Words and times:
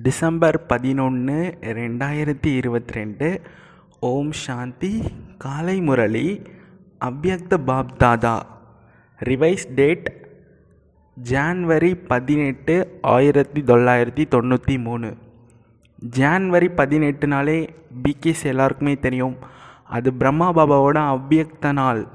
December 0.00 0.66
பதினொன்று 0.66 1.58
ரெண்டாயிரத்தி 1.60 2.46
இருபத்தி 2.46 2.94
ரெண்டு 2.94 3.40
ஓம் 4.00 4.32
சாந்தி 4.32 5.02
காலை 5.38 5.80
Murali 5.80 6.42
Avyakt 7.00 7.56
Bap 7.56 7.98
Dada. 7.98 8.46
Revised 9.24 9.74
date 9.74 10.26
January 11.30 12.04
பதினெட்டு 12.06 12.98
ஆயிரத்தி 13.02 13.60
தொள்ளாயிரத்தி 13.60 14.24
தொண்ணூற்றி 14.30 14.82
மூணு. 14.82 15.16
ஜான்வரி 16.16 16.70
பதினெட்டுனாலே 16.76 17.68
பிகேஸ் 18.02 18.44
எல்லாருக்குமே 18.44 18.98
தெரியும். 18.98 19.36
அது 19.84 20.12
பிரம்மா 20.12 20.54
பாபாவோட 20.54 21.20
அவ்யக்த 21.20 21.72
நாள். 21.72 22.06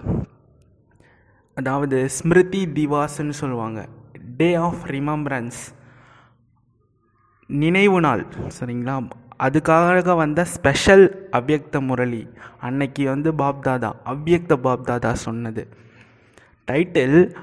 அதாவது 1.55 2.09
ஸ்மிருதி 2.09 2.65
திவாஸ்ன்னு 2.65 3.29
சொல்லுவாங்க. 3.29 3.87
டே 4.37 4.55
ஆஃப் 4.55 4.83
ரிமம்பரன்ஸ் 4.85 5.75
நினைவு 7.49 8.01
நாள். 8.01 8.25
சரிங்களா? 8.59 9.07
அதுக்காக 9.39 10.15
வந்த 10.15 10.45
ஸ்பெஷல் 10.45 11.29
அவ்யக்த 11.31 11.81
முரளி 11.81 12.27
அன்னைக்கு 12.59 13.05
வந்து 13.05 13.31
பாப்தாதா 13.31 13.91
அவ்யக்த 14.05 14.55
பாப்தாதா 14.63 15.13
சொன்னது. 15.13 15.67
டைட்டில் 16.67 17.35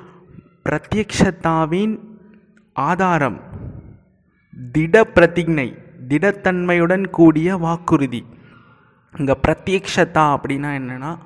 பிரத்யக்ஷதாவின் 0.65 1.99
ஆதாரம் 2.73 3.41
திட 4.73 5.05
பிரதிஜை 5.15 5.79
திடத்தன்மையுடன் 6.09 7.11
கூடிய 7.11 7.57
வாக்குறுதி. 7.57 8.25
இங்கே 9.19 9.37
பிரத்யக்ஷதா 9.43 10.37
அப்படின்னா 10.37 10.71
என்னென்னா 10.81 11.17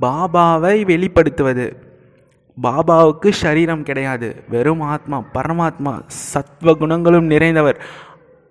பாபாவை 0.00 0.84
வெளிப்படுத்துவது. 0.84 1.87
பாபாவுக்கு 2.62 3.28
சரீரம் 3.44 3.82
கிடையாது. 3.82 4.28
வெறும் 4.48 4.80
ஆத்மா 4.80 5.18
பரமாத்மா 5.34 5.92
சத்வ 6.32 6.74
குணங்களும் 6.78 7.30
நிறைந்தவர். 7.30 7.78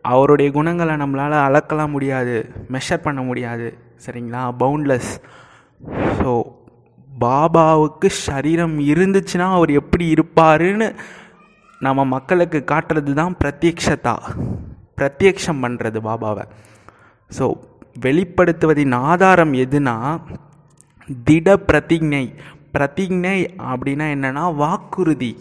அவருடைய 0.01 0.51
குணங்களை 0.51 0.93
நம்மளால் 0.95 1.45
அளக்கலாம் 1.47 1.93
முடியாது 1.95 2.35
மெஷர் 2.71 3.05
பண்ண 3.05 3.21
முடியாது. 3.21 3.67
சரிங்களா? 4.05 4.41
பவுண்ட்லெஸ் 4.59 5.11
ஸோ 6.19 6.31
பாபாவுக்கு 7.19 8.07
சரீரம் 8.07 8.79
இருந்துச்சுன்னா 8.79 9.47
அவர் 9.57 9.71
எப்படி 9.81 10.13
இருப்பாருன்னு 10.13 10.95
நம்ம 11.79 12.05
மக்களுக்கு 12.05 12.63
காட்டுறது 12.71 13.13
தான் 13.13 13.35
பிரத்யக்ஷதா. 13.43 14.15
பிரத்யக்ஷம் 14.97 15.63
பண்ணுறது 15.63 15.99
பாபாவை. 16.09 16.45
ஸோ 17.37 17.47
வெளிப்படுத்துவதின் 18.05 18.95
ஆதாரம் 18.95 19.53
எதுனா 19.53 19.95
திட 21.27 21.47
பிரதிஜை 21.71 22.25
பிரதிஜை 22.77 23.37
அப்படின்னா 23.71 24.07
என்னென்னா 24.15 24.45
வாக்குறுதி. 24.63 25.31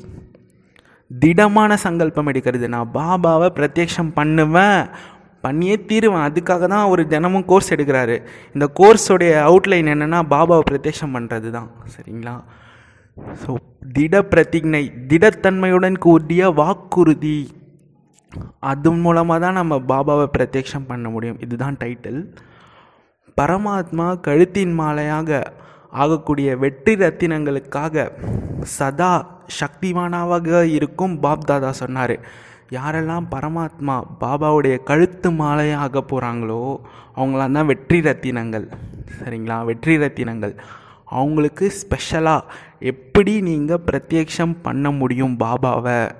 திடமான 1.11 1.77
சங்கல்பம் 1.87 2.31
எடுக்கிறது. 2.31 2.67
நான் 2.75 2.95
பாபாவை 2.97 3.49
பிரத்யக்ஷம் 3.59 4.11
பண்ணுவேன் 4.21 4.81
பண்ணியே 5.45 5.75
தீருவேன். 5.89 6.25
அதுக்காக 6.29 6.63
தான் 6.73 6.85
அவர் 6.87 7.03
தினமும் 7.13 7.45
கோர்ஸ் 7.51 7.73
எடுக்கிறாரு. 7.75 8.17
இந்த 8.55 8.67
கோர்ஸோடைய 8.79 9.33
அவுட்லைன் 9.49 9.91
என்னென்னா 9.93 10.21
பாபாவை 10.33 10.65
பிரத்யக்ஷம் 10.71 11.15
பண்ணுறது 11.17 11.51
தான் 11.57 11.69
சரிங்களா? 11.95 12.35
ஸோ 13.43 13.51
திட 13.97 14.15
பிரதிஜை 14.33 14.83
திடத்தன்மையுடன் 15.11 15.99
கூடிய 16.07 16.49
வாக்குறுதி. 16.61 17.39
அது 18.71 18.91
மூலமாக 19.05 19.39
தான் 19.45 19.59
நம்ம 19.61 19.79
பாபாவை 19.93 20.27
பிரத்யக்ஷம் 20.37 20.89
பண்ண 20.91 21.09
முடியும். 21.15 21.39
இதுதான் 21.47 21.79
டைட்டில் 21.83 22.21
பரமாத்மா 23.41 24.09
கழுத்தின் 24.27 24.75
மாலையாக 24.81 25.41
ஆகக்கூடிய 25.91 26.57
வெற்றி 26.57 26.95
ரத்தினங்களுக்காக 26.95 28.11
சதா 28.63 29.41
சக்திவானாவாக 29.61 30.63
இருக்கும் 30.63 31.21
பாப் 31.21 31.47
தாதா 31.47 31.71
சொன்னார். 31.71 32.17
யாரெல்லாம் 32.71 33.27
பரமாத்மா 33.31 34.03
பாபாவுடைய 34.21 34.83
கழுத்து 34.83 35.31
மாலையாக 35.31 36.03
போகிறாங்களோ 36.11 36.77
அவங்களாம் 37.17 37.53
தான் 37.53 37.67
வெற்றி 37.67 38.01
ரத்தினங்கள். 38.01 38.67
சரிங்களா? 39.19 39.65
வெற்றி 39.65 39.97
ரத்தினங்கள். 39.97 40.55
அவங்களுக்கு 41.05 41.71
ஸ்பெஷலாக 41.71 42.45
எப்படி 42.79 43.41
நீங்கள் 43.41 43.85
பிரத்யக்ஷம் 43.87 44.55
பண்ண 44.63 44.91
முடியும் 44.91 45.37
பாபாவை? 45.39 46.11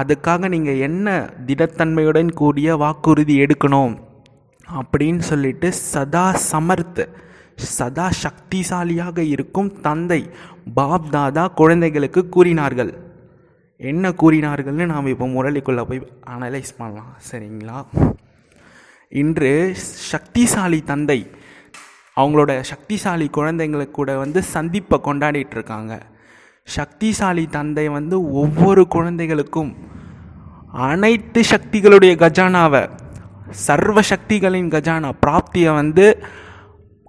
அதுக்காக 0.00 0.48
நீங்கள் 0.48 0.78
என்ன 0.78 1.30
திடத்தன்மையுடன் 1.46 2.32
கூடிய 2.32 2.76
வாக்குறுதி 2.76 3.44
எடுக்கணும்? 3.44 3.94
அப்படின்னு 4.80 5.18
சொல்லிட்டு 5.18 5.72
சதா 5.72 6.34
சமர்த்து 6.52 7.24
சதா 7.56 8.10
சக்திசாலியாக 8.22 9.18
இருக்கும் 9.18 9.80
தந்தை 9.80 10.30
பாப் 10.74 11.12
தாதா 11.12 11.46
குழந்தைகளுக்கு 11.46 12.28
கூறினார்கள். 12.28 12.94
என்ன 13.76 14.08
கூறினார்கள்னு 14.08 14.86
நாம் 14.86 15.06
இப்போ 15.06 15.26
முரளிக்குள்ளே 15.26 15.82
போய் 15.82 16.12
அனலைஸ் 16.26 16.72
பண்ணலாம். 16.78 17.16
சரிங்களா? 17.30 17.84
இன்று 19.08 19.74
சக்திசாலி 20.12 20.84
தந்தை 20.84 21.30
அவங்களோட 22.16 22.62
சக்திசாலி 22.72 23.28
குழந்தைங்களுக்கு 23.30 23.90
கூட 23.90 24.18
வந்து 24.18 24.42
சந்திப்பை 24.42 25.00
கொண்டாடிட்டு 25.04 25.50
இருக்காங்க 25.50 26.02
சக்திசாலி 26.76 27.48
தந்தை 27.50 27.88
வந்து 27.88 28.32
ஒவ்வொரு 28.32 28.88
குழந்தைகளுக்கும் 28.88 29.76
அனைத்து 30.72 31.40
சக்திகளுடைய 31.40 32.14
கஜானாவை 32.16 32.90
சர்வ 33.50 34.00
சக்திகளின் 34.00 34.70
கஜானா 34.70 35.12
பிராப்தியை 35.26 35.74
வந்து 35.74 36.22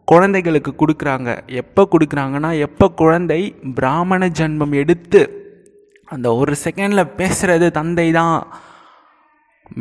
குழந்தைகளுக்கு 0.08 0.72
கொடுக்குறாங்க. 0.74 1.30
எப்போ 1.62 1.82
கொடுக்குறாங்கன்னா 1.92 2.52
எப்போ 2.66 2.86
குழந்தை 3.02 3.42
பிராமண 3.76 4.28
ஜென்மம் 4.40 4.74
எடுத்து 4.74 5.22
அந்த 6.06 6.28
ஒரு 6.36 6.54
செகண்டில் 6.64 7.14
பேசுகிறது 7.20 7.68
தந்தை 7.72 8.06
தான் 8.12 8.38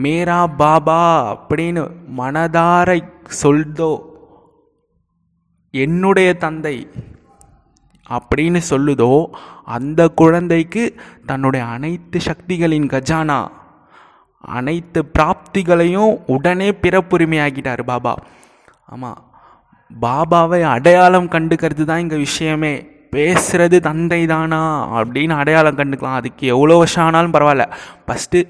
மேரா 0.04 0.38
பாபா 0.62 1.03
அப்படின்னு 1.32 1.82
மனதாரை 2.19 3.00
சொல்தோ 3.42 3.92
என்னுடைய 5.75 6.28
தந்தை 6.34 6.76
அப்படின்னு 8.06 8.60
சொல்லுதோ 8.70 9.12
அந்த 9.65 10.09
குழந்தைக்கு 10.09 10.82
தன்னுடைய 11.26 11.62
அனைத்து 11.66 12.19
சக்திகளின் 12.20 12.91
கஜானா 12.94 13.38
அனைத்து 14.59 15.00
பிராப்திகளையும் 15.19 16.12
உடனே 16.26 16.69
பிறப்புரிமையாக்கிட்டார் 16.82 17.84
பாபா. 17.84 18.12
ஆமாம் 18.86 19.19
பாபாவை 19.91 20.60
அடையாளம் 20.74 21.32
கண்டுக்கிறது 21.34 21.84
தான் 21.91 22.02
இங்கே 22.04 22.19
விஷயமே. 22.26 22.74
பேசுகிறது 23.14 23.76
தந்தை 23.86 24.19
தானா 24.30 24.58
அப்படின்னு 24.98 25.34
அடையாளம் 25.41 25.76
கண்டுக்கலாம். 25.80 26.16
அதுக்கு 26.20 26.44
எவ்வளோ 26.54 26.74
வருஷம் 26.80 27.04
ஆனாலும் 27.04 27.34
பரவாயில்ல. 27.36 27.64
ஃபஸ்ட்டு 28.06 28.41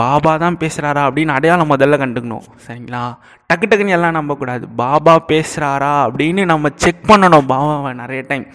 பாபா 0.00 0.32
தான் 0.42 0.58
பேசுகிறாரா 0.62 1.02
அப்படின்னு 1.08 1.34
அடையாளம் 1.38 1.72
முதல்ல 1.72 1.98
கண்டுக்கணும். 2.02 2.44
சரிங்களா? 2.66 3.02
டக்கு 3.50 3.66
டக்குன்னு 3.70 3.96
எல்லாம் 3.96 4.16
நம்பக்கூடாது. 4.18 4.64
பாபா 4.82 5.14
பேசுகிறாரா 5.32 5.92
அப்படின்னு 6.06 6.44
நம்ம 6.52 6.70
செக் 6.84 7.04
பண்ணணும். 7.10 7.48
பாபாவை 7.52 7.92
நிறைய 8.02 8.22
டைம் 8.30 8.46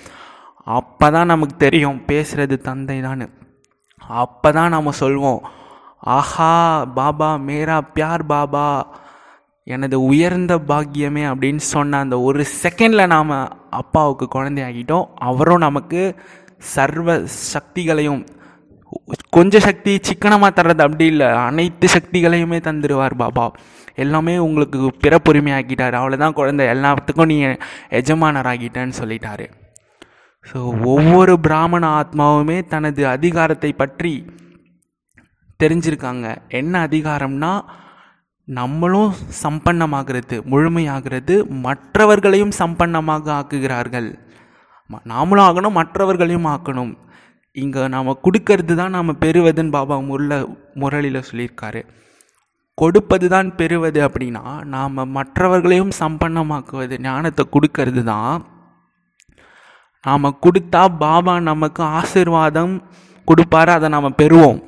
அப்போ 0.77 1.09
தான் 1.15 1.31
நமக்கு 1.33 1.55
தெரியும் 1.65 1.99
பேசுகிறது 2.09 2.57
தந்தை 2.69 2.97
தான் 3.07 3.23
அப்போ 4.23 4.49
தான் 4.57 4.73
நம்ம 4.75 4.91
சொல்வோம். 5.03 5.41
ஆஹா 6.17 6.53
பாபா 6.97 7.29
மேரா 7.47 7.77
பியார் 7.95 8.25
பாபா. 8.33 8.65
எனது 9.75 9.97
உயர்ந்த 10.09 10.53
பாக்கியமே 10.69 11.23
அப்படின்னு 11.31 11.63
சொன்ன 11.73 11.99
அந்த 12.03 12.15
ஒரு 12.27 12.43
செகண்டில் 12.61 13.11
நாம் 13.13 13.33
அப்பாவுக்கு 13.81 14.25
குழந்தையாகிட்டோம். 14.35 15.07
அவரும் 15.29 15.65
நமக்கு 15.67 16.01
சர்வ 16.75 17.09
சக்திகளையும் 17.53 18.21
கொஞ்சம் 19.35 19.65
சக்தி 19.65 19.91
சிக்கனமாக 20.07 20.51
தர்றது 20.57 20.81
அப்படி 20.85 21.05
இல்லை. 21.13 21.27
அனைத்து 21.47 21.87
சக்திகளையுமே 21.95 22.59
தந்துடுவார் 22.67 23.15
பாபா. 23.21 23.45
எல்லாமே 24.03 24.33
உங்களுக்கு 24.45 24.79
பிறப்புரிமை 25.03 25.51
ஆக்கிட்டார் 25.57 25.97
அவ்வளோதான் 25.99 26.37
குழந்தை. 26.39 26.65
எல்லாத்துக்கும் 26.75 27.31
நீ 27.31 27.37
எஜமானராகிட்டேன்னு 27.99 28.95
சொல்லிட்டாரு. 29.01 29.45
ஸோ 30.49 30.59
ஒவ்வொரு 30.93 31.33
பிராமண 31.45 31.83
ஆத்மாவுமே 31.99 32.57
தனது 32.73 33.01
அதிகாரத்தை 33.15 33.71
பற்றி 33.81 34.13
தெரிஞ்சிருக்காங்க. 35.63 36.27
என்ன 36.59 36.73
அதிகாரம்னா 36.87 37.53
நம்மளும் 38.57 39.11
சம்பன்னமாகிறது 39.41 40.35
முழுமையாகிறது 40.51 41.35
மற்றவர்களையும் 41.65 42.53
சம்பன்னமாக 42.59 43.25
ஆக்குகிறார்கள். 43.39 44.07
நாமளும் 45.11 45.45
ஆகணும் 45.47 45.77
மற்றவர்களையும் 45.79 46.47
ஆக்கணும். 46.53 46.93
இங்கே 47.63 47.81
நாம் 47.95 48.19
கொடுக்கறது 48.25 48.73
தான் 48.79 48.95
நாம் 48.97 49.19
பெறுவதுன்னு 49.23 49.75
பாபா 49.75 49.95
முரள 50.09 50.39
முரளியில் 50.81 51.27
சொல்லியிருக்காரு. 51.29 51.81
கொடுப்பது 52.81 53.27
தான் 53.33 53.49
பெறுவது 53.59 53.99
அப்படின்னா 54.07 54.43
நாம் 54.75 54.97
மற்றவர்களையும் 55.17 55.93
சம்பன்னமாக்குவது 56.01 56.97
ஞானத்தை 57.07 57.45
கொடுக்கறது 57.55 58.03
தான். 58.11 58.37
நாம் 60.07 60.37
கொடுத்தா 60.45 60.83
பாபா 61.03 61.33
நமக்கு 61.51 61.83
ஆசிர்வாதம் 61.99 62.75
கொடுப்பாரு 63.27 63.71
அதை 63.77 63.87
நாம் 63.95 64.17
பெறுவோம். 64.21 64.59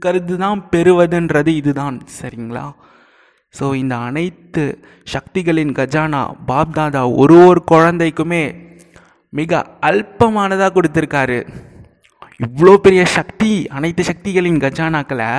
கொடுக்கறது 0.00 0.36
தான் 0.36 0.60
பெறுவதுன்றது 0.72 1.50
இதுதான் 1.60 1.96
சரிங்களா? 2.18 2.64
ஸோ 3.54 3.64
இந்த 3.74 3.94
அனைத்து 3.98 4.62
சக்திகளின் 5.04 5.72
கஜானா 5.78 6.20
பாப்தாதா 6.50 7.02
ஒரு 7.22 7.36
ஒரு 7.48 7.60
குழந்தைக்குமே 7.70 8.44
மிக 9.32 9.52
அல்பமானதாக 9.88 10.72
கொடுத்துருக்காரு. 10.76 11.38
இவ்வளோ 12.40 12.74
பெரிய 12.76 13.02
சக்தி 13.16 13.50
அனைத்து 13.70 14.02
சக்திகளின் 14.02 14.60
கஜானாக்களை 14.60 15.30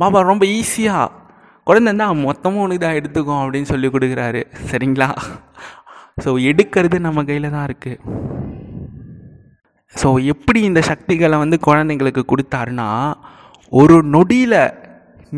பாபா 0.00 0.20
ரொம்ப 0.22 0.44
ஈஸியாக 0.58 1.12
குழந்தை 1.66 1.92
தான் 1.96 2.22
மொத்தமும் 2.26 2.64
உனக்கு 2.64 2.84
தான் 2.84 2.98
எடுத்துக்கும் 3.00 3.42
அப்படின்னு 3.42 3.70
சொல்லி 3.72 3.88
கொடுக்குறாரு 3.88 4.42
சரிங்களா? 4.70 5.08
ஸோ 6.24 6.32
எடுக்கிறது 6.50 6.98
நம்ம 7.00 7.24
கையில் 7.24 7.54
தான் 7.56 7.66
இருக்குது 7.68 8.00
ஸோ 9.94 10.08
எப்படி 10.24 10.60
இந்த 10.62 10.80
சக்திகளை 10.82 11.36
வந்து 11.38 11.56
குழந்தைங்களுக்கு 11.66 12.22
கொடுத்தாருன்னா 12.30 12.88
ஒரு 13.80 13.96
நொடியில் 14.14 14.60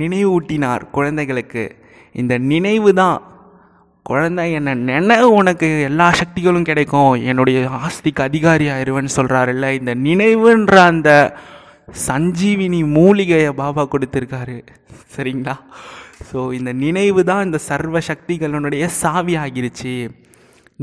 நினைவூட்டினார் 0.00 0.82
குழந்தைகளுக்கு. 0.96 1.64
இந்த 2.20 2.34
நினைவு 2.52 2.90
தான் 3.00 3.18
குழந்தை 4.06 4.44
என்ன 4.58 4.74
நினை 4.88 5.16
உனக்கு 5.38 5.68
எல்லா 5.88 6.08
சக்திகளும் 6.20 6.66
கிடைக்கும். 6.70 7.12
என்னுடைய 7.30 7.58
ஆஸ்திக்கு 7.86 8.22
அதிகாரி 8.28 8.66
ஆயிடுவேன்னு 8.74 9.16
சொல்கிறாருல்ல 9.18 9.68
இந்த 9.78 9.92
நினைவுன்ற 10.08 10.74
அந்த 10.92 11.10
சஞ்சீவினி 12.06 12.80
மூலிகையை 12.98 13.50
பாபா 13.62 13.82
கொடுத்துருக்காரு. 13.94 14.58
சரிங்களா? 15.14 15.56
ஸோ 16.28 16.38
இந்த 16.58 16.70
நினைவு 16.84 17.22
தான் 17.30 17.44
இந்த 17.46 17.58
சர்வ 17.70 17.98
சக்திகளினுடைய 18.10 18.84
சாவி 19.00 19.34
ஆகிருச்சு 19.44 19.94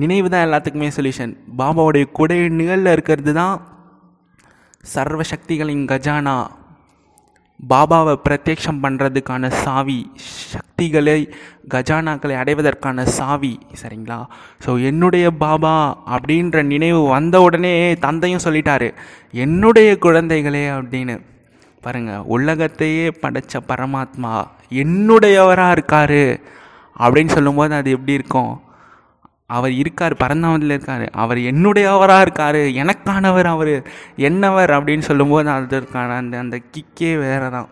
நினைவு 0.01 0.27
தான் 0.33 0.45
எல்லாத்துக்குமே 0.47 0.89
சொல்யூஷன் 0.97 1.33
பாபாவுடைய 1.59 2.05
குடை 2.19 2.37
நிகழில் 2.59 2.93
இருக்கிறது 2.95 3.33
தான் 3.41 3.55
சர்வ 4.95 5.21
சக்திகளின் 5.31 5.85
கஜானா. 5.93 6.35
பாபாவை 7.69 8.13
பிரத்யக்ஷம் 8.25 8.79
பண்ணுறதுக்கான 8.83 9.49
சாவி 9.49 10.11
சக்திகளை 10.53 11.33
கஜானாக்களை 11.69 12.35
அடைவதற்கான 12.35 13.03
சாவி 13.03 13.59
சரிங்களா? 13.81 14.25
ஸோ 14.65 14.83
என்னுடைய 14.83 15.31
பாபா 15.31 15.97
அப்படின்ற 16.15 16.63
நினைவு 16.63 17.01
வந்த 17.07 17.41
உடனே 17.41 17.93
தந்தையும் 17.93 18.43
சொல்லிட்டாரு 18.43 18.93
என்னுடைய 19.31 19.97
குழந்தைகளே 20.01 20.65
அப்படின்னு. 20.77 21.15
பாருங்க 21.81 22.21
உலகத்தையே 22.21 23.07
படைச்ச 23.21 23.61
பரமாத்மா 23.67 24.33
என்னுடையவராக 24.69 25.75
இருக்காரு 25.77 26.39
அப்படின்னு 26.99 27.27
சொல்லும்போது 27.27 27.73
அது 27.73 27.91
எப்படி 27.91 28.13
இருக்கும்? 28.13 28.53
அவர் 29.57 29.73
இருக்கார் 29.81 30.13
பரந்தாமத்தில் 30.23 30.73
இருக்கார். 30.75 31.05
அவர் 31.23 31.39
என்னுடையவராக 31.51 32.25
இருக்கார் 32.25 32.59
எனக்கானவர் 32.81 33.49
அவர் 33.55 33.73
என்னவர் 34.27 34.73
அப்படின்னு 34.75 35.07
சொல்லும்போது 35.09 35.49
அதற்கான 35.57 36.15
அந்த 36.21 36.37
அந்த 36.43 36.57
கிக்கே 36.73 37.11
வேறு 37.23 37.49
தான் 37.55 37.69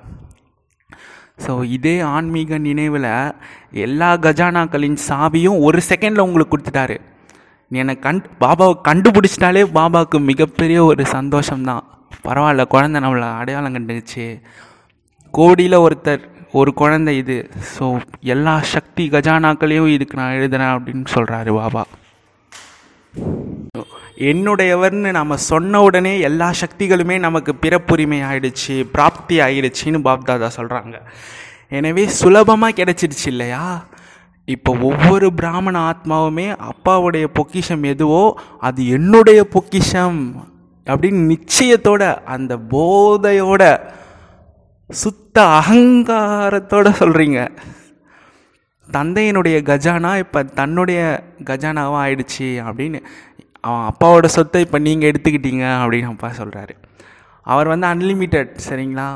ஸோ 1.43 1.51
இதே 1.75 1.93
ஆன்மீக 2.15 2.57
நினைவில் 2.65 3.07
எல்லா 3.85 4.09
கஜானாக்களின் 4.25 4.97
சாவியும் 5.07 5.61
ஒரு 5.67 5.79
செகண்டில் 5.89 6.25
உங்களுக்கு 6.25 6.53
கொடுத்துட்டாரு. 6.53 6.97
என்னை 7.71 7.93
கண் 8.05 8.19
பாபாவை 8.43 8.73
கண்டுபிடிச்சிட்டாலே 8.87 9.61
பாபாவுக்கு 9.77 10.17
மிகப்பெரிய 10.29 10.79
ஒரு 10.89 11.03
சந்தோஷம்தான். 11.17 11.85
பரவாயில்ல 12.27 12.63
குழந்தை 12.73 12.97
நம்மளை 13.01 13.27
அடையாளம் 13.39 13.75
கண்டுச்சு. 13.75 14.25
கோடியில் 15.33 15.83
ஒருத்தர் 15.85 16.23
ஒரு 16.53 16.73
குழந்தை 16.73 17.17
இது. 17.17 17.49
ஸோ 17.75 17.85
எல்லா 18.33 18.61
சக்தி 18.61 19.03
கஜானாக்களையும் 19.09 19.87
இதுக்கு 19.87 20.17
நான் 20.19 20.37
எழுதுறேன் 20.39 20.73
அப்படின்னு 20.75 21.05
சொல்கிறாரு 21.15 21.51
பாபா. 21.59 21.83
என்னுடையவர்னு 24.31 25.11
நம்ம 25.11 25.35
சொன்ன 25.35 25.81
உடனே 25.81 26.19
எல்லா 26.19 26.49
சக்திகளுமே 26.61 27.19
நமக்கு 27.19 27.51
பிறப்புரிமை 27.61 28.19
ஆயிடுச்சு 28.29 28.75
பிராப்தி 28.95 29.37
ஆயிடுச்சின்னு 29.39 30.01
பாப்தாதா 30.07 30.49
சொல்கிறாங்க 30.57 30.97
எனவே 31.69 32.03
சுலபமாக 32.19 32.77
கிடைச்சிடுச்சு 32.79 33.27
இல்லையா? 33.27 33.63
இப்போ 34.47 34.71
ஒவ்வொரு 34.81 35.27
பிராமண 35.33 35.75
ஆத்மாவுமே 35.91 36.47
அப்பாவுடைய 36.71 37.25
பொக்கிஷம் 37.37 37.83
எதுவோ 37.83 38.23
அது 38.59 38.87
என்னுடைய 38.87 39.43
பொக்கிஷம் 39.55 40.21
அப்படின்னு 40.87 41.21
நிச்சயத்தோட 41.33 42.03
அந்த 42.35 42.53
போதையோட 42.73 43.63
சுத்த 44.91 45.43
அகங்காரத்தோட 45.59 46.89
சொல்கிறீங்க 47.01 47.39
தந்தையினுடைய 48.89 49.57
கஜானா 49.69 50.17
இப்போ 50.17 50.43
தன்னுடைய 50.43 51.01
கஜானாவாக 51.43 52.01
ஆயிடுச்சு 52.05 52.47
அப்படின்னு 52.67 52.99
அவன் 53.61 53.85
அப்பாவோட 53.91 54.25
சொத்தை 54.25 54.61
இப்போ 54.61 54.79
நீங்கள் 54.79 55.09
எடுத்துக்கிட்டீங்க 55.11 55.65
அப்படின்னு 55.81 56.11
அப்பா 56.13 56.29
சொல்கிறாரு 56.31 56.73
அவர் 57.47 57.67
வந்து 57.67 57.87
அன்லிமிட்டெட் 57.87 58.51
சரிங்களா? 58.69 59.07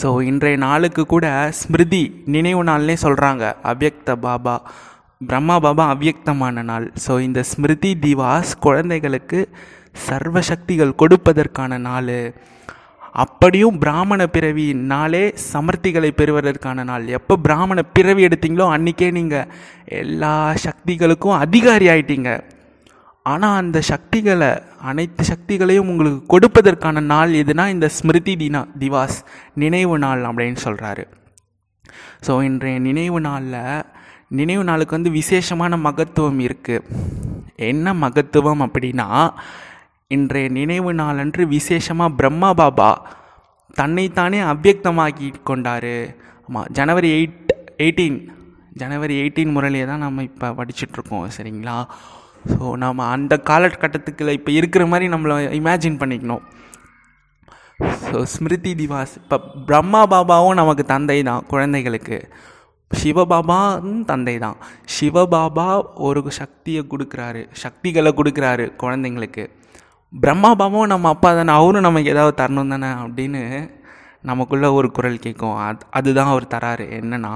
ஸோ 0.00 0.22
இன்றைய 0.22 0.56
நாளுக்கு 0.56 1.06
கூட 1.06 1.50
ஸ்மிருதி 1.50 2.22
நினைவு 2.24 2.64
நாள்னே 2.64 2.96
சொல்கிறாங்க 3.02 3.54
அவ்யக்த 3.62 4.16
பாபா 4.16 4.54
பிரம்மா 5.20 5.58
பாபா 5.60 5.94
அவ்யக்தமான 5.94 6.62
நாள். 6.62 6.92
ஸோ 7.06 7.20
இந்த 7.20 7.42
ஸ்மிருதி 7.42 7.94
திவாஸ் 7.94 8.52
குழந்தைகளுக்கு 8.60 9.48
சர்வ 10.06 10.40
சக்திகள் 10.40 10.98
கொடுப்பதற்கான 11.02 11.78
நாள். 11.78 12.32
அப்படியும் 13.14 13.78
பிராமண 13.78 14.20
பிறவினாலே 14.34 15.24
சமர்த்திகளை 15.52 16.10
பெறுவதற்கான 16.20 16.84
நாள். 16.90 17.04
எப்போ 17.18 17.34
பிராமண 17.46 17.78
பிறவி 17.96 18.22
எடுத்தீங்களோ 18.28 18.66
அன்றைக்கே 18.76 19.08
நீங்கள் 19.18 19.48
எல்லா 20.02 20.34
சக்திகளுக்கும் 20.66 21.40
அதிகாரி 21.44 21.88
ஆயிட்டீங்க. 21.88 22.30
ஆனால் 23.26 23.56
அந்த 23.56 23.78
சக்திகளை 23.90 24.50
அனைத்து 24.90 25.24
சக்திகளையும் 25.24 25.90
உங்களுக்கு 25.92 26.22
கொடுப்பதற்கான 26.34 27.02
நாள் 27.12 27.32
எதுனா 27.40 27.64
இந்த 27.68 27.88
ஸ்மிருதி 27.88 28.34
தினா 28.36 28.62
திவாஸ் 28.78 29.18
நினைவு 29.54 29.96
நாள் 29.98 30.22
அப்படின்னு 30.24 30.60
சொல்கிறாரு 30.66 31.04
ஸோ 32.26 32.32
இன்றைய 32.42 32.78
நினைவு 32.78 33.20
நாளில் 33.20 33.84
நினைவு 34.30 34.64
நாளுக்கு 34.64 34.96
வந்து 34.96 35.10
விசேஷமான 35.10 35.76
மகத்துவம் 35.76 36.40
இருக்குது 36.40 36.88
என்ன 37.56 37.94
மகத்துவம் 37.94 38.62
அப்படின்னா 38.66 39.08
இன்றைய 40.14 40.46
நினைவு 40.56 40.90
நாளன்று 41.00 41.42
விசேஷமாக 41.52 42.16
பிரம்மா 42.18 42.48
பாபா 42.60 42.88
தன்னைத்தானே 43.78 44.38
அவ்யக்தமாக்கி 44.52 45.28
கொண்டார். 45.50 45.94
ஆமாம் 46.46 46.66
ஜனவரி 46.78 47.10
எயிட் 47.18 47.52
எயிட்டீன் 47.84 48.18
ஜனவரி 48.80 49.14
எயிட்டீன் 49.22 49.54
முறையிலே 49.56 49.84
தான் 49.90 50.02
நம்ம 50.04 50.24
இப்போ 50.28 50.48
படிச்சுட்ருக்கோம் 50.58 51.24
சரிங்களா? 51.36 51.76
ஸோ 52.50 52.62
நம்ம 52.84 53.06
அந்த 53.14 53.34
காலகட்டத்துக்குள்ள 53.50 54.32
இப்போ 54.38 54.50
இருக்கிற 54.58 54.84
மாதிரி 54.92 55.08
நம்மளை 55.14 55.36
இமேஜின் 55.60 56.00
பண்ணிக்கணும். 56.02 56.44
ஸோ 58.08 58.18
ஸ்மிருதி 58.34 58.72
திவாஸ் 58.80 59.14
இப்போ 59.22 59.38
பிரம்மா 59.70 60.02
பாபாவும் 60.12 60.60
நமக்கு 60.62 60.86
தந்தை 60.94 61.18
தான் 61.30 61.46
குழந்தைகளுக்கு. 61.52 62.18
சிவபாபாவும் 62.90 64.04
தந்தை 64.12 64.36
தான். 64.46 64.58
சிவபாபா 64.96 65.68
ஒரு 66.08 66.22
சக்தியை 66.42 66.84
கொடுக்குறாரு 66.92 67.42
சக்திகளை 67.64 68.12
கொடுக்குறாரு 68.20 68.66
குழந்தைங்களுக்கு. 68.84 69.44
பிரம்மா 70.12 70.50
பாபாவும் 70.54 70.90
நம்ம 70.92 71.08
அப்பா 71.08 71.28
தானே 71.34 71.52
அவரும் 71.52 71.86
நமக்கு 71.86 72.10
ஏதாவது 72.10 72.34
தரணும் 72.40 72.72
தானே 72.74 72.90
அப்படின்னு 73.02 73.42
நமக்குள்ளே 74.30 74.68
ஒரு 74.78 74.88
குரல் 74.90 75.22
கேட்கும். 75.26 75.56
அது 75.56 75.86
அதுதான் 75.90 76.32
அவர் 76.32 76.52
தராரு. 76.54 76.86
என்னன்னா 77.00 77.32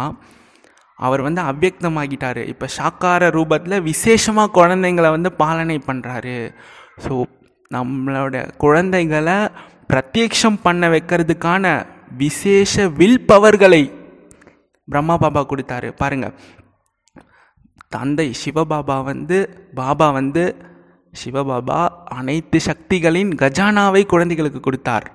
அவர் 0.99 1.21
வந்து 1.21 1.41
அவ்யக்தமாகிட்டார் 1.43 2.41
இப்போ 2.53 2.67
சாக்கார 2.77 3.31
ரூபத்தில் 3.31 3.83
விசேஷமாக 3.83 4.55
குழந்தைங்களை 4.59 5.11
வந்து 5.11 5.33
பாலனை 5.33 5.79
பண்ணுறாரு 5.87 6.37
ஸோ 7.05 7.15
நம்மளோட 7.71 8.37
குழந்தைகளை 8.57 9.39
பிரத்யக்ஷம் 9.93 10.61
பண்ண 10.63 10.89
வைக்கிறதுக்கான 10.89 11.65
விசேஷ 12.19 12.89
வில் 13.01 13.27
பவர்களை 13.27 13.83
பிரம்மா 14.89 15.17
பாபா 15.17 15.47
கொடுத்தாரு. 15.51 15.89
பாருங்கள் 15.91 16.35
தந்தை 17.89 18.29
சிவபாபா 18.45 18.97
வந்து 19.05 19.39
பாபா 19.75 20.11
வந்து 20.11 20.45
சிவபாபா 21.21 21.81
அனைத்து 22.19 22.59
சக்திகளின் 22.61 23.31
கஜானாவை 23.43 24.03
குழந்தைகளுக்கு 24.13 24.61
கொடுத்தார். 24.61 25.07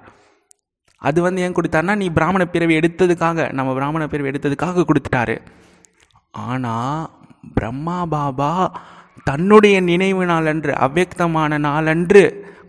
அது 1.01 1.19
வந்து 1.25 1.41
ஏன் 1.45 1.57
கொடுத்தாருன்னா 1.57 1.95
நீ 2.01 2.07
பிராமண 2.17 2.45
பிறவி 2.45 2.73
எடுத்ததுக்காக 2.79 3.47
நம்ம 3.57 3.73
பிராமண 3.73 4.07
பிறவி 4.07 4.29
எடுத்ததுக்காக 4.31 4.85
கொடுத்துட்டாரு. 4.89 5.35
ஆனால் 6.45 7.09
பிரம்மா 7.53 7.99
பாபா 8.15 8.51
தன்னுடைய 9.29 9.77
நினைவு 9.89 10.25
நாளன்று 10.25 10.73
அவ்வக்தமான 10.85 11.57
நாளன்று 11.67 12.23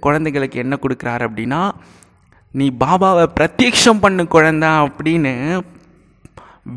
குழந்தைகளுக்கு 0.04 0.58
என்ன 0.64 0.74
கொடுக்குறாரு 0.82 1.22
அப்படின்னா 1.28 1.60
நீ 2.58 2.66
பாபாவை 2.84 3.26
பிரத்யக்ஷம் 3.36 4.02
பண்ணு 4.04 4.22
குழந்த 4.34 4.66
அப்படின்னு 4.86 5.34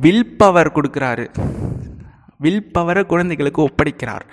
வில் 0.03 0.27
பவர் 0.37 0.75
கொடுக்குறாரு. 0.75 1.25
வில் 2.43 2.63
பவரை 2.75 3.03
குழந்தைகளுக்கு 3.11 3.61
ஒப்படைக்கிறார். 3.67 4.25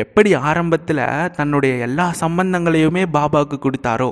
எப்படி 0.00 0.30
ஆரம்பத்தில் 0.34 1.00
தன்னுடைய 1.38 1.74
எல்லா 1.86 2.06
சம்பந்தங்களையுமே 2.20 3.02
பாபாவுக்கு 3.16 3.56
கொடுத்தாரோ 3.64 4.10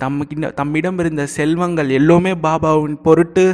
தம்மிட 0.00 0.48
தம்மிடம் 0.60 0.98
இருந்த 0.98 1.26
செல்வங்கள் 1.34 1.90
எல்லோருமே 1.98 2.32
பாபாவின் 2.46 2.96
பொருட்டு 3.06 3.44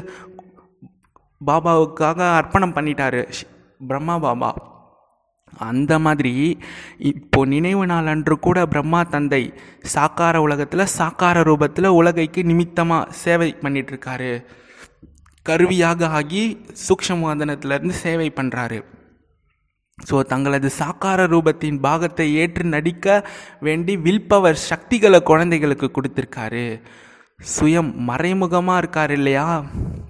பாபாவுக்காக 1.40 2.18
அர்ப்பணம் 2.38 2.74
பண்ணிட்டாரு 2.76 3.22
பிரம்மா 3.88 4.16
பாபா. 4.24 4.50
அந்த 5.68 5.92
மாதிரி 5.98 6.32
இப்போ 7.10 7.40
நினைவு 7.44 7.84
நாள் 7.86 8.06
அன்று 8.06 8.34
கூட 8.38 8.58
பிரம்மா 8.66 9.00
தந்தை 9.14 9.42
சாக்கார 9.94 10.36
உலகத்தில் 10.46 10.92
சாக்கார 10.98 11.42
ரூபத்தில் 11.48 11.88
உலகைக்கு 11.98 12.42
நிமித்தமாக 12.50 13.12
சேவை 13.22 13.50
பண்ணிட்டு 13.64 13.92
இருக்காரு. 13.94 14.32
கருவியாக 15.46 16.08
ஆகி 16.18 16.42
சூக்ஷமவாதனத்திலிருந்து 16.86 17.94
சேவை 18.04 18.32
பண்ணுறாரு 18.40 18.80
ஸோ 20.08 20.16
தங்களது 20.22 20.68
சாக்கார 20.78 21.20
ரூபத்தின் 21.26 21.80
பாகத்தை 21.80 22.34
ஏற்று 22.34 22.64
நடிக்க 22.64 23.06
வேண்டி 23.60 23.96
வில்பவர் 23.96 24.58
சக்திகளை 24.70 25.22
குழந்தைகளுக்கு 25.22 25.90
கொடுத்துருக்காரு. 25.90 26.66
சுயம் 27.48 27.90
மறைமுகமாக 28.08 28.78
இருக்கார் 28.78 29.10
இல்லையா? 29.10 29.46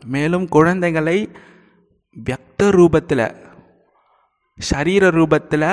மேலும் 0.04 0.48
குழந்தைகளை 0.48 1.18
வியக்த 2.16 2.70
ரூபத்தில் 2.70 3.26
சரீர 4.58 5.10
ரூபத்தில் 5.10 5.68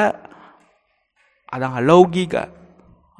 அதான் 1.54 1.76
அலௌகீக 1.76 2.36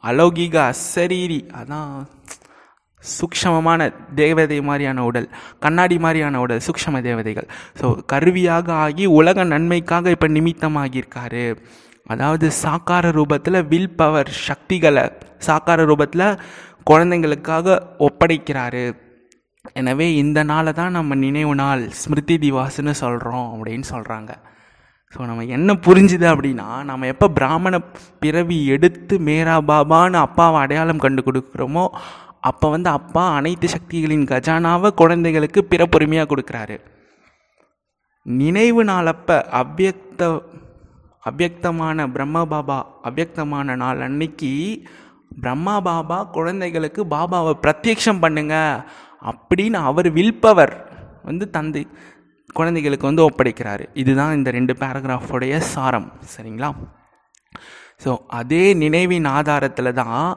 அலௌகிக 0.04 0.56
அசரீரி 0.72 1.40
அதான் 1.60 1.94
சூக்ஷமமான 3.04 3.82
தேவதை 4.16 4.58
மாதிரியான 4.62 5.04
உடல் 5.10 5.28
கண்ணாடி 5.60 5.98
மாதிரியான 6.06 6.40
உடல் 6.40 6.64
சூக்ஷம 6.68 7.02
தேவதைகள். 7.02 7.48
ஸோ 7.80 7.86
கருவியாக 8.14 8.68
ஆகி 8.86 9.06
உலக 9.20 9.44
நன்மைக்காக 9.54 10.12
இப்போ 10.16 10.30
நிமித்தமாகியிருக்காரு. 10.38 11.46
அதாவது 12.06 12.46
சாக்கார 12.64 13.06
ரூபத்தில் 13.20 13.66
வில் 13.72 13.96
பவர் 13.96 14.32
சக்திகளை 14.48 15.06
சாக்கார 15.48 15.80
ரூபத்தில் 15.92 16.28
குழந்தைங்களுக்காக 16.92 17.78
ஒப்படைக்கிறாரு. 18.08 18.86
எனவே 19.80 20.06
இந்த 20.16 20.40
நாளை 20.52 20.72
தான் 20.74 20.96
நம்ம 20.98 21.16
நினைவு 21.26 21.54
நாள் 21.56 21.82
ஸ்மிருதி 22.02 22.36
திவாஸ்னு 22.44 22.94
சொல்கிறோம் 23.04 23.48
அப்படின்னு 23.54 23.88
சொல்கிறாங்க 23.96 24.32
ஸோ 25.14 25.20
நம்ம 25.30 25.44
என்ன 25.56 25.72
புரிஞ்சுது 25.86 26.26
அப்படின்னா 26.32 26.68
நம்ம 26.90 27.08
எப்போ 27.08 27.28
பிராமண 27.38 27.76
பிறவி 28.24 28.58
எடுத்து 28.76 29.16
மேரா 29.28 29.56
பாபான்னு 29.70 30.18
அப்பாவை 30.26 30.58
அடையாளம் 30.62 31.04
கண்டு 31.06 31.22
கொடுக்குறோமோ 31.28 31.86
அப்போ 32.44 32.68
வந்து 32.70 32.90
அப்பா 32.90 33.24
அனைத்து 33.38 33.68
சக்திகளின் 33.70 34.26
கஜானாவை 34.32 34.90
குழந்தைகளுக்கு 35.02 35.60
பிறப்புரிமையாக 35.72 36.30
கொடுக்குறாரு. 36.32 36.78
நினைவு 38.26 38.82
நாளப்ப 38.84 39.30
அவ்வியக்த 39.62 40.22
அவ்யக்தமான 41.30 42.08
பிரம்மா 42.16 42.42
பாபா 42.52 42.78
அவ்வியக்தமான 43.08 43.76
நாள் 43.82 44.02
அன்னைக்கு 44.08 44.52
பிரம்மா 45.42 45.76
பாபா 45.88 46.18
குழந்தைகளுக்கு 46.38 47.02
பாபாவை 47.16 47.54
பிரத்யக்ஷம் 47.64 48.22
பண்ணுங்க 48.24 48.56
அப்படின்னு 49.32 49.80
அவர் 49.90 50.10
வில்பவர் 50.18 50.74
வந்து 51.30 51.46
தந்தை 51.50 51.84
குழந்தைகளுக்கு 52.58 53.10
வந்து 53.10 53.26
ஒப்படைக்கிறாரு. 53.28 53.86
இதுதான் 54.02 54.36
இந்த 54.38 54.50
ரெண்டு 54.58 54.74
பேராகிராஃபுடைய 54.82 55.58
சாரம். 55.74 56.08
சரிங்களா? 56.36 56.70
ஸோ 58.04 58.12
அதே 58.40 58.64
நினைவின் 58.84 59.28
ஆதாரத்தில் 59.38 59.98
தான் 60.02 60.30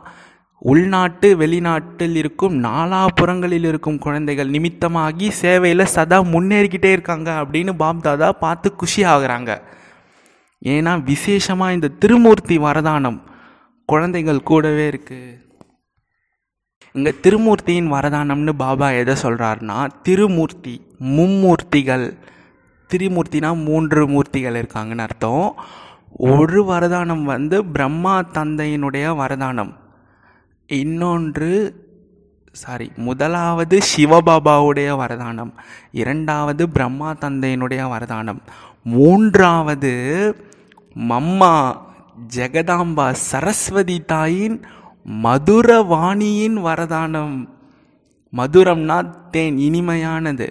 உள்நாட்டு 0.70 1.28
வெளிநாட்டில் 1.40 2.16
இருக்கும் 2.20 2.56
நாலாபுறங்களில் 2.64 3.66
இருக்கும் 3.70 3.98
குழந்தைகள் 3.98 4.52
நிமித்தமாகி 4.56 5.28
சேவையில் 5.40 5.92
சதா 5.94 6.18
முன்னேறிக்கிட்டே 6.34 6.90
இருக்காங்க 6.96 7.30
அப்படின்னு 7.42 7.72
பாப்தாதா 7.82 8.28
பார்த்து 8.44 8.70
குஷி 8.82 9.02
ஆகுறாங்க. 9.12 9.50
ஏன்னா 10.74 10.92
விசேஷமாக 11.10 11.76
இந்த 11.76 11.90
திருமூர்த்தி 12.02 12.58
வரதானம் 12.66 13.18
குழந்தைகள் 13.88 14.46
கூடவே 14.50 14.84
இருக்குது 14.92 15.40
இங்கே 16.94 17.12
திருமூர்த்தியின் 17.24 17.92
வரதானம்னு 17.96 18.52
பாபா 18.64 18.88
எதை 19.00 19.14
சொல்கிறாருன்னா 19.24 19.76
திருமூர்த்தி 20.06 20.74
மும்மூர்த்திகள். 21.16 22.06
திரிமூர்த்தினா 22.90 23.50
மூன்று 23.66 24.02
மூர்த்திகள் 24.14 24.58
இருக்காங்கன்னு 24.60 25.04
அர்த்தம். 25.06 25.46
ஒரு 26.32 26.60
வரதானம் 26.72 27.22
வந்து 27.34 27.58
பிரம்மா 27.74 28.16
தந்தையினுடைய 28.38 29.06
வரதானம். 29.20 29.72
இன்னொன்று 30.72 31.50
சாரி 32.52 32.90
முதலாவது 32.96 33.78
சிவபாபாவுடைய 33.96 34.90
வரதானம் 35.02 35.52
இரண்டாவது 35.92 36.68
பிரம்மா 36.68 37.14
தந்தையினுடைய 37.20 37.82
வரதானம் 37.94 38.38
மூன்றாவது 38.84 39.92
மம்மா 41.08 41.76
ஜெகதாம்பா 42.36 43.10
சரஸ்வதி 43.10 44.00
தாயின் 44.00 44.56
மதுர 45.22 45.82
வாணியின் 45.82 46.56
வரதானம். 46.58 47.48
மதுரம்னா 48.36 48.98
தேன் 49.30 49.56
இனிமையானது. 49.58 50.48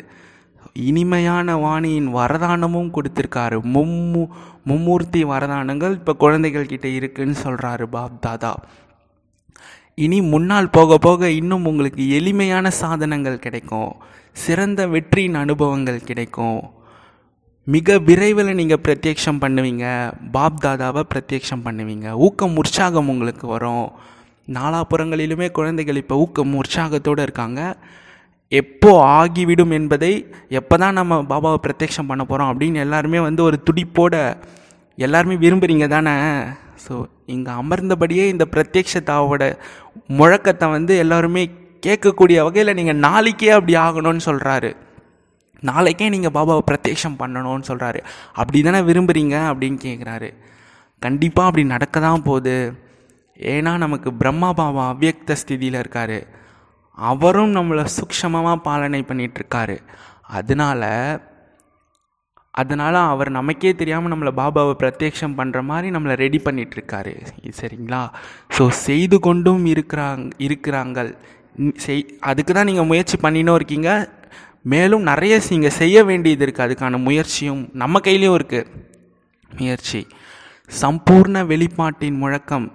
இனிமையான 0.73 1.55
வாணியின் 1.55 2.15
வரதானமும் 2.15 2.91
கொடுத்துருக்காரு. 2.95 3.57
மும்மு 3.73 4.27
மும்மூர்த்தி 4.67 5.23
வரதானங்கள் 5.25 5.91
இப்போ 5.91 6.13
குழந்தைகள் 6.13 6.65
கிட்டே 6.65 6.93
இருக்குன்னு 6.93 7.35
சொல்கிறாரு 7.43 7.83
பாப் 7.83 8.21
தாதா 8.21 8.55
இனி 10.05 10.17
முன்னால் 10.33 10.73
போக 10.75 10.97
போக 11.05 11.29
இன்னும் 11.39 11.65
உங்களுக்கு 11.71 12.03
எளிமையான 12.17 12.71
சாதனங்கள் 12.81 13.43
கிடைக்கும். 13.45 13.91
சிறந்த 14.43 14.81
வெற்றியின் 14.93 15.37
அனுபவங்கள் 15.43 16.07
கிடைக்கும். 16.09 16.59
மிக 17.67 17.97
விரைவில் 18.07 18.57
நீங்கள் 18.59 18.83
பிரத்யக்ஷம் 18.85 19.41
பண்ணுவீங்க. 19.43 19.85
பாப் 20.35 20.61
தாதாவை 20.65 21.03
பிரத்யக்ஷம் 21.13 21.65
பண்ணுவீங்க. 21.65 22.07
ஊக்கம் 22.27 22.55
உற்சாகம் 22.61 23.11
உங்களுக்கு 23.13 23.47
வரும். 23.47 23.85
நாலாபுறங்களிலுமே 24.57 25.47
குழந்தைகள் 25.57 26.01
இப்போ 26.03 26.15
ஊக்கம் 26.23 26.55
உற்சாகத்தோடு 26.61 27.21
இருக்காங்க. 27.27 27.61
எப்போ 28.51 28.91
ஆகிவிடும் 29.19 29.73
என்பதை 29.77 30.13
எப்போ 30.59 30.75
தான் 30.83 30.97
நம்ம 30.99 31.19
பாபாவை 31.31 31.59
பிரத்யக்ஷம் 31.65 32.09
பண்ண 32.09 32.23
போகிறோம் 32.25 32.49
அப்படின்னு 32.51 32.83
எல்லாருமே 32.85 33.19
வந்து 33.27 33.41
ஒரு 33.49 33.57
துடிப்போட 33.67 34.15
எல்லாருமே 34.97 35.35
விரும்புகிறீங்க 35.35 35.87
தானே 35.87 36.15
ஸோ 36.87 37.05
இங்கே 37.25 37.51
அமர்ந்தபடியே 37.51 38.27
இந்த 38.27 38.45
பிரத்யட்சத்தாவோட 38.51 39.43
முழக்கத்தை 40.19 40.69
வந்து 40.71 40.97
எல்லாருமே 40.97 41.43
கேட்கக்கூடிய 41.85 42.43
வகையில் 42.43 42.73
நீங்கள் 42.73 43.01
நாளைக்கே 43.07 43.49
அப்படி 43.49 43.75
ஆகணும்னு 43.75 44.23
சொல்கிறாரு 44.25 44.71
நாளைக்கே 45.63 46.09
நீங்கள் 46.09 46.31
பாபாவை 46.31 46.61
பிரத்யக்ஷம் 46.69 47.19
பண்ணணும்னு 47.19 47.67
சொல்கிறாரு 47.67 47.99
அப்படி 48.31 48.61
தானே 48.61 48.79
விரும்புகிறீங்க 48.81 49.35
அப்படின்னு 49.49 49.79
கேட்குறாரு 49.87 50.29
கண்டிப்பாக 51.01 51.47
அப்படி 51.47 51.63
நடக்க 51.65 51.99
தான் 51.99 52.23
போகுது. 52.23 52.73
ஏன்னா 53.39 53.77
நமக்கு 53.77 54.13
பிரம்மா 54.13 54.53
பாபா 54.53 54.93
அவ்யக்த 54.93 55.35
ஸ்திதியில் 55.41 55.77
இருக்கார். 55.79 56.17
அவரும் 56.97 57.55
நம்மளை 57.55 57.85
சூக்ஷமமாக 57.97 58.55
பாலனை 58.55 59.05
பண்ணிகிட்ருக்காரு 59.09 59.77
அதனால் 60.27 60.85
அதனால் 62.59 62.97
அவர் 63.11 63.29
நமக்கே 63.37 63.71
தெரியாமல் 63.81 64.11
நம்மளை 64.13 64.31
பாபாவை 64.39 64.73
பிரத்யக்ஷம் 64.81 65.35
பண்ணுற 65.37 65.59
மாதிரி 65.69 65.87
நம்மளை 65.95 66.15
ரெடி 66.23 66.39
பண்ணிகிட்ருக்காரு 66.45 67.13
சரிங்களா? 67.59 68.01
ஸோ 68.55 68.63
செய்து 68.85 69.17
கொண்டும் 69.27 69.63
இருக்கிறாங் 69.73 70.25
இருக்கிறாங்கள். 70.45 71.11
செய் 71.83 72.03
அதுக்கு 72.29 72.51
தான் 72.57 72.69
நீங்கள் 72.69 72.89
முயற்சி 72.89 73.17
பண்ணினும் 73.25 73.57
இருக்கீங்க. 73.59 73.91
மேலும் 74.73 75.03
நிறைய 75.11 75.35
நீங்கள் 75.53 75.77
செய்ய 75.81 76.03
வேண்டியது 76.09 76.43
இருக்குது 76.45 76.65
அதுக்கான 76.65 76.99
முயற்சியும் 77.07 77.63
நம்ம 77.81 78.01
கையிலையும் 78.07 78.37
இருக்குது 78.39 78.67
முயற்சி. 79.59 80.01
சம்பூர்ண 80.81 81.37
வெளிப்பாட்டின் 81.51 82.19
முழக்கம் 82.23 82.67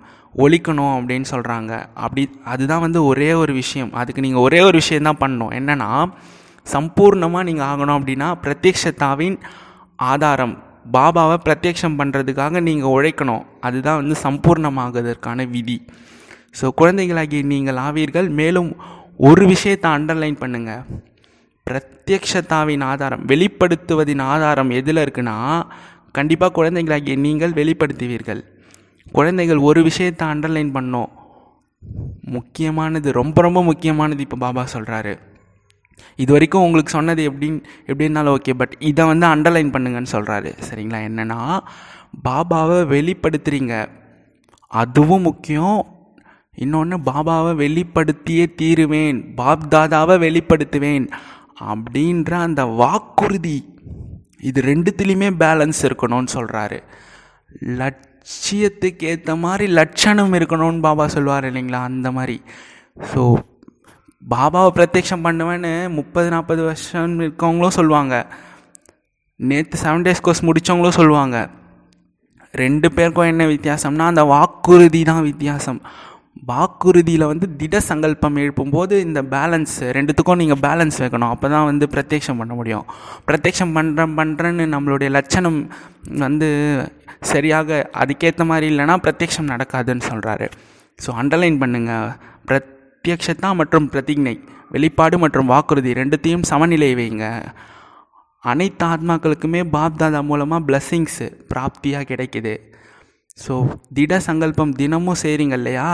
ஒழிக்கணும் 0.45 0.95
அப்படின்னு 0.97 1.29
சொல்கிறாங்க 1.35 1.73
அப்படி 2.05 2.23
அதுதான் 2.55 2.85
வந்து 2.87 3.03
ஒரே 3.11 3.31
ஒரு 3.43 3.53
விஷயம். 3.61 3.93
அதுக்கு 4.01 4.25
நீங்கள் 4.27 4.45
ஒரே 4.47 4.63
ஒரு 4.69 4.77
விஷயந்தான் 4.83 5.23
பண்ணணும். 5.23 5.55
என்னென்னா 5.61 5.91
சம்பூர்ணமாக 6.67 7.47
நீங்கள் 7.49 7.69
ஆகணும் 7.71 7.97
அப்படின்னா 7.99 8.29
பிரத்யக்ஷத்தாவின் 8.45 9.39
ஆதாரம். 9.99 10.55
பாபாவை 10.95 11.37
பிரத்யக்ஷம் 11.47 11.99
பண்ணுறதுக்காக 12.01 12.61
நீங்கள் 12.69 12.95
உழைக்கணும். 12.97 13.45
அதுதான் 13.67 14.01
வந்து 14.01 14.17
சம்பூர்ணமாகுவதற்கான 14.25 15.49
விதி. 15.55 15.79
ஸோ 16.59 16.69
குழந்தைகளாகிய 16.81 17.43
நீங்கள் 17.53 17.81
ஆவீர்கள். 17.87 18.29
மேலும் 18.41 18.71
ஒரு 19.29 19.45
விஷயத்தை 19.53 19.91
அண்டர்லைன் 19.97 20.41
பண்ணுங்கள் 20.43 20.83
பிரத்யக்ஷத்தாவின் 21.67 22.85
ஆதாரம் 22.91 23.23
வெளிப்படுத்துவதின் 23.31 24.23
ஆதாரம் 24.33 24.71
எதில் 24.79 25.03
இருக்குன்னா 25.05 25.37
கண்டிப்பாக 26.19 26.55
குழந்தைகளாகிய 26.59 27.15
நீங்கள் 27.27 27.57
வெளிப்படுத்துவீர்கள். 27.61 28.43
குழந்தைகள் 29.17 29.61
ஒரு 29.69 29.81
விஷயத்தை 29.89 30.25
அண்டர்லைன் 30.33 30.71
பண்ணோம் 30.77 31.11
முக்கியமானது 32.37 33.09
ரொம்ப 33.19 33.43
ரொம்ப 33.47 33.61
முக்கியமானது 33.63 34.21
இப்போ 34.27 34.39
பாபா 34.45 34.63
சொல்கிறாரு 34.75 35.13
இது 36.19 36.33
வரைக்கும் 36.33 36.63
உங்களுக்கு 36.63 36.91
சொன்னது 36.91 37.23
எப்படின்னு 37.31 37.61
எப்படின்னாலும் 37.87 38.35
ஓகே 38.37 38.55
பட் 38.55 38.75
இதை 38.91 39.05
வந்து 39.07 39.27
அண்டர்லைன் 39.27 39.73
பண்ணுங்கன்னு 39.75 40.15
சொல்கிறாரு 40.17 40.51
சரிங்களா? 40.69 41.01
என்னென்னா 41.09 41.41
பாபாவை 42.25 42.79
வெளிப்படுத்துகிறீங்க 42.95 43.75
அதுவும் 44.71 45.23
முக்கியம். 45.23 45.79
இன்னொன்று 46.59 46.97
பாபாவை 47.09 47.53
வெளிப்படுத்தியே 47.55 48.45
தீருவேன். 48.61 49.19
பாப் 49.35 49.67
தாதாவை 49.75 50.15
வெளிப்படுத்துவேன் 50.19 51.07
அப்படின்ற 51.71 52.31
அந்த 52.47 52.65
வாக்குறுதி 52.83 53.59
இது 54.41 54.61
ரெண்டுத்துலேயுமே 54.63 55.29
பேலன்ஸ் 55.45 55.81
இருக்கணும்னு 55.89 56.31
சொல்கிறாரு 56.35 56.79
லட்சியத்துக்கு 57.81 59.05
ஏற்ற 59.13 59.37
மாதிரி 59.37 59.67
லட்சணம் 59.81 60.33
இருக்கணும்னு 60.33 60.81
பாபா 60.81 61.05
சொல்லுவார் 61.09 61.47
இல்லைங்களா? 61.51 61.83
அந்த 61.83 62.11
மாதிரி. 62.13 62.37
ஸோ 63.11 63.23
பாபாவை 64.23 64.71
பிரத்யக்ஷம் 64.77 65.25
பண்ணுவேன்னு 65.27 65.73
முப்பது 65.99 66.29
நாற்பது 66.35 66.63
வருஷம் 66.69 67.21
இருக்கவங்களும் 67.27 67.77
சொல்லுவாங்க. 67.79 68.15
நேற்று 69.41 69.77
செவன் 69.83 70.05
டேஸ் 70.07 70.25
கோர்ஸ் 70.27 70.47
முடித்தவங்களும் 70.49 70.99
சொல்லுவாங்க. 71.01 71.37
ரெண்டு 72.55 72.89
பேருக்கும் 72.97 73.31
என்ன 73.33 73.45
வித்தியாசம்னா 73.55 74.05
அந்த 74.13 74.23
வாக்குறுதி 74.35 75.01
தான் 75.11 75.25
வித்தியாசம். 75.31 75.81
வாக்குறுதியில் 76.51 77.31
வந்து 77.31 77.47
திட 77.61 77.77
சங்கல்பம் 77.89 78.37
எழுப்பும்போது 78.43 78.95
இந்த 79.07 79.21
பேலன்ஸ் 79.35 79.77
ரெண்டுத்துக்கும் 79.97 80.41
நீங்கள் 80.43 80.61
பேலன்ஸ் 80.67 80.99
வைக்கணும். 81.03 81.33
அப்போ 81.35 81.47
தான் 81.55 81.69
வந்து 81.71 81.87
பிரத்யக்ஷம் 81.95 82.41
பண்ண 82.41 82.55
முடியும். 82.61 82.85
பிரத்யக்ஷம் 83.29 83.75
பண்ணுறேன் 83.79 84.17
பண்ணுறேன்னு 84.21 84.67
நம்மளுடைய 84.75 85.11
லட்சணம் 85.19 85.59
வந்து 86.25 86.49
சரியாக 87.33 87.79
அதுக்கேற்ற 88.03 88.45
மாதிரி 88.53 88.67
இல்லைன்னா 88.73 88.97
பிரத்யக்ஷம் 89.05 89.53
நடக்காதுன்னு 89.55 90.07
சொல்கிறாரு 90.11 90.49
ஸோ 90.99 91.11
அண்டர்லைன் 91.23 91.61
பண்ணுங்கள் 91.63 92.11
பிரத் 92.49 92.73
பிரத்யக்ஷதா 93.07 93.49
மற்றும் 93.59 93.85
பிரதிஜை 93.91 94.33
வெளிப்பாடு 94.75 95.17
மற்றும் 95.23 95.51
வாக்குறுதி 95.51 95.91
ரெண்டுத்தையும் 95.99 96.47
சமநிலை 96.49 96.89
வைங்க. 96.99 97.25
அனைத்து 98.51 98.85
ஆத்மாக்களுக்குமே 98.93 99.61
பாப்தாதா 99.75 100.21
மூலமாக 100.31 100.65
பிளஸ்ஸிங்ஸு 100.69 101.27
பிராப்தியாக 101.51 102.09
கிடைக்குது. 102.11 102.55
ஸோ 103.43 103.55
திட 103.97 104.19
சங்கல்பம் 104.27 104.73
தினமும் 104.81 105.21
செய்கிறீங்க 105.23 105.57
இல்லையா? 105.61 105.91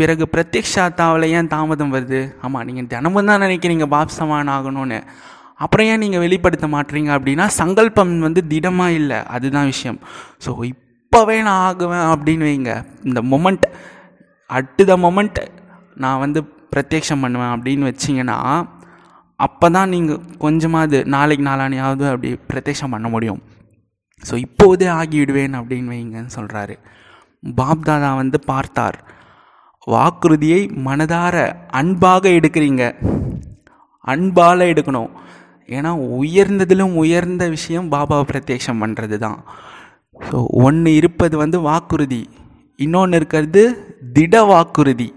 பிறகு 0.00 0.26
பிரத்யக்ஷாத்தாவில் 0.34 1.26
ஏன் 1.38 1.48
தாமதம் 1.54 1.94
வருது? 1.94 2.20
ஆமாம் 2.46 2.66
நீங்கள் 2.70 2.88
தினமும் 2.92 3.30
தான் 3.30 3.42
நினைக்கிறீங்க 3.44 3.88
பாப் 3.94 4.16
சமான் 4.18 4.52
ஆகணும்னு. 4.56 4.98
அப்புறம் 5.64 5.88
ஏன் 5.92 6.02
நீங்கள் 6.04 6.24
வெளிப்படுத்த 6.24 6.68
மாட்டீங்க 6.74 7.12
அப்படின்னா 7.18 7.46
சங்கல்பம் 7.60 8.12
வந்து 8.26 8.42
திடமாக 8.52 8.98
இல்லை 9.00 9.20
அதுதான் 9.36 9.70
விஷயம். 9.72 10.00
ஸோ 10.46 10.52
இப்போவே 10.72 11.38
நான் 11.48 11.62
ஆகுவேன் 11.70 12.06
அப்படின்னு 12.12 12.46
வைங்க. 12.50 12.74
இந்த 13.08 13.22
மொமெண்ட் 13.32 13.66
அட்டு 14.50 14.84
த 14.92 14.96
மொமெண்ட் 15.06 15.40
நான் 16.02 16.22
வந்து 16.24 16.40
பிரத்யக்ஷம் 16.72 17.22
பண்ணுவேன் 17.24 17.54
அப்படின்னு 17.54 17.88
வச்சிங்கன்னா 17.90 18.38
அப்போ 19.44 19.66
தான் 19.76 19.92
நீங்கள் 19.94 20.24
கொஞ்சமாவது 20.44 20.98
நாளைக்கு 21.14 21.44
நாளானியாவது 21.48 22.04
அப்படி 22.12 22.30
பிரத்யக்ஷம் 22.50 22.94
பண்ண 22.94 23.08
முடியும். 23.14 23.40
ஸோ 24.28 24.34
இப்போதே 24.46 24.88
ஆகிவிடுவேன் 24.98 25.54
அப்படின்னு 25.58 25.92
வைங்கன்னு 25.94 26.36
சொல்கிறாரு 26.38 26.74
பாப்தாதா 27.42 28.10
வந்து 28.22 28.38
பார்த்தார். 28.50 28.98
வாக்குறுதியை 29.86 30.60
மனதார 30.86 31.36
அன்பாக 31.80 32.28
எடுக்கிறீங்க. 32.38 32.82
அன்பால் 34.12 34.70
எடுக்கணும். 34.72 35.10
ஏன்னா 35.68 35.90
உயர்ந்ததிலும் 36.20 36.94
உயர்ந்த 37.02 37.44
விஷயம் 37.56 37.88
பாபாவை 37.94 38.24
பிரத்யக்ஷம் 38.30 38.82
பண்ணுறது 38.82 39.16
தான் 39.24 39.38
ஸோ 40.28 40.38
ஒன்று 40.66 40.90
இருப்பது 41.00 41.34
வந்து 41.42 41.58
வாக்குறுதி. 41.68 42.22
இன்னொன்று 42.84 43.18
இருக்கிறது 43.20 43.62
திட 44.16 44.34
வாக்குறுதி. 44.52 45.08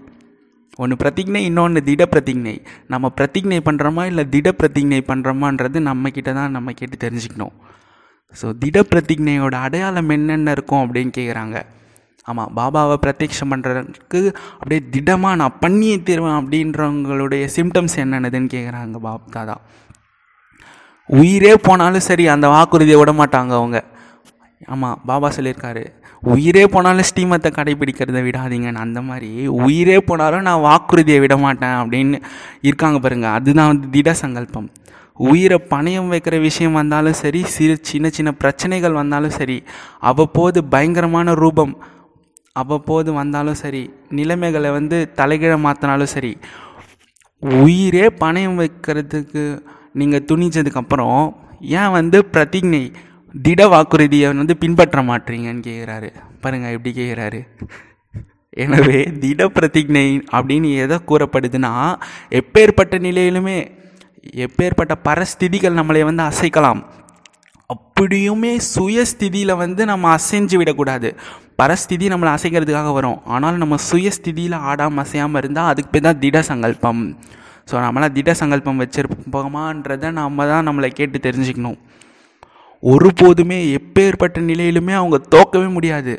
ஒன்று 0.82 0.94
பிரதிஜை 1.02 1.40
இன்னொன்று 1.48 1.80
திட 1.88 2.02
பிரதிஜை 2.12 2.54
நம்ம 2.92 3.10
பிரதிஜை 3.18 3.60
பண்ணுறோமா 3.68 4.04
இல்லை 4.10 4.24
திட 4.34 4.48
பிரதிஜை 4.60 5.00
பண்ணுறோமான்றது 5.10 5.80
நம்மக்கிட்ட 5.88 6.30
தான் 6.38 6.54
நம்ம 6.56 6.72
கேட்டு 6.80 6.96
தெரிஞ்சுக்கணும். 7.04 7.54
ஸோ 8.40 8.46
திட 8.62 8.78
பிரதிஜையோட 8.92 9.56
அடையாளம் 9.66 10.12
என்னென்ன 10.16 10.54
இருக்கும் 10.56 10.82
அப்படின்னு 10.84 11.12
கேட்குறாங்க 11.18 11.56
ஆமாம் 12.26 12.52
பாபாவை 12.56 12.96
பிரத்யக்ஷம் 13.04 13.50
பண்ணுறதுக்கு 13.52 14.20
அப்படியே 14.58 14.80
திடமாக 14.94 15.38
நான் 15.40 15.58
பண்ணியே 15.64 15.96
தருவேன் 16.08 16.38
அப்படின்றவங்களுடைய 16.40 17.44
சிம்டம்ஸ் 17.56 17.96
என்னென்னதுன்னு 18.02 18.48
கேட்குறாங்க 18.54 18.98
பாப் 19.06 19.26
தாதா. 19.34 19.56
உயிரே 21.08 21.52
போனாலும் 21.66 22.06
சரி 22.08 22.26
அந்த 22.34 22.46
வாக்குறுதியை 22.54 22.98
விட 23.00 23.12
மாட்டாங்க 23.20 23.52
அவங்க. 23.60 23.78
ஆமாம் 24.74 24.98
பாபா 25.10 25.30
சொல்லியிருக்காரு 25.36 25.84
உயிரே 26.32 26.64
போனாலும் 26.66 27.06
ஸ்ரீமத்தை 27.08 27.48
கடைபிடிக்கிறத 27.56 28.20
விடாதீங்கன்னு 28.26 28.82
அந்த 28.84 29.00
மாதிரி 29.00 29.30
உயிரே 29.46 29.96
போனாலும் 30.08 30.46
நான் 30.48 30.64
வாக்குறுதியை 30.66 31.18
விட 31.20 31.36
மாட்டேன் 31.36 31.76
அப்படின்னு 31.80 32.18
இருக்காங்க 32.68 32.98
பாருங்க. 32.98 33.28
அதுதான் 33.38 33.70
வந்து 33.72 33.88
திட 33.90 34.12
சங்கல்பம். 34.12 34.68
உயிரை 35.30 35.58
பணயம் 35.72 36.08
வைக்கிற 36.12 36.40
விஷயம் 36.40 36.72
வந்தாலும் 36.72 37.18
சரி 37.22 37.40
சிறு 37.44 37.74
சின்ன 37.82 38.08
சின்ன 38.08 38.30
பிரச்சனைகள் 38.32 38.92
வந்தாலும் 38.92 39.30
சரி 39.30 39.58
அவ்வப்போது 40.00 40.64
பயங்கரமான 40.64 41.34
ரூபம் 41.34 41.74
அவ்வப்போது 42.52 43.12
வந்தாலும் 43.12 43.60
சரி 43.62 43.82
நிலைமைகளை 44.08 44.70
வந்து 44.70 44.98
தலைகீழ 45.16 45.54
மாற்றினாலும் 45.66 46.12
சரி 46.16 46.32
உயிரே 47.62 48.06
பணயம் 48.22 48.58
வைக்கிறதுக்கு 48.62 49.42
நீங்கள் 49.92 50.26
துணிச்சதுக்கப்புறம் 50.28 51.32
ஏன் 51.80 51.90
வந்து 51.90 52.18
பிரதிஜை 52.32 52.84
திட 53.34 53.62
வாக்குறுதியை 53.72 54.26
வந்து 54.40 54.54
பின்பற்ற 54.62 54.98
மாட்டீங்கன்னு 55.10 55.62
கேட்குறாரு 55.68 56.08
பாருங்கள் 56.42 56.74
எப்படி 56.76 56.92
கேட்குறாரு 56.98 57.40
எனவே 58.64 58.98
திட 59.22 59.46
பிரதிஜை 59.54 60.08
அப்படின்னு 60.36 60.68
எதை 60.82 60.96
கூறப்படுதுன்னா 61.10 61.72
எப்பேற்பட்ட 62.40 62.98
நிலையிலுமே 63.06 63.56
எப்பேற்பட்ட 64.44 64.92
பரஸ்திதிகள் 65.06 65.78
நம்மளை 65.78 66.02
வந்து 66.08 66.22
அசைக்கலாம். 66.30 66.82
அப்படியுமே 67.74 68.52
சுயஸ்திதியில் 68.74 69.52
வந்து 69.62 69.82
நம்ம 69.90 70.04
அசைஞ்சு 70.18 70.56
விடக்கூடாது. 70.60 71.08
பரஸ்திதி 71.60 72.06
நம்மளை 72.12 72.30
அசைக்கிறதுக்காக 72.36 72.92
வரும். 72.98 73.18
ஆனால் 73.34 73.60
நம்ம 73.62 73.78
சுயஸ்திதியில் 73.88 74.56
ஆடாமல் 74.70 75.02
அசையாமல் 75.04 75.40
இருந்தால் 75.42 75.70
அதுக்கு 75.72 75.92
பேர் 75.94 76.06
தான் 76.08 76.20
திட 76.24 76.42
சங்கல்பம். 76.50 77.02
ஸோ 77.70 77.74
நம்மளாம் 77.86 78.14
திட 78.18 78.30
சங்கல்பம் 78.42 78.80
வச்சிருப்போமான்றதை 78.84 80.08
நம்ம 80.20 80.46
தான் 80.52 80.66
நம்மளை 80.68 80.90
கேட்டு 81.00 81.20
தெரிஞ்சுக்கணும். 81.26 81.78
ஒருபோதுமே 82.84 83.58
எப்பேற்பட்ட 83.74 84.38
நிலையிலுமே 84.38 84.94
அவங்க 84.94 85.20
தோக்கவே 85.30 85.72
முடியாது. 85.72 86.14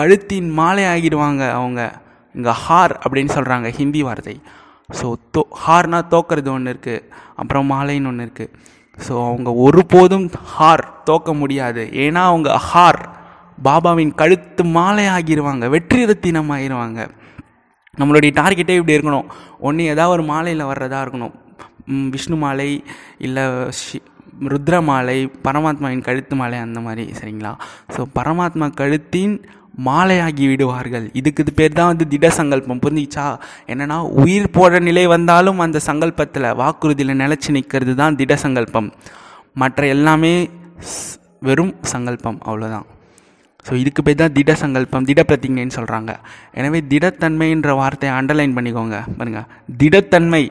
கழுத்தின் 0.00 0.50
மாலை 0.50 0.84
ஆகிடுவாங்க 0.84 1.50
அவங்க. 1.50 2.02
இங்கே 2.34 2.50
ஹார் 2.68 2.92
அப்படின்னு 3.04 3.30
சொல்கிறாங்க 3.34 3.68
ஹிந்தி 3.68 4.02
வார்த்தை. 4.02 4.40
ஸோ 5.02 5.12
தோ 5.36 5.42
ஹார்னா 5.66 5.98
தோக்கிறது 6.10 6.48
ஒன்று 6.48 6.72
இருக்குது 6.72 7.04
அப்புறம் 7.36 7.70
மாலைன்னு 7.70 8.06
ஒன்று 8.06 8.24
இருக்குது 8.24 8.52
ஸோ 9.08 9.26
அவங்க 9.26 9.54
ஒருபோதும் 9.54 10.30
ஹார் 10.58 10.84
தோக்க 11.04 11.32
முடியாது. 11.34 11.88
ஏன்னா 11.92 12.22
அவங்க 12.30 12.60
ஹார் 12.74 13.00
பாபாவின் 13.64 14.14
கழுத்து 14.14 14.64
மாலை 14.64 15.04
ஆகிடுவாங்க. 15.06 15.68
வெற்றி 15.68 16.06
ரத்தினம் 16.06 16.50
ஆகிடுவாங்க 16.50 17.08
நம்மளுடைய 17.98 18.32
டார்கெட்டே 18.40 18.76
இப்படி 18.76 18.96
இருக்கணும். 18.96 19.26
ஒன்று 19.60 19.84
ஏதாவது 19.84 20.12
ஒரு 20.12 20.22
மாலையில் 20.22 20.64
வர்றதா 20.64 20.98
இருக்கணும். 21.04 21.34
விஷ்ணு 22.10 22.36
மாலை 22.36 22.84
இல்லை 23.18 23.42
ஷி- 23.80 24.08
ருத்ர 24.48 24.82
மாலை 24.82 25.16
பரமாத்மாவின் 25.44 26.02
கழுத்து 26.02 26.36
மாலை 26.36 26.58
அந்த 26.58 26.80
மாதிரி 26.80 27.12
சரிங்களா? 27.12 27.52
ஸோ 27.94 28.06
பரமாத்மா 28.14 28.72
கழுத்தின் 28.74 29.34
மாலையாகி 29.86 30.46
விடுவார்கள். 30.48 31.10
இதுக்கு 31.12 31.42
இது 31.42 31.52
பேர் 31.54 31.72
தான் 31.72 31.86
வந்து 31.86 32.08
திட 32.08 32.30
சங்கல்பம். 32.30 32.80
புரிஞ்சிச்சா 32.80 33.24
என்னென்னா 33.68 33.98
உயிர் 34.22 34.54
போடுற 34.54 34.80
நிலை 34.80 35.06
வந்தாலும் 35.06 35.58
அந்த 35.58 35.78
சங்கல்பத்தில் 35.86 36.54
வாக்குறுதியில் 36.54 37.20
நிலச்சி 37.20 37.50
நிற்கிறது 37.50 37.94
தான் 37.94 38.16
திட 38.16 38.36
சங்கல்பம். 38.36 38.88
மற்ற 39.56 39.86
எல்லாமே 39.86 40.34
ஸ்- 40.90 41.16
வெறும் 41.42 41.74
சங்கல்பம் 41.82 42.40
அவ்வளோதான் 42.44 42.86
ஸோ 43.66 43.74
இதுக்கு 43.74 44.02
பேர் 44.02 44.16
தான் 44.16 44.32
திட 44.32 44.54
சங்கல்பம் 44.54 45.04
திட 45.04 45.22
பிரதிஜைன்னு 45.22 45.76
சொல்கிறாங்க 45.76 46.12
எனவே 46.54 46.80
திடத்தன்மைன்ற 46.88 47.70
வார்த்தையை 47.74 48.16
அண்டர்லைன் 48.18 48.56
பண்ணிக்கோங்க. 48.56 48.96
பாருங்கள் 49.18 49.48
திடத்தன்மை. 49.78 50.42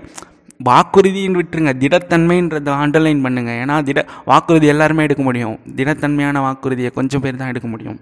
வாக்குறுதின்னு 0.60 1.40
விட்டுருங்க. 1.40 1.74
திடத்தன்மைன்றதை 1.84 2.74
அண்டர்லைன் 2.84 3.22
பண்ணுங்கள் 3.26 3.60
ஏன்னா 3.64 3.76
திட 3.90 4.00
வாக்குறுதி 4.32 4.68
எல்லாருமே 4.74 5.06
எடுக்க 5.08 5.24
முடியும். 5.30 5.56
திடத்தன்மையான 5.78 6.42
வாக்குறுதியை 6.48 6.92
கொஞ்சம் 6.98 7.24
பேர் 7.26 7.40
தான் 7.42 7.52
எடுக்க 7.54 7.70
முடியும். 7.74 8.00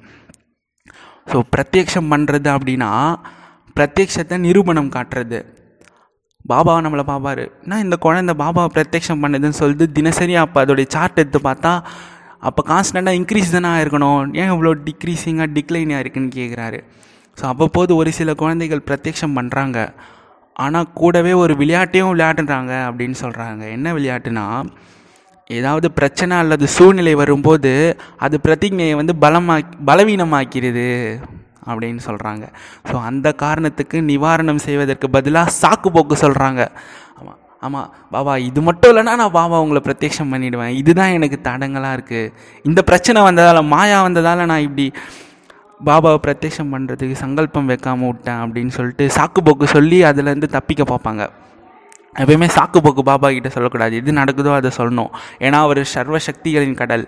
ஸோ 1.27 1.37
பிரத்யக்ஷம் 1.53 2.11
பண்ணுறது 2.13 2.49
அப்படின்னா 2.55 2.91
பிரத்யக்ஷத்தை 3.77 4.37
நிரூபணம் 4.47 4.93
காட்டுறது. 4.97 5.39
பாபாவை 6.51 6.81
நம்மளை 6.83 7.03
பாபாரு 7.09 7.45
நான் 7.69 7.83
இந்த 7.85 7.95
குழந்தை 8.05 8.33
பாபாவை 8.41 8.69
பிரத்யக்ஷம் 8.75 9.23
பண்ணுதுன்னு 9.23 9.57
சொல்லிட்டு 9.61 9.85
தினசரி 9.97 10.35
அப்போ 10.43 10.57
அதோடைய 10.63 10.87
சார்ட் 10.95 11.19
எடுத்து 11.23 11.39
பார்த்தா 11.47 11.71
அப்போ 12.47 12.61
கான்ஸ்டண்ட்டாக 12.69 13.19
இன்க்ரீஸ் 13.19 13.55
தானே 13.55 13.71
இருக்கணும் 13.83 14.21
ஏன் 14.41 14.51
இவ்வளோ 14.53 14.71
டிக்ரீஸிங்காக 14.87 15.49
டிக்ளைனாக 15.55 16.03
இருக்குன்னு 16.03 16.31
கேட்குறாரு 16.37 16.79
ஸோ 17.37 17.43
அவ்வப்போது 17.51 17.91
ஒரு 17.95 18.11
சில 18.19 18.33
குழந்தைகள் 18.33 18.85
பிரத்யக்ஷம் 18.87 19.35
பண்ணுறாங்க 19.37 19.79
ஆனால் 20.57 20.91
கூடவே 20.93 21.33
ஒரு 21.35 21.53
விளையாட்டையும் 21.55 22.11
விளையாடுறாங்க 22.11 22.73
அப்படின்னு 22.87 23.17
சொல்கிறாங்க 23.21 23.63
என்ன 23.69 23.93
விளையாட்டுனா 23.93 24.45
ஏதாவது 25.49 25.87
பிரச்சனை 25.91 26.33
அல்லது 26.37 26.65
சூழ்நிலை 26.67 27.13
வரும்போது 27.15 27.73
அது 28.17 28.35
பிரதிஜையை 28.43 28.95
வந்து 28.95 29.13
பலமா 29.15 29.55
பலவீனமாக்கிறது 29.85 30.87
அப்படின்னு 31.67 32.01
சொல்கிறாங்க 32.01 32.45
ஸோ 32.89 32.95
அந்த 33.01 33.27
காரணத்துக்கு 33.35 33.97
நிவாரணம் 34.01 34.63
செய்வதற்கு 34.65 35.07
பதிலாக 35.09 35.53
சாக்கு 35.57 35.89
போக்கு 35.91 36.15
சொல்கிறாங்க 36.15 36.61
ஆமாம் 37.19 37.39
ஆமாம் 37.63 37.87
பாபா 38.11 38.33
இது 38.39 38.61
மட்டும் 38.61 38.91
இல்லைன்னா 38.91 39.13
நான் 39.15 39.31
பாபா 39.31 39.57
உங்களை 39.59 39.81
பிரத்யக்ஷம் 39.81 40.31
பண்ணிவிடுவேன் 40.33 40.75
இதுதான் 40.75 41.15
எனக்கு 41.15 41.39
தடங்களாக 41.41 41.97
இருக்குது 41.97 42.33
இந்த 42.65 42.81
பிரச்சனை 42.81 43.21
வந்ததால் 43.21 43.61
மாயா 43.65 43.99
வந்ததால் 44.01 44.45
நான் 44.45 44.65
இப்படி 44.65 44.85
பாபாவை 45.85 46.19
பிரத்யக்ஷம் 46.25 46.71
பண்ணுறதுக்கு 46.73 47.11
சங்கல்பம் 47.11 47.69
வைக்காம 47.69 48.07
விட்டேன் 48.07 48.39
அப்படின்னு 48.43 48.67
சொல்லிட்டு 48.67 49.05
சாக்கு 49.07 49.41
போக்கு 49.43 49.67
சொல்லி 49.67 50.03
அதுலேருந்து 50.03 50.47
தப்பிக்க 50.55 50.83
பார்ப்பாங்க. 50.83 51.29
எப்பயுமே 52.21 52.47
சாக்கு 52.57 52.77
போக்கு 52.77 53.03
பாபா 53.03 53.29
கிட்ட 53.29 53.49
சொல்லக்கூடாது. 53.49 53.95
எது 53.95 54.11
நடக்குதோ 54.11 54.53
அதை 54.55 54.71
சொல்லணும். 54.77 55.11
ஏன்னா 55.39 55.59
அவர் 55.59 55.83
சர்வ 55.83 56.17
சக்திகளின் 56.17 56.73
கடல். 56.73 57.07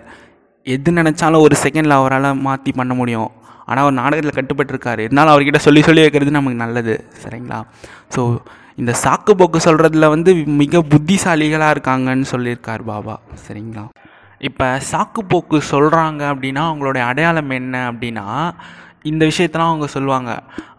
எது 0.64 0.92
நினச்சாலும் 0.92 1.40
ஒரு 1.40 1.56
செகண்டில் 1.62 1.90
அவரால் 1.90 2.34
மாற்றி 2.34 2.72
பண்ண 2.72 2.94
முடியும். 2.94 3.30
ஆனால் 3.66 3.82
அவர் 3.84 3.92
நாடகத்தில் 3.92 4.36
கட்டுப்பட்டிருக்காரு. 4.38 4.98
இருந்தாலும் 4.98 5.32
அவர்கிட்ட 5.32 5.56
சொல்லி 5.56 5.82
சொல்லி 5.82 6.00
வைக்கிறது 6.00 6.30
நமக்கு 6.30 6.58
நல்லது. 6.58 7.04
சரிங்களா? 7.24 7.64
ஸோ 8.16 8.38
இந்த 8.76 8.92
சாக்கு 8.92 9.30
போக்கு 9.30 9.58
சொல்கிறதுல 9.58 10.08
வந்து 10.08 10.34
மிக 10.34 10.78
புத்திசாலிகளாக 10.78 11.74
இருக்காங்கன்னு 11.74 12.26
சொல்லியிருக்கார் 12.34 12.82
பாபா. 12.82 13.18
சரிங்களா? 13.46 13.84
இப்போ 14.48 14.66
சாக்குப்போக்கு 14.90 15.56
சொல்கிறாங்க 15.72 16.22
அப்படின்னா 16.32 16.62
அவங்களுடைய 16.68 17.02
அடையாளம் 17.10 17.50
என்ன 17.50 17.76
அப்படின்னா 17.90 18.26
இந்த 19.10 19.22
விஷயத்தெலாம் 19.30 19.70
அவங்க 19.72 19.86
சொல்லுவாங்க. 19.96 20.30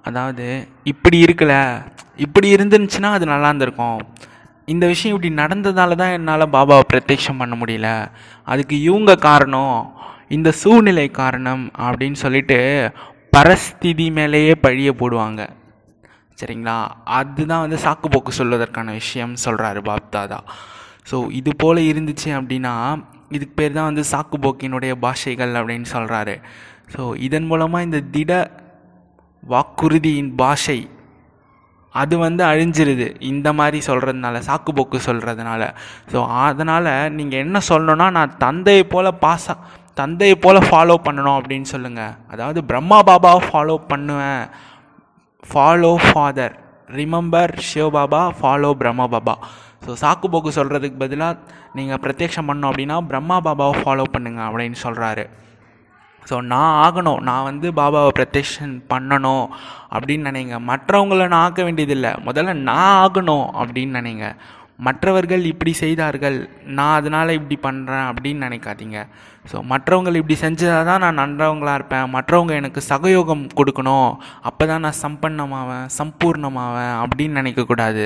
அதாவது 0.07 0.45
இப்படி 0.91 1.17
இருக்கல 1.25 1.53
இப்படி 2.25 2.47
இருந்துருந்துச்சுன்னா 2.55 3.11
அது 3.17 3.25
நல்லா 3.25 3.49
இருந்திருக்கும். 3.51 3.99
இந்த 4.73 4.85
விஷயம் 4.93 5.15
இப்படி 5.15 5.31
நடந்ததால 5.41 5.95
தான் 6.01 6.15
என்னால் 6.17 6.51
பாபாவை 6.55 6.83
பிரத்யட்சம் 6.91 7.39
பண்ண 7.41 7.55
முடியல. 7.61 7.89
அதுக்கு 8.47 8.75
இவங்க 8.81 9.15
காரணம் 9.29 9.77
இந்த 10.37 10.49
சூழ்நிலை 10.63 11.07
காரணம் 11.21 11.63
அப்படின்னு 11.85 12.17
சொல்லிட்டு 12.25 12.59
பரஸ்திதி 13.35 14.09
மேலேயே 14.17 14.53
பழிய 14.65 14.91
போடுவாங்க. 15.01 15.41
சரிங்களா? 16.37 16.77
அதுதான் 17.19 17.63
வந்து 17.65 17.77
சாக்குப்போக்கு 17.85 18.31
சொல்வதற்கான 18.37 18.91
விஷயம் 19.01 19.33
சொல்கிறாரு 19.45 19.81
பாப்தாதா. 19.89 20.39
ஸோ 21.09 21.17
இது 21.39 21.51
போல் 21.57 21.89
இருந்துச்சு 21.91 22.29
அப்படின்னா 22.39 22.73
இதுக்கு 23.35 23.55
பேர் 23.59 23.77
தான் 23.77 23.89
வந்து 23.89 24.03
சாக்கு 24.13 24.37
போக்கினுடைய 24.45 24.93
பாஷைகள் 25.05 25.53
அப்படின்னு 25.59 25.87
சொல்கிறாரு 25.95 26.35
ஸோ 26.93 27.01
இதன் 27.27 27.49
மூலமாக 27.51 27.87
இந்த 27.87 27.99
திட 28.15 28.31
வாக்குறுதியின் 29.43 30.33
பாஷை 30.41 30.79
அது 31.95 32.15
வந்து 32.23 32.43
அழிஞ்சிருது. 32.49 33.07
இந்த 33.31 33.47
மாதிரி 33.59 33.79
சொல்கிறதுனால 33.87 34.39
சாக்கு 34.47 34.71
போக்கு 34.77 34.97
சொல்கிறதுனால 35.07 35.61
ஸோ 36.11 36.19
அதனால் 36.47 36.89
நீங்கள் 37.17 37.41
என்ன 37.45 37.59
சொல்லணும்னா 37.69 38.07
நான் 38.17 38.35
தந்தையை 38.45 38.83
போல் 38.93 39.17
பாச 39.23 39.55
தந்தையை 39.99 40.35
போல் 40.43 40.67
ஃபாலோ 40.67 40.95
பண்ணணும் 41.07 41.37
அப்படின்னு 41.39 41.67
சொல்லுங்கள் 41.73 42.13
அதாவது 42.33 42.59
பிரம்மா 42.69 42.99
பாபாவை 43.09 43.41
ஃபாலோ 43.47 43.75
பண்ணுவேன். 43.91 44.45
Follow 45.43 45.91
father 46.05 46.55
remember 46.99 47.51
Shivbaba 47.69 48.21
follow 48.39 48.71
Brahma 48.81 49.07
Baba. 49.15 49.35
So 49.85 49.91
சாக்கு 50.01 50.27
போக்கு 50.33 50.51
சொல்கிறதுக்கு 50.59 50.97
பதிலாக 51.03 51.39
நீங்கள் 51.77 52.01
பிரத்யக்ஷம் 52.05 52.49
பண்ணோம் 52.51 52.71
அப்படின்னா 52.71 52.97
பிரம்மா 53.11 53.37
பாபாவை 53.47 53.77
ஃபாலோ 53.83 54.07
பண்ணுங்கள் 54.15 54.47
அப்படின்னு 54.49 54.79
சொல்கிறாரு 54.85 55.25
ஸோ 56.29 56.35
நான் 56.51 56.73
ஆகணும். 56.85 57.21
நான் 57.27 57.45
வந்து 57.49 57.67
பாபாவை 57.77 58.09
பிரத்யக்ஷன் 58.17 58.73
பண்ணணும் 58.91 59.45
அப்படின்னு 59.95 60.27
நினைங்க. 60.29 60.55
மற்றவங்கள 60.69 61.27
நான் 61.33 61.45
ஆக்க 61.45 61.61
வேண்டியதில்லை. 61.67 62.11
முதல்ல 62.27 62.53
நான் 62.69 62.97
ஆகணும் 63.05 63.47
அப்படின்னு 63.61 63.99
நினைங்க. 63.99 64.27
மற்றவர்கள் 64.87 65.43
இப்படி 65.51 65.71
செய்தார்கள். 65.81 66.37
நான் 66.77 66.97
அதனால் 66.99 67.35
இப்படி 67.37 67.57
பண்ணுறேன் 67.65 68.05
அப்படின்னு 68.11 68.45
நினைக்காதீங்க. 68.47 68.99
ஸோ 69.49 69.57
மற்றவங்க 69.71 70.13
இப்படி 70.21 70.37
செஞ்சதாக 70.45 70.85
தான் 70.89 71.03
நான் 71.05 71.19
நன்றவங்களாக 71.21 71.79
இருப்பேன். 71.79 72.07
மற்றவங்க 72.15 72.53
எனக்கு 72.61 72.83
சகயோகம் 72.91 73.43
கொடுக்கணும். 73.59 74.11
அப்போ 74.49 74.63
தான் 74.71 74.85
நான் 74.87 75.01
சம்பன்னமாவேன் 75.03 75.85
சம்பூர்ணமாவேன் 75.99 76.95
அப்படின்னு 77.03 77.39
நினைக்கக்கூடாது. 77.41 78.05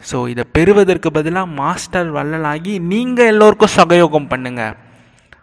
ஸோ 0.00 0.28
இதை 0.28 0.44
பெறுவதற்கு 0.52 1.10
பதிலாக 1.10 1.46
மாஸ்டர் 1.46 2.10
வள்ளலாகி 2.12 2.78
நீங்கள் 2.92 3.26
எல்லோருக்கும் 3.26 3.76
சகயோகம் 3.76 4.30
பண்ணுங்கள் 4.32 4.76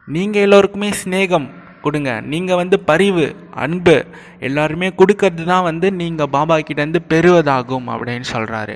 நீங்கள் 0.08 0.42
எல்லோருக்குமே 0.42 0.90
சிநேகம் 1.04 1.48
கொடுங்க. 1.82 2.22
நீங்கள் 2.22 2.56
வந்து 2.56 2.80
பரிவு 2.80 3.26
அன்பு 3.64 4.06
எல்லாருமே 4.40 4.88
கொடுக்கறது 4.90 5.44
தான் 5.44 5.64
வந்து 5.64 5.88
நீங்கள் 5.92 6.32
பாபா 6.36 6.58
கிட்டேருந்து 6.58 7.00
பெறுவதாகும் 7.10 7.88
அப்படின்னு 7.94 8.26
சொல்கிறாரு 8.32 8.76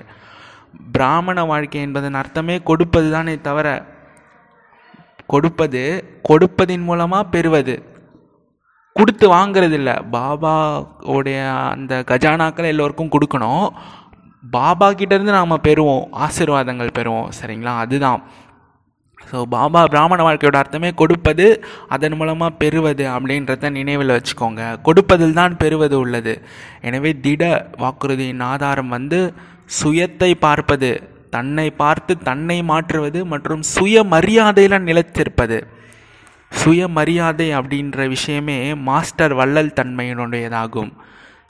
பிராமண 0.92 1.44
வாழ்க்கை 1.44 1.82
என்பதன் 1.82 2.14
அர்த்தமே 2.14 2.56
கொடுப்பது 2.70 3.12
தானே 3.12 3.42
தவிர 3.42 3.68
கொடுப்பது 5.26 5.82
கொடுப்பதின் 6.30 6.84
மூலமாக 6.84 7.30
பெறுவது. 7.30 7.84
கொடுத்து 8.94 9.26
வாங்குறதில்ல. 9.34 9.90
பாபாவுடைய 10.12 11.40
அந்த 11.70 12.04
கஜானாக்களை 12.08 12.70
எல்லோருக்கும் 12.74 13.12
கொடுக்கணும். 13.12 13.68
பாபா 14.44 14.88
கிட்டேருந்து 15.00 15.38
நாம் 15.38 15.64
பெறுவோம் 15.68 16.06
ஆசீர்வாதங்கள் 16.26 16.98
பெறுவோம் 16.98 17.32
சரிங்களா? 17.40 17.74
அதுதான். 17.84 18.22
ஸோ 19.30 19.38
பாபா 19.54 19.82
பிராமண 19.94 20.20
வாழ்க்கையோட 20.26 20.58
அர்த்தமே 20.62 20.90
கொடுப்பது 21.02 21.46
அதன் 21.96 22.16
மூலமாக 22.20 22.58
பெறுவது 22.62 23.06
அப்படின்றத 23.16 23.70
நினைவில் 23.78 24.16
வச்சுக்கோங்க. 24.16 24.62
கொடுப்பதில் 24.88 25.38
தான் 25.40 25.58
பெறுவது 25.64 25.96
உள்ளது. 26.04 26.34
எனவே 26.90 27.12
திட 27.26 27.44
வாக்குறுதியின் 27.84 28.46
ஆதாரம் 28.52 28.94
வந்து 28.98 29.20
சுயத்தை 29.80 30.32
பார்ப்பது 30.46 30.92
தன்னை 31.36 31.68
பார்த்து 31.82 32.14
தன்னை 32.30 32.58
மாற்றுவது 32.72 33.20
மற்றும் 33.34 33.64
சுய 33.74 34.04
மரியாதையில் 34.14 34.86
நிலைத்திருப்பது. 34.90 35.60
சுயமரியாதை 36.52 37.48
அப்படின்ற 37.58 38.08
விஷயமே 38.16 38.60
மாஸ்டர் 38.90 39.34
வள்ளல் 39.40 39.76
தன்மையினுடையதாகும். 39.80 40.92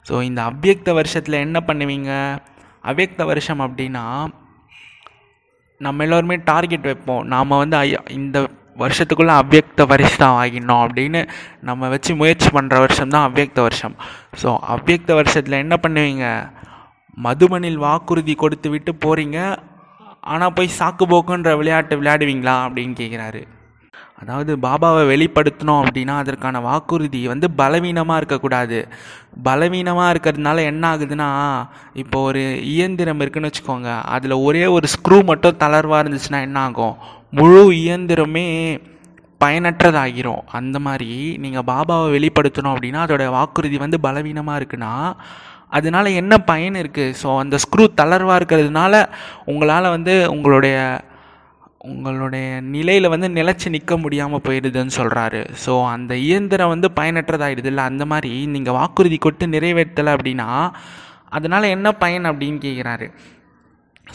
ஸோ 0.06 0.14
இந்த 0.28 0.40
அவ்யக்த 0.50 0.92
வருஷத்தில் 0.98 1.44
என்ன 1.46 1.58
பண்ணுவீங்க? 1.68 2.12
அவ்யக்த 2.84 3.24
வருஷம் 3.24 3.62
அப்படின்னா 3.66 4.04
நம்ம 5.80 6.02
எல்லோருமே 6.06 6.36
டார்கெட் 6.50 6.88
வைப்போம். 6.90 7.22
நாம் 7.32 7.60
வந்து 7.62 7.76
ஐயா 7.76 8.00
இந்த 8.18 8.38
வருஷத்துக்குள்ளே 8.78 9.34
அவ்யக்த 9.42 9.86
வருஷம் 9.92 10.34
ஆகிடணும் 10.40 10.82
அப்படின்னு 10.84 11.20
நம்ம 11.68 11.88
வச்சு 11.88 12.12
முயற்சி 12.14 12.48
பண்ணுற 12.56 12.76
வருஷம் 12.84 13.12
தான் 13.14 13.26
அவ்யக்த 13.28 13.60
வருஷம். 13.62 13.94
ஸோ 14.42 14.48
அவ்வியக்த 14.74 15.14
வருஷத்தில் 15.20 15.62
என்ன 15.64 15.76
பண்ணுவீங்க? 15.84 16.26
மதுமனில் 17.26 17.82
வாக்குறுதி 17.86 18.34
கொடுத்து 18.34 18.68
விட்டு 18.70 18.92
போகிறீங்க 19.04 19.38
ஆனால் 20.32 20.54
போய் 20.56 20.76
சாக்கு 20.78 21.04
போக்குன்ற 21.12 21.50
விளையாட்டு 21.60 21.98
விளையாடுவீங்களா 22.00 22.56
அப்படின்னு 22.66 22.94
கேட்குறாரு 23.02 23.42
அதாவது 24.20 24.52
பாபாவை 24.64 25.02
வெளிப்படுத்தினோம் 25.10 25.82
அப்படின்னா 25.82 26.14
அதற்கான 26.22 26.60
வாக்குறுதி 26.68 27.20
வந்து 27.32 27.46
பலவீனமாக 27.60 28.20
இருக்கக்கூடாது. 28.20 28.78
பலவீனமாக 29.48 30.12
இருக்கிறதுனால 30.12 30.64
என்ன 30.70 30.82
ஆகுதுன்னா 30.92 31.28
இப்போ 32.02 32.18
ஒரு 32.28 32.42
இயந்திரம் 32.74 33.22
இருக்குன்னு 33.24 33.50
வச்சுக்கோங்க. 33.50 33.90
அதில் 34.14 34.42
ஒரே 34.48 34.64
ஒரு 34.76 34.88
ஸ்க்ரூ 34.94 35.18
மட்டும் 35.30 35.60
தளர்வாக 35.64 36.02
இருந்துச்சுன்னா 36.04 36.40
என்ன 36.48 36.60
ஆகும்? 36.68 36.96
முழு 37.38 37.62
இயந்திரமே 37.82 38.46
பயனற்றதாகிரும். 39.40 40.42
அந்த 40.58 40.76
மாதிரி 40.86 41.12
நீங்கள் 41.44 41.68
பாபாவை 41.72 42.08
வெளிப்படுத்தணும் 42.16 42.74
அப்படின்னா 42.74 43.02
அதோட 43.06 43.26
வாக்குறுதி 43.38 43.78
வந்து 43.84 44.00
பலவீனமாக 44.08 44.58
இருக்குன்னா 44.60 44.92
அதனால 45.78 46.10
என்ன 46.20 46.34
பயன் 46.50 46.76
இருக்குது 46.82 47.14
ஸோ 47.22 47.28
அந்த 47.42 47.56
ஸ்க்ரூ 47.64 47.84
தளர்வாக 48.00 48.38
இருக்கிறதுனால 48.40 48.94
உங்களால் 49.50 49.94
வந்து 49.96 50.14
உங்களுடைய 50.34 50.76
உங்களுடைய 51.80 52.60
நிலையில் 52.60 53.08
வந்து 53.08 53.28
நிலச்சி 53.28 53.68
நிற்க 53.68 53.96
முடியாமல் 53.96 54.40
போயிடுதுன்னு 54.40 54.90
சொல்கிறாரு 54.96 55.48
ஸோ 55.66 55.86
அந்த 55.88 56.16
இயந்திரம் 56.16 56.68
வந்து 56.68 56.90
பயனற்றதாகிடுது 57.00 57.64
இல்லை 57.64 57.84
அந்த 57.84 58.06
மாதிரி 58.06 58.46
நீங்கள் 58.46 58.72
வாக்குறுதி 58.72 59.18
கொட்டு 59.18 59.46
நிறைவேற்றலை 59.46 60.14
அப்படின்னா 60.14 60.72
அதனால் 61.28 61.62
என்ன 61.62 61.92
பயன் 61.92 62.24
அப்படின்னு 62.24 62.58
கேட்குறாரு 62.58 63.10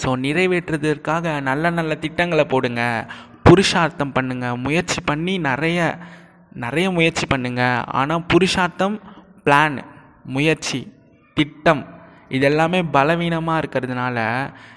ஸோ 0.03 0.05
நிறைவேற்றுறதற்காக 0.05 1.41
நல்ல 1.41 1.69
நல்ல 1.69 1.95
திட்டங்களை 1.95 2.45
போடுங்க. 2.45 3.09
புருஷார்த்தம் 3.49 4.11
பண்ணுங்கள் 4.19 4.57
முயற்சி 4.57 5.01
பண்ணி 5.01 5.37
நிறைய 5.37 5.97
நிறைய 6.53 6.91
முயற்சி 6.91 7.27
பண்ணுங்கள் 7.35 7.85
ஆனால் 7.85 8.23
புருஷார்த்தம் 8.33 8.99
பிளான் 9.45 9.83
முயற்சி 10.23 10.93
திட்டம் 11.33 11.85
இதெல்லாமே 12.29 12.83
பலவீனமாக 12.91 13.61
இருக்கிறதுனால 13.61 14.17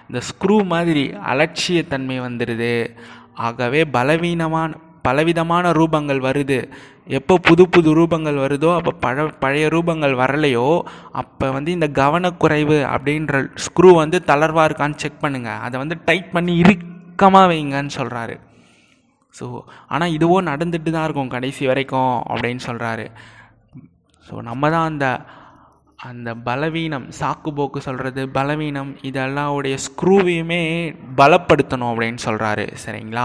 இந்த 0.09 0.21
ஸ்க்ரூ 0.21 0.65
மாதிரி 0.65 1.13
அலட்சியத்தன்மை 1.13 2.19
வந்துடுது 2.21 2.91
ஆகவே 3.35 3.85
பலவீனமான 3.85 4.75
பலவிதமான 5.03 5.73
ரூபங்கள் 5.73 6.21
வருது. 6.21 6.69
எப்போ 7.07 7.39
புது 7.39 7.69
புது 7.69 7.95
ரூபங்கள் 7.95 8.35
வருதோ 8.35 8.77
அப்போ 8.77 8.93
பழ 9.01 9.27
பழைய 9.39 9.69
ரூபங்கள் 9.69 10.15
வரலையோ 10.15 10.85
அப்போ 11.13 11.51
வந்து 11.51 11.73
இந்த 11.73 11.87
கவனக்குறைவு 11.87 12.85
அப்படின்ற 12.85 13.49
ஸ்க்ரூ 13.55 13.95
வந்து 13.95 14.23
தளர்வாக 14.27 14.69
இருக்கான்னு 14.69 14.95
செக் 14.95 15.23
பண்ணுங்கள் 15.23 15.59
அதை 15.59 15.79
வந்து 15.79 16.01
டைட் 16.05 16.31
பண்ணி 16.33 16.59
இறுக்கமாக 16.59 17.47
வைங்கன்னு 17.47 17.91
சொல்கிறாரு 17.99 18.39
ஸோ 19.35 19.63
ஆனால் 19.87 20.11
இதுவோ 20.11 20.43
நடந்துட்டு 20.43 20.91
தான் 20.91 21.05
இருக்கும் 21.05 21.29
கடைசி 21.29 21.67
வரைக்கும் 21.67 22.25
அப்படின்னு 22.29 22.61
சொல்கிறாரு 22.67 23.11
ஸோ 24.27 24.41
நம்ம 24.41 24.71
தான் 24.71 24.85
அந்த 24.85 25.21
அந்த 25.99 26.29
பலவீனம் 26.47 27.07
சாக்கு 27.19 27.51
போக்கு 27.59 27.79
சொல்கிறது 27.87 28.23
பலவீனம் 28.37 28.91
இதெல்லாம் 29.09 29.55
உடைய 29.55 29.77
ஸ்க்ரூவையுமே 29.87 30.61
பலப்படுத்தணும் 31.21 31.91
அப்படின்னு 31.93 32.21
சொல்கிறாரு 32.27 32.67
சரிங்களா? 32.83 33.25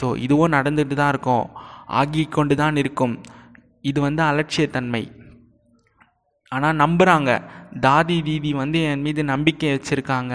ஸோ 0.00 0.06
இதுவும் 0.24 0.54
நடந்துட்டு 0.56 0.94
தான் 1.00 1.12
இருக்கும். 1.14 1.46
ஆகி 2.00 2.24
கொண்டு 2.36 2.54
தான் 2.62 2.80
இருக்கும். 2.82 3.14
இது 3.90 3.98
வந்து 4.06 4.22
அலட்சியத்தன்மை. 4.30 5.04
ஆனால் 6.52 6.80
நம்புகிறாங்க 6.82 7.30
தாதி 7.86 8.16
தீதி 8.28 8.50
வந்து 8.62 8.80
என் 8.90 9.04
மீது 9.06 9.22
நம்பிக்கை 9.32 9.70
வச்சுருக்காங்க. 9.74 10.34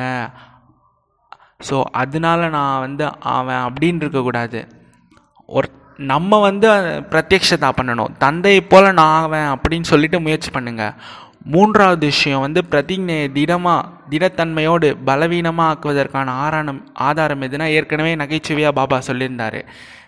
ஸோ 1.68 1.78
அதனால 2.02 2.50
நான் 2.58 2.84
வந்து 2.86 3.06
அவன் 3.38 3.64
அப்படின்னு 3.68 4.04
இருக்கக்கூடாது 4.04 4.60
ஒரு 5.58 5.68
நம்ம 6.12 6.40
வந்து 6.50 6.68
பிரத்யக்ஷதா 7.14 7.70
பண்ணணும். 7.78 8.14
தந்தையை 8.26 8.62
போல் 8.72 8.98
நான் 9.00 9.16
ஆவேன் 9.22 9.50
அப்படின்னு 9.54 9.88
சொல்லிட்டு 9.94 10.20
முயற்சி 10.26 10.52
பண்ணுங்கள் 10.58 10.96
மூன்றாவது 11.46 12.06
விஷயம் 12.06 12.44
வந்து 12.46 12.62
பிரதிஜையை 12.72 13.28
திடமாக 13.36 13.90
திடத்தன்மையோடு 14.10 14.88
பலவீனமாக 15.06 15.70
ஆக்குவதற்கான 15.74 16.34
ஆரணம் 16.46 16.82
ஆதாரம் 16.94 17.42
எதுனா 17.42 17.66
ஏற்கனவே 17.76 18.16
நகைச்சுவையாக 18.16 18.78
பாபா 18.80 18.98
சொல்லியிருந்தார். 19.08 19.60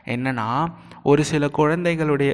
என்னென்னா 0.06 0.48
ஒரு 1.04 1.24
சில 1.24 1.48
குழந்தைகளுடைய 1.48 2.32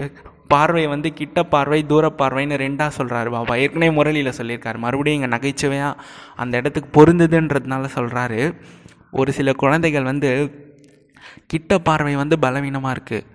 பார்வை 0.48 0.88
வந்து 0.88 1.14
கிட்ட 1.14 1.44
பார்வை 1.44 1.86
தூர 1.86 2.06
பார்வைன்னு 2.22 2.58
ரெண்டாக 2.64 2.92
சொல்கிறாரு 2.98 3.30
பாபா. 3.30 3.54
ஏற்கனவே 3.64 3.92
முரளியில் 3.92 4.38
சொல்லியிருக்காரு. 4.40 4.78
மறுபடியும் 4.78 5.18
இங்கே 5.20 5.32
நகைச்சுவையாக 5.36 6.00
அந்த 6.36 6.54
இடத்துக்கு 6.58 6.90
பொருந்துதுன்றதுனால 7.00 7.90
சொல்கிறாரு 7.98 8.42
ஒரு 9.12 9.32
சில 9.32 9.54
குழந்தைகள் 9.54 10.04
வந்து 10.04 10.30
கிட்ட 11.48 11.80
பார்வை 11.80 12.16
வந்து 12.16 12.36
பலவீனமாக 12.40 12.96
இருக்குது 12.96 13.26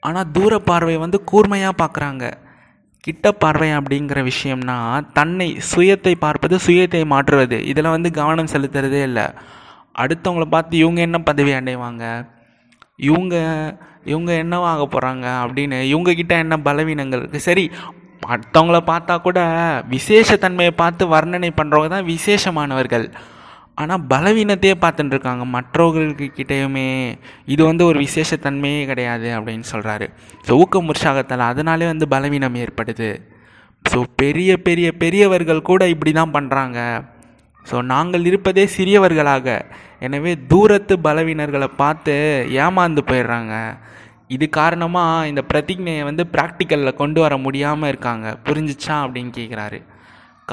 ஆனால் 0.00 0.30
தூர 0.32 0.58
பார்வை 0.58 0.96
வந்து 0.96 1.24
கூர்மையாக 1.24 1.80
பார்க்குறாங்க 1.82 2.24
கிட்ட 3.04 3.26
பார்வை 3.42 3.68
அப்படிங்கிற 3.78 4.20
விஷயம்னா 4.30 4.76
தன்னை 5.18 5.48
சுயத்தை 5.70 6.14
பார்ப்பது 6.24 6.56
சுயத்தை 6.66 7.02
மாற்றுவது. 7.12 7.58
இதில் 7.70 7.94
வந்து 7.94 8.08
கவனம் 8.18 8.50
செலுத்துறதே 8.54 9.02
இல்லை. 9.08 9.26
அடுத்தவங்கள 10.02 10.46
பார்த்து 10.54 10.74
இவங்க 10.82 11.00
என்ன 11.08 11.18
பதவி 11.28 11.52
அடைவாங்க? 11.60 12.04
இவங்க 13.08 13.34
இவங்க 14.12 14.30
என்னவாக 14.42 14.84
போகிறாங்க 14.92 15.26
அப்படின்னு 15.44 15.78
இவங்கக்கிட்ட 15.92 16.34
என்ன 16.44 16.54
பலவீனங்கள் 16.66 17.20
இருக்குது 17.22 17.46
சரி 17.48 17.64
மற்றவங்கள 18.22 18.78
பார்த்தா 18.92 19.14
கூட 19.26 19.40
விசேஷத்தன்மையை 19.94 20.72
பார்த்து 20.82 21.02
வர்ணனை 21.14 21.50
பண்ணுறவங்க 21.58 21.90
தான் 21.94 22.08
விசேஷமானவர்கள். 22.14 23.06
ஆனால் 23.82 24.04
பலவீனத்தையே 24.12 24.74
பார்த்துட்டு 24.84 25.14
இருக்காங்க. 25.14 25.44
மற்றவர்களுக்கு 25.56 26.26
கிட்டேயுமே 26.38 26.86
இது 27.52 27.62
வந்து 27.70 27.82
ஒரு 27.90 27.98
விசேஷத்தன்மையே 28.06 28.80
கிடையாது 28.90 29.28
அப்படின்னு 29.38 29.66
சொல்கிறாரு 29.72 30.06
ஸோ 30.46 30.54
ஊக்கம் 30.62 30.90
உற்சாகத்தால் 30.92 31.44
அதனாலே 31.50 31.86
வந்து 31.92 32.06
பலவீனம் 32.14 32.58
ஏற்படுது. 32.64 33.10
ஸோ 33.84 33.98
பெரிய 34.22 34.50
பெரிய 34.68 34.88
பெரியவர்கள் 35.02 35.68
கூட 35.70 35.82
இப்படி 35.94 36.12
தான் 36.20 36.34
பண்ணுறாங்க 36.36 36.78
ஸோ 37.66 37.76
நாங்கள் 37.92 38.26
இருப்பதே 38.30 38.64
சிறியவர்களாக. 38.76 39.46
எனவே 40.06 40.32
தூரத்து 40.50 40.94
பலவீனர்களை 41.06 41.68
பார்த்து 41.82 42.14
ஏமாந்து 42.64 43.02
போயிடுறாங்க. 43.10 43.54
இது 44.36 44.46
காரணமாக 44.58 45.28
இந்த 45.30 45.42
பிரதிஜையை 45.50 46.02
வந்து 46.08 46.24
ப்ராக்டிக்கலில் 46.34 46.98
கொண்டு 47.02 47.18
வர 47.24 47.34
முடியாமல் 47.46 47.90
இருக்காங்க. 47.92 48.26
புரிஞ்சிச்சா 48.46 48.96
அப்படின்னு 49.04 49.32
கேட்குறாரு 49.38 49.80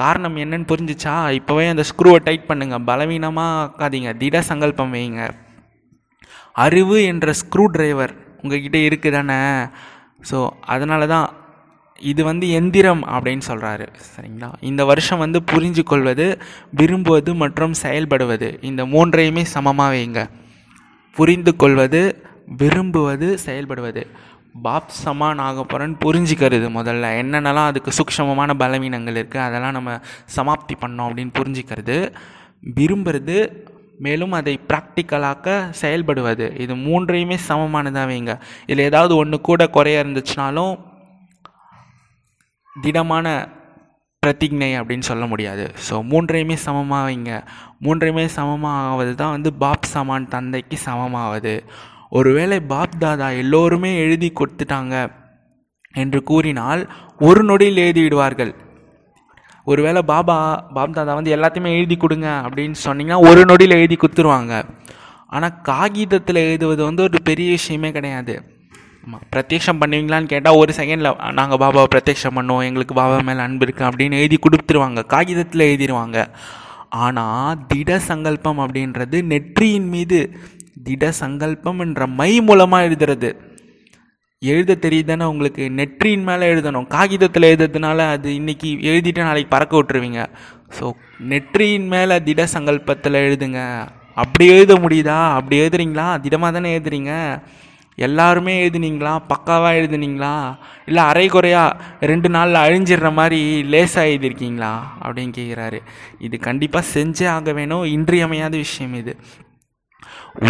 காரணம் 0.00 0.36
என்னன்னு 0.42 0.68
புரிஞ்சிச்சா? 0.72 1.14
இப்போவே 1.38 1.64
அந்த 1.72 1.84
ஸ்க்ரூவை 1.90 2.18
டைட் 2.26 2.48
பண்ணுங்கள் 2.50 2.86
பலவீனமாக 2.90 3.60
ஆக்காதீங்க. 3.62 4.10
திட 4.22 4.40
சங்கல்பம் 4.50 4.94
வைங்க. 4.96 5.22
அறிவு 6.64 6.98
என்ற 7.12 7.32
ஸ்க்ரூ 7.40 7.64
டிரைவர் 7.74 8.12
உங்ககிட்ட 8.42 8.78
இருக்குது 8.88 9.16
தானே 9.16 9.40
ஸோ 10.30 10.38
அதனால 10.74 11.06
தான் 11.14 11.26
இது 12.10 12.22
வந்து 12.28 12.46
எந்திரம் 12.58 13.02
அப்படின்னு 13.14 13.44
சொல்கிறாரு 13.48 13.86
சரிங்களா? 14.12 14.48
இந்த 14.70 14.82
வருஷம் 14.90 15.22
வந்து 15.24 15.38
புரிஞ்சு 15.52 15.82
கொள்வது 15.90 16.26
விரும்புவது 16.80 17.30
மற்றும் 17.42 17.74
செயல்படுவது 17.82 18.48
இந்த 18.70 18.84
மூன்றையுமே 18.94 19.44
சமமாக 19.54 19.94
வைங்க. 19.94 20.22
புரிந்து 21.16 21.52
கொள்வது 21.62 22.00
விரும்புவது 22.60 23.28
செயல்படுவது. 23.46 24.02
பாப் 24.62 24.90
சமான் 25.04 25.38
ஆக 25.38 25.62
போகிறேன்னு 25.62 25.96
புரிஞ்சுக்கிறது 26.04 26.66
முதல்ல. 26.78 27.06
என்னென்னலாம் 27.22 27.70
அதுக்கு 27.70 27.92
சூக்ஷமமான 27.98 28.54
பலவீனங்கள் 28.54 29.18
இருக்குது 29.20 29.46
அதெல்லாம் 29.46 29.72
நம்ம 29.72 29.98
சமாப்தி 30.36 30.74
பண்ணோம் 30.80 31.08
அப்படின்னு 31.08 31.32
புரிஞ்சுக்கிறது. 31.40 32.12
விரும்புறது 32.78 33.64
மேலும் 33.98 34.32
அதை 34.32 34.60
ப்ராக்டிக்கலாக்க 34.70 35.72
செயல்படுவது. 35.82 36.46
இது 36.60 36.74
மூன்றையுமே 36.74 37.38
சமமானதாக 37.48 38.08
வைங்க. 38.10 38.40
இதில் 38.66 38.84
ஏதாவது 38.84 39.16
ஒன்று 39.16 39.40
கூட 39.40 39.66
குறைய 39.66 40.04
இருந்துச்சுனாலும் 40.04 40.74
திடமான 42.82 43.48
பிரதிஜை 44.22 44.70
அப்படின்னு 44.80 45.08
சொல்ல 45.10 45.26
முடியாது. 45.26 45.64
ஸோ 45.88 45.94
மூன்றையுமே 46.12 46.54
சமமாக 46.54 47.06
வைங்க. 47.08 47.32
மூன்றையுமே 47.84 48.24
சமமாக 48.26 48.86
ஆவது 48.90 49.14
தான் 49.14 49.30
வந்து 49.30 49.52
பாப் 49.52 49.90
சமான் 49.94 50.28
தந்தைக்கு 50.28 50.78
சமமாவது. 50.84 51.54
ஒருவேளை 52.10 52.58
பாப் 52.60 52.98
தாதா 52.98 53.28
எல்லோருமே 53.42 53.90
எழுதி 54.04 54.28
கொடுத்துட்டாங்க 54.40 54.94
என்று 55.94 56.22
கூறினால் 56.22 56.82
ஒரு 57.18 57.42
நொடியில் 57.44 57.82
எழுதிவிடுவார்கள். 57.84 58.52
ஒருவேளை 59.64 60.02
பாபா 60.02 60.36
பாப் 60.74 60.96
தாதா 60.96 61.14
வந்து 61.14 61.34
எல்லாத்தையுமே 61.36 61.70
எழுதி 61.78 61.96
கொடுங்க 61.96 62.28
அப்படின்னு 62.44 62.76
சொன்னீங்கன்னா 62.84 63.20
ஒரு 63.30 63.44
நொடியில் 63.44 63.80
எழுதி 63.80 63.96
கொடுத்துருவாங்க. 63.96 64.52
ஆனால் 65.26 65.56
காகிதத்தில் 65.62 66.44
எழுதுவது 66.48 66.82
வந்து 66.84 67.02
ஒரு 67.02 67.18
பெரிய 67.22 67.48
விஷயமே 67.50 67.90
கிடையாது. 67.96 68.34
ஆமாம் 69.06 69.24
பிரத்யக்ஷம் 69.32 69.80
பண்ணுவீங்களான்னு 69.80 70.32
கேட்டால் 70.32 70.60
ஒரு 70.60 70.72
செகண்டில் 70.76 71.32
நாங்கள் 71.32 71.60
பாபாவை 71.62 71.88
பிரத்யக்ஷம் 71.94 72.36
பண்ணுவோம் 72.38 72.66
எங்களுக்கு 72.68 72.94
பாபா 72.94 73.16
மேலே 73.28 73.42
அன்பு 73.46 73.66
இருக்குது 73.66 73.88
அப்படின்னு 73.88 74.20
எழுதி 74.22 74.38
கொடுத்துருவாங்க. 74.46 75.02
காகிதத்தில் 75.14 75.68
எழுதிடுவாங்க 75.70 76.18
ஆனால் 77.04 77.58
திட 77.70 77.98
சங்கல்பம் 78.08 78.60
அப்படின்றது 78.64 79.18
நெற்றியின் 79.32 79.88
மீது 79.94 80.18
திட 80.84 81.10
சங்கல்பம் 81.10 81.78
என்ற 81.78 82.06
மை 82.06 82.40
மூலமாக 82.40 82.86
எழுதுறது. 82.88 83.36
எழுத 84.38 84.76
தெரியுதானே 84.80 85.24
உங்களுக்கு 85.24 85.70
நெற்றியின் 85.70 86.22
மேலே 86.22 86.52
எழுதணும். 86.52 86.86
காகிதத்தில் 86.86 87.42
எழுதுறதுனால 87.42 87.98
அது 87.98 88.34
இன்னைக்கு 88.34 88.68
எழுதிட்டு 88.68 89.18
நாளைக்கு 89.18 89.50
பறக்க 89.50 89.82
விட்டுருவீங்க. 89.82 90.26
ஸோ 90.78 90.92
நெற்றியின் 91.18 91.86
மேலே 91.86 92.22
திட 92.22 92.46
சங்கல்பத்தில் 92.52 93.22
எழுதுங்க. 93.26 93.88
அப்படி 94.14 94.46
எழுத 94.46 94.74
முடியுதா? 94.74 95.32
அப்படி 95.38 95.56
எழுதுறீங்களா? 95.60 96.20
திடமாக 96.20 96.52
தானே 96.52 96.78
எழுதுறீங்க. 96.78 97.42
எல்லாருமே 97.96 98.68
எழுதுனீங்களா? 98.68 99.12
பக்காவாக 99.28 99.78
எழுதுனீங்களா? 99.80 100.56
இல்லை 100.86 101.02
அரை 101.02 101.28
குறையாக 101.28 101.76
ரெண்டு 102.00 102.28
நாளில் 102.28 102.62
அழிஞ்சிடுற 102.64 103.12
மாதிரி 103.12 103.62
லேசாக 103.62 104.06
எழுதியிருக்கீங்களா? 104.06 104.72
அப்படின்னு 105.02 105.32
கேட்குறாரு 105.36 105.80
இது 106.18 106.38
கண்டிப்பாக 106.38 106.86
செஞ்சே 106.94 107.28
ஆக 107.28 107.52
வேணும். 107.52 107.84
இன்றியமையாத 107.84 108.56
விஷயம் 108.56 108.94
இது. 108.94 109.16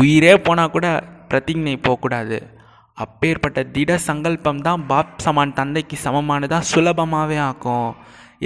உயிரே 0.00 0.34
போனால் 0.46 0.74
கூட 0.76 0.86
பிரதிஜை 1.30 1.76
போகக்கூடாது. 1.86 2.38
அப்பேற்பட்ட 2.98 3.60
திட 3.74 3.96
சங்கல்பம் 4.08 4.60
தான் 4.66 4.82
பாப் 4.90 5.16
சமான் 5.24 5.56
தந்தைக்கு 5.58 5.96
சமமானதாக 6.04 6.68
சுலபமாகவே 6.72 7.38
ஆக்கும். 7.48 7.90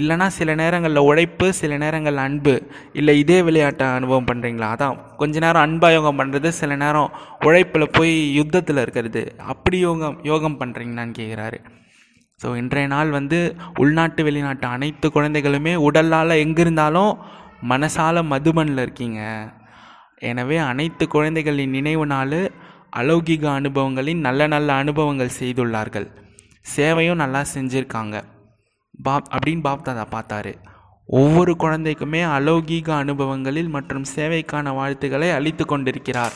இல்லைனா 0.01 0.27
சில 0.39 0.51
நேரங்களில் 0.61 1.07
உழைப்பு 1.09 1.47
சில 1.61 1.77
நேரங்களில் 1.83 2.23
அன்பு. 2.25 2.55
இல்லை 2.99 3.15
இதே 3.23 3.39
விளையாட்டை 3.49 3.87
அனுபவம் 3.99 4.29
பண்ணுறீங்களா 4.31 4.69
அதான் 4.75 4.99
கொஞ்ச 5.21 5.39
நேரம் 5.45 5.65
அன்பாக 5.67 5.97
யோகம் 5.97 6.19
பண்ணுறது 6.21 6.49
சில 6.61 6.77
நேரம் 6.77 7.13
உழைப்பில் 7.49 7.95
போய் 7.97 8.15
யுத்தத்தில் 8.39 8.83
இருக்கிறது. 8.85 9.23
அப்படி 9.53 9.79
யோகம் 9.87 10.19
யோகம் 10.31 10.59
பண்ணுறீங்களான்னு 10.61 11.19
கேட்குறாரு 11.21 11.61
ஸோ 12.41 12.51
இன்றைய 12.57 12.89
நாள் 12.95 13.11
வந்து 13.19 13.39
உள்நாட்டு 13.83 14.21
வெளிநாட்டு 14.27 14.67
அனைத்து 14.67 15.07
குழந்தைகளுமே 15.17 15.75
உடலால் 15.87 16.41
எங்கிருந்தாலும் 16.45 17.13
மனசால 17.73 18.23
மதுபனில் 18.33 18.83
இருக்கீங்க. 18.85 19.23
எனவே 20.21 20.57
அனைத்து 20.57 21.09
குழந்தைகளின் 21.09 21.71
நினைவு 21.71 22.07
நாள் 22.07 22.53
அலௌகிக 22.97 23.45
அனுபவங்களின் 23.53 24.21
நல்ல 24.21 24.47
நல்ல 24.47 24.73
அனுபவங்கள் 24.73 25.37
செய்துள்ளார்கள். 25.41 26.07
சேவையும் 26.77 27.15
நல்லா 27.15 27.45
செஞ்சுருக்காங்க. 27.55 28.23
பாப் 29.03 29.27
அப்படின்னு 29.35 29.61
பாப் 29.61 29.85
தாதா 29.85 30.07
பார்த்தாரு. 30.11 30.55
ஒவ்வொரு 31.07 31.57
குழந்தைக்குமே 31.59 32.21
அலௌகீக 32.39 32.91
அனுபவங்களில் 32.91 33.69
மற்றும் 33.69 34.05
சேவைக்கான 34.17 34.75
வாழ்த்துக்களை 34.75 35.31
அளித்து 35.31 35.67
கொண்டிருக்கிறார். 35.67 36.33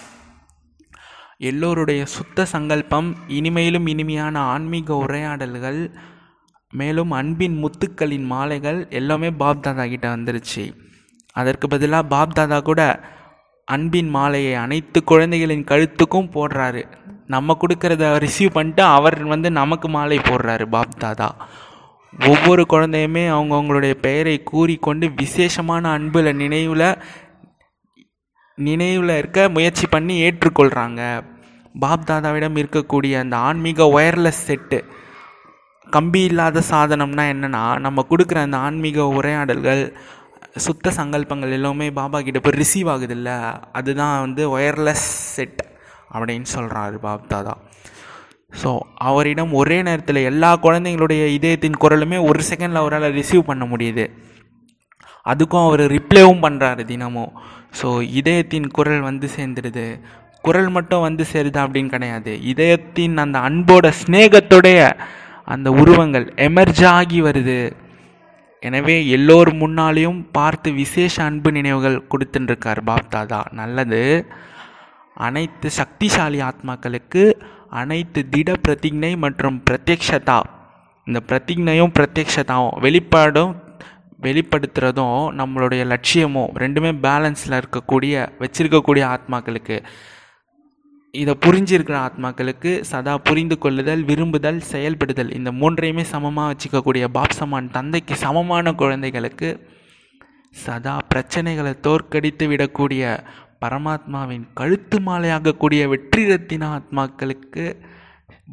எல்லோருடைய 1.38 2.06
சுத்த 2.06 2.44
சங்கல்பம் 2.44 3.16
இனிமையிலும் 3.28 3.88
இனிமையான 3.88 4.38
ஆன்மீக 4.38 4.94
உரையாடல்கள் 4.94 5.94
மேலும் 6.72 7.10
அன்பின் 7.10 7.64
முத்துக்களின் 7.64 8.24
மாலைகள் 8.24 8.86
எல்லாமே 8.90 9.30
பாப் 9.30 9.62
தாதா 9.62 9.86
கிட்ட 9.86 10.16
வந்துருச்சு. 10.16 10.64
அதற்கு 11.32 11.68
பதிலாக 11.68 12.08
பாப் 12.08 12.34
தாதா 12.34 12.60
கூட 12.60 13.12
அன்பின் 13.68 14.08
மாலையை 14.08 14.54
அனைத்து 14.54 15.04
குழந்தைகளின் 15.04 15.64
கழுத்துக்கும் 15.64 16.32
போடுறாரு. 16.34 16.82
நம்ம 17.26 17.56
கொடுக்கறத 17.60 18.18
ரிசீவ் 18.18 18.52
பண்ணிட்டு 18.52 18.82
அவர் 18.82 19.24
வந்து 19.24 19.50
நமக்கு 19.50 19.88
மாலை 19.88 20.18
போடுறாரு 20.18 20.66
பாப் 20.66 20.98
தாதா. 20.98 21.28
ஒவ்வொரு 22.26 22.66
குழந்தையுமே 22.68 23.22
அவங்கவுங்களுடைய 23.28 23.94
பெயரை 24.00 24.42
கூறிக்கொண்டு 24.42 25.06
விசேஷமான 25.16 25.90
அன்பில் 25.90 26.36
நினைவில் 26.36 26.88
நினைவில் 28.58 29.08
இருக்க 29.08 29.48
முயற்சி 29.48 29.86
பண்ணி 29.86 30.16
ஏற்றுக்கொள்கிறாங்க 30.22 31.00
பாப் 31.80 32.10
தாதாவிடம் 32.10 32.58
இருக்கக்கூடிய 32.60 33.14
அந்த 33.18 33.36
ஆன்மீக 33.36 33.84
ஒயர்லெஸ் 33.84 34.44
செட்டு 34.46 34.78
கம்பி 35.86 36.20
இல்லாத 36.20 36.62
சாதனம்னா 36.70 37.24
என்னென்னா 37.32 37.64
நம்ம 37.78 38.04
கொடுக்குற 38.10 38.38
அந்த 38.38 38.56
ஆன்மீக 38.56 39.06
உரையாடல்கள் 39.08 39.82
சுத்த 40.56 40.90
சங்கல்பங்கள் 40.90 41.50
எல்லாமே 41.50 41.90
பாபா 41.90 42.20
கிட்ட 42.20 42.40
போய் 42.40 42.58
ரிசீவ் 42.58 42.88
ஆகுதில்ல? 42.88 43.60
அதுதான் 43.72 44.20
வந்து 44.20 44.58
ஒயர்லெஸ் 44.58 45.06
செட் 45.34 45.60
அப்படின்னு 46.12 46.44
சொல்கிறாரு 46.54 46.94
பாப் 46.94 47.28
தாதா. 47.28 47.56
ஸோ 48.62 48.78
அவரிடம் 48.94 49.52
ஒரே 49.52 49.82
நேரத்தில் 49.82 50.16
எல்லா 50.16 50.58
குழந்தைங்களுடைய 50.62 51.26
இதயத்தின் 51.26 51.80
குரலுமே 51.80 52.28
ஒரு 52.28 52.40
செகண்டில் 52.50 52.82
அவரால் 52.82 53.12
ரிசீவ் 53.12 53.42
பண்ண 53.44 53.64
முடியுது. 53.64 54.10
அதுக்கும் 55.26 55.66
அவர் 55.66 55.80
ரிப்ளேவும் 55.80 56.44
பண்ணுறாரு 56.44 56.84
தினமும். 56.84 57.32
ஸோ 57.82 58.02
இதயத்தின் 58.02 58.68
குரல் 58.68 59.00
வந்து 59.00 59.28
சேர்ந்துடுது. 59.36 60.00
குரல் 60.40 60.68
மட்டும் 60.68 61.00
வந்து 61.00 61.24
சேருது 61.32 61.58
அப்படின்னு 61.64 61.86
கிடையாது. 61.86 62.42
இதயத்தின் 62.42 63.16
அந்த 63.16 63.38
அன்போட 63.38 63.92
ஸ்நேகத்தோடைய 64.06 64.98
அந்த 65.44 65.70
உருவங்கள் 65.70 66.32
எமர்ஜாகி 66.36 66.84
ஆகி 66.84 67.22
வருது. 67.22 67.72
எனவே 68.68 68.96
எல்லோர் 69.08 69.50
முன்னாலேயும் 69.62 70.20
பார்த்து 70.32 70.68
விசேஷ 70.72 71.14
அன்பு 71.24 71.50
நினைவுகள் 71.52 72.04
கொடுத்துட்டுருக்கார் 72.10 72.80
பாப் 72.84 73.10
தாதா 73.14 73.40
நல்லது. 73.60 74.02
அனைத்து 75.26 75.70
சக்திசாலி 75.80 76.38
ஆத்மாக்களுக்கு 76.48 77.24
அனைத்து 77.80 78.20
திட 78.28 78.52
பிரதிஜை 78.68 79.10
மற்றும் 79.24 79.62
பிரத்யக்ஷதா. 79.70 80.38
இந்த 81.04 81.20
பிரதிஜையும் 81.28 81.94
பிரத்யக்ஷதாவும் 81.98 82.80
வெளிப்பாடும் 82.80 83.52
வெளிப்படுத்துகிறதும் 84.22 85.20
நம்மளுடைய 85.40 85.82
லட்சியமும் 85.92 86.52
ரெண்டுமே 86.62 86.90
பேலன்ஸில் 87.06 87.60
இருக்கக்கூடிய 87.60 88.14
வச்சிருக்கக்கூடிய 88.40 89.04
ஆத்மாக்களுக்கு. 89.16 89.78
இதை 91.20 91.34
புரிஞ்சிருக்கிற 91.46 91.96
ஆத்மாக்களுக்கு 92.06 92.70
சதா 92.90 93.18
புரிந்து 93.18 93.58
கொள்ளுதல் 93.58 94.02
விரும்புதல் 94.04 94.60
செயல்படுதல். 94.72 95.30
இந்த 95.34 95.50
மூன்றையுமே 95.52 96.02
சமமாக 96.02 96.48
வச்சுக்கக்கூடிய 96.52 97.04
பாப் 97.16 97.36
சமான் 97.38 97.70
தந்தைக்கு 97.70 98.16
சமமான 98.16 98.72
குழந்தைகளுக்கு 98.72 99.50
சதா 100.50 100.94
பிரச்சனைகளை 101.14 101.72
தோற்கடித்து 101.80 102.46
விடக்கூடிய 102.50 103.04
பரமாத்மாவின் 103.60 104.46
கழுத்து 104.54 104.98
மாலையாகக்கூடிய 105.00 105.82
வெற்றிரத்தின 105.92 106.62
ஆத்மாக்களுக்கு 106.78 107.66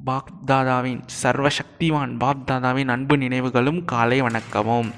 பாப்தாதாவின் 0.07 1.01
சர்வசக்திவான் 1.23 2.13
பாப்தாதாவின் 2.23 2.87
அன்பு 2.87 3.17
நினைவுகளும் 3.17 3.85
காலை 3.85 4.21
வணக்கமும். 4.21 4.91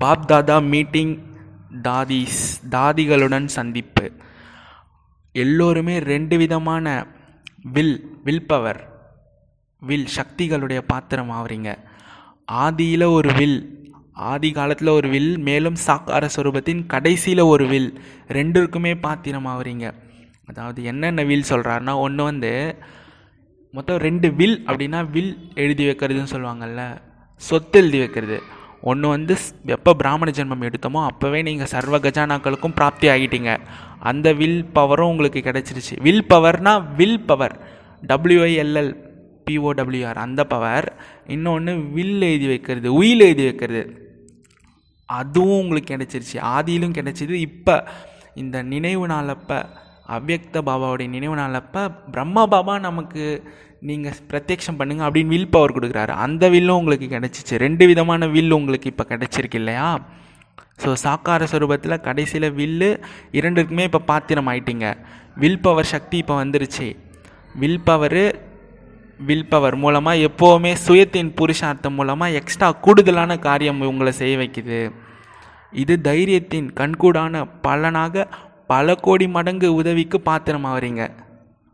பாப்தாதா 0.00 0.58
மீட்டிங் 0.72 1.16
தாதீஸ் 1.82 2.42
தாதிகளுடன் 2.70 3.48
சந்திப்பு. 3.58 4.06
எல்லோருமே 5.42 5.94
ரெண்டு 6.12 6.36
விதமான 6.42 6.86
வில் 7.74 7.96
வில் 8.24 8.46
பவர் 8.50 8.80
வில் 9.82 10.08
சக்திகளுடைய 10.16 10.80
பாத்திரம் 10.92 11.30
ஆவறீங்க. 11.30 11.70
ஆதியில் 12.64 13.06
ஒரு 13.16 13.30
வில் 13.38 13.58
ஆதி 14.30 14.50
காலத்தில் 14.58 14.96
ஒரு 14.98 15.08
வில் 15.14 15.32
மேலும் 15.48 15.78
சாக்கார 15.86 16.24
சுரூபத்தின் 16.36 16.82
கடைசியில் 16.92 17.42
ஒரு 17.52 17.64
வில் 17.72 17.90
ரெண்டுக்குமே 18.28 18.92
பாத்திரம் 19.06 19.48
ஆகுறீங்க 19.52 19.86
அதாவது 20.50 20.80
என்னென்ன 20.90 21.24
வில் 21.30 21.50
சொல்கிறாருன்னா 21.50 21.94
ஒன்று 22.04 22.22
வந்து 22.24 22.52
மொத்தம் 23.74 24.02
ரெண்டு 24.06 24.28
வில் 24.40 24.58
அப்படின்னா 24.66 25.00
வில் 25.14 25.32
எழுதி 25.62 25.84
வைக்கிறதுன்னு 25.88 26.32
சொல்லுவாங்கள்ல 26.34 26.82
சொத்து 27.42 27.78
எழுதி 27.80 27.98
வைக்கிறது. 27.98 28.38
ஒன்று 28.90 29.08
வந்து 29.08 29.34
எப்போ 29.74 29.90
பிராமண 30.00 30.30
ஜென்மம் 30.36 30.64
எடுத்தோமோ 30.68 31.00
அப்போவே 31.10 31.40
நீங்கள் 31.48 31.70
சர்வ 31.74 31.98
கஜானாக்களுக்கும் 31.98 32.74
பிராப்தி 32.74 33.06
ஆகிட்டீங்க 33.08 33.52
அந்த 34.10 34.32
வில் 34.32 34.60
பவரும் 34.74 35.10
உங்களுக்கு 35.12 35.40
கிடச்சிருச்சு. 35.46 35.94
Will 36.06 36.26
பவர்னா 36.28 36.72
will 36.96 37.20
power. 37.30 37.54
W I L L 38.06 38.92
P O W R 39.46 40.20
அந்த 40.26 40.44
பவர். 40.44 40.86
இன்னொன்று 41.26 41.72
வில் 41.96 42.22
எழுதி 42.28 42.46
வைக்கிறது 42.46 42.90
உயில் 42.94 43.24
எழுதி 43.28 43.44
வைக்கிறது. 43.44 43.82
அதுவும் 45.04 45.60
உங்களுக்கு 45.62 45.90
கிடச்சிருச்சு. 45.94 46.38
ஆதியிலும் 46.56 46.96
கிடச்சிது. 46.98 47.36
இப்போ 47.48 47.76
இந்த 48.34 48.62
நினைவு 48.72 49.04
நாளப்போ 49.06 49.58
அவ்யக்த 50.14 50.56
பாபாவுடைய 50.68 51.08
நினைவு 51.14 51.36
நாளப்போ 51.40 51.82
பிரம்மா 52.14 52.42
பாபா 52.52 52.74
நமக்கு 52.88 53.24
நீங்கள் 53.88 54.20
பிரத்யக்ஷம் 54.30 54.78
பண்ணுங்க 54.80 55.02
அப்படின்னு 55.06 55.32
வில் 55.34 55.52
பவர் 55.54 55.74
கொடுக்குறாரு. 55.76 56.12
அந்த 56.24 56.44
வில்லும் 56.54 56.78
உங்களுக்கு 56.80 57.06
கிடச்சிச்சு. 57.14 57.54
ரெண்டு 57.64 57.84
விதமான 57.90 58.26
வில் 58.34 58.56
உங்களுக்கு 58.58 58.90
இப்போ 58.92 59.04
கிடச்சிருக்கு 59.12 59.58
இல்லையா? 59.62 59.88
ஸோ 60.82 60.90
சாக்கார 61.04 61.44
ஸ்வரூபத்தில் 61.52 62.02
கடைசியில் 62.06 62.48
வில்லு 62.60 62.90
இரண்டுக்குமே 63.38 63.86
இப்போ 63.88 64.00
பாத்திரம் 64.10 64.48
ஆயிட்டீங்க. 64.52 64.88
வில் 65.42 65.62
பவர் 65.66 65.92
சக்தி 65.94 66.16
இப்போ 66.22 66.36
வந்துருச்சு. 66.42 66.88
வில் 67.62 67.82
பவரு 67.88 68.26
வில் 69.28 69.48
பவர் 69.52 69.76
மூலமாக 69.82 70.24
எப்போவுமே 70.28 70.72
சுயத்தின் 70.86 71.30
புருஷார்த்தம் 71.38 71.96
மூலமாக 71.98 72.36
எக்ஸ்ட்ரா 72.40 72.68
கூடுதலான 72.86 73.38
காரியம் 73.46 73.80
உங்களை 73.92 74.12
செய்ய 74.22 74.34
வைக்குது. 74.42 74.80
இது 75.82 75.94
தைரியத்தின் 76.08 76.68
கண்கூடான 76.80 77.44
பலனாக 77.64 78.26
பல 78.68 78.94
கோடி 78.94 79.28
மடங்கு 79.28 79.74
உதவிக்கு 79.74 80.20
பாத்திரம் 80.20 80.64
ஆகிறீங்க 80.64 81.02